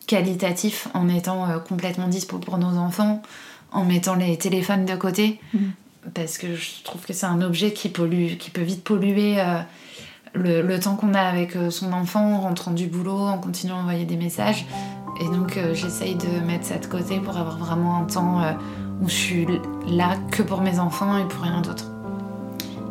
qualitatif 0.07 0.89
en 0.95 1.09
étant 1.09 1.49
euh, 1.49 1.59
complètement 1.59 2.09
dispo 2.09 2.39
pour 2.39 2.59
nos 2.59 2.79
enfants, 2.79 3.23
en 3.73 3.85
mettant 3.85 4.15
les 4.15 4.37
téléphones 4.39 4.85
de 4.85 4.95
côté, 4.95 5.41
mm. 5.53 5.59
parce 6.15 6.39
que 6.39 6.55
je 6.55 6.83
trouve 6.85 7.05
que 7.05 7.13
c'est 7.13 7.27
un 7.27 7.43
objet 7.43 7.73
qui, 7.73 7.89
pollue, 7.89 8.37
qui 8.39 8.51
peut 8.51 8.63
vite 8.63 8.85
polluer 8.85 9.41
euh, 9.41 9.63
le, 10.35 10.79
temps 10.79 10.97
qu'on 10.97 11.15
a 11.15 11.21
avec 11.21 11.57
euh, 11.57 11.71
son 11.71 11.93
enfant 11.93 12.35
en 12.35 12.41
rentrant 12.41 12.71
du 12.71 12.87
boulot, 12.87 13.19
en 13.19 13.39
continuant 13.39 13.79
à 13.79 13.81
envoyer 13.81 14.05
des 14.05 14.17
messages. 14.17 14.65
Et 15.21 15.25
donc 15.25 15.59
j'essaye 15.73 16.15
de 16.15 16.45
mettre 16.45 16.67
ça 16.67 16.77
de 16.77 16.85
côté 16.85 17.21
pour 17.21 17.39
avoir 17.39 17.57
vraiment 17.57 18.03
un 18.03 18.05
temps 18.05 18.43
où 19.01 19.09
je 19.09 19.15
suis 19.15 19.47
là 19.89 20.15
que 20.31 20.43
pour 20.43 20.61
mes 20.61 20.79
enfants 20.79 21.17
et 21.17 21.27
pour 21.27 21.43
rien 21.43 21.63
d'autre. 21.63 21.96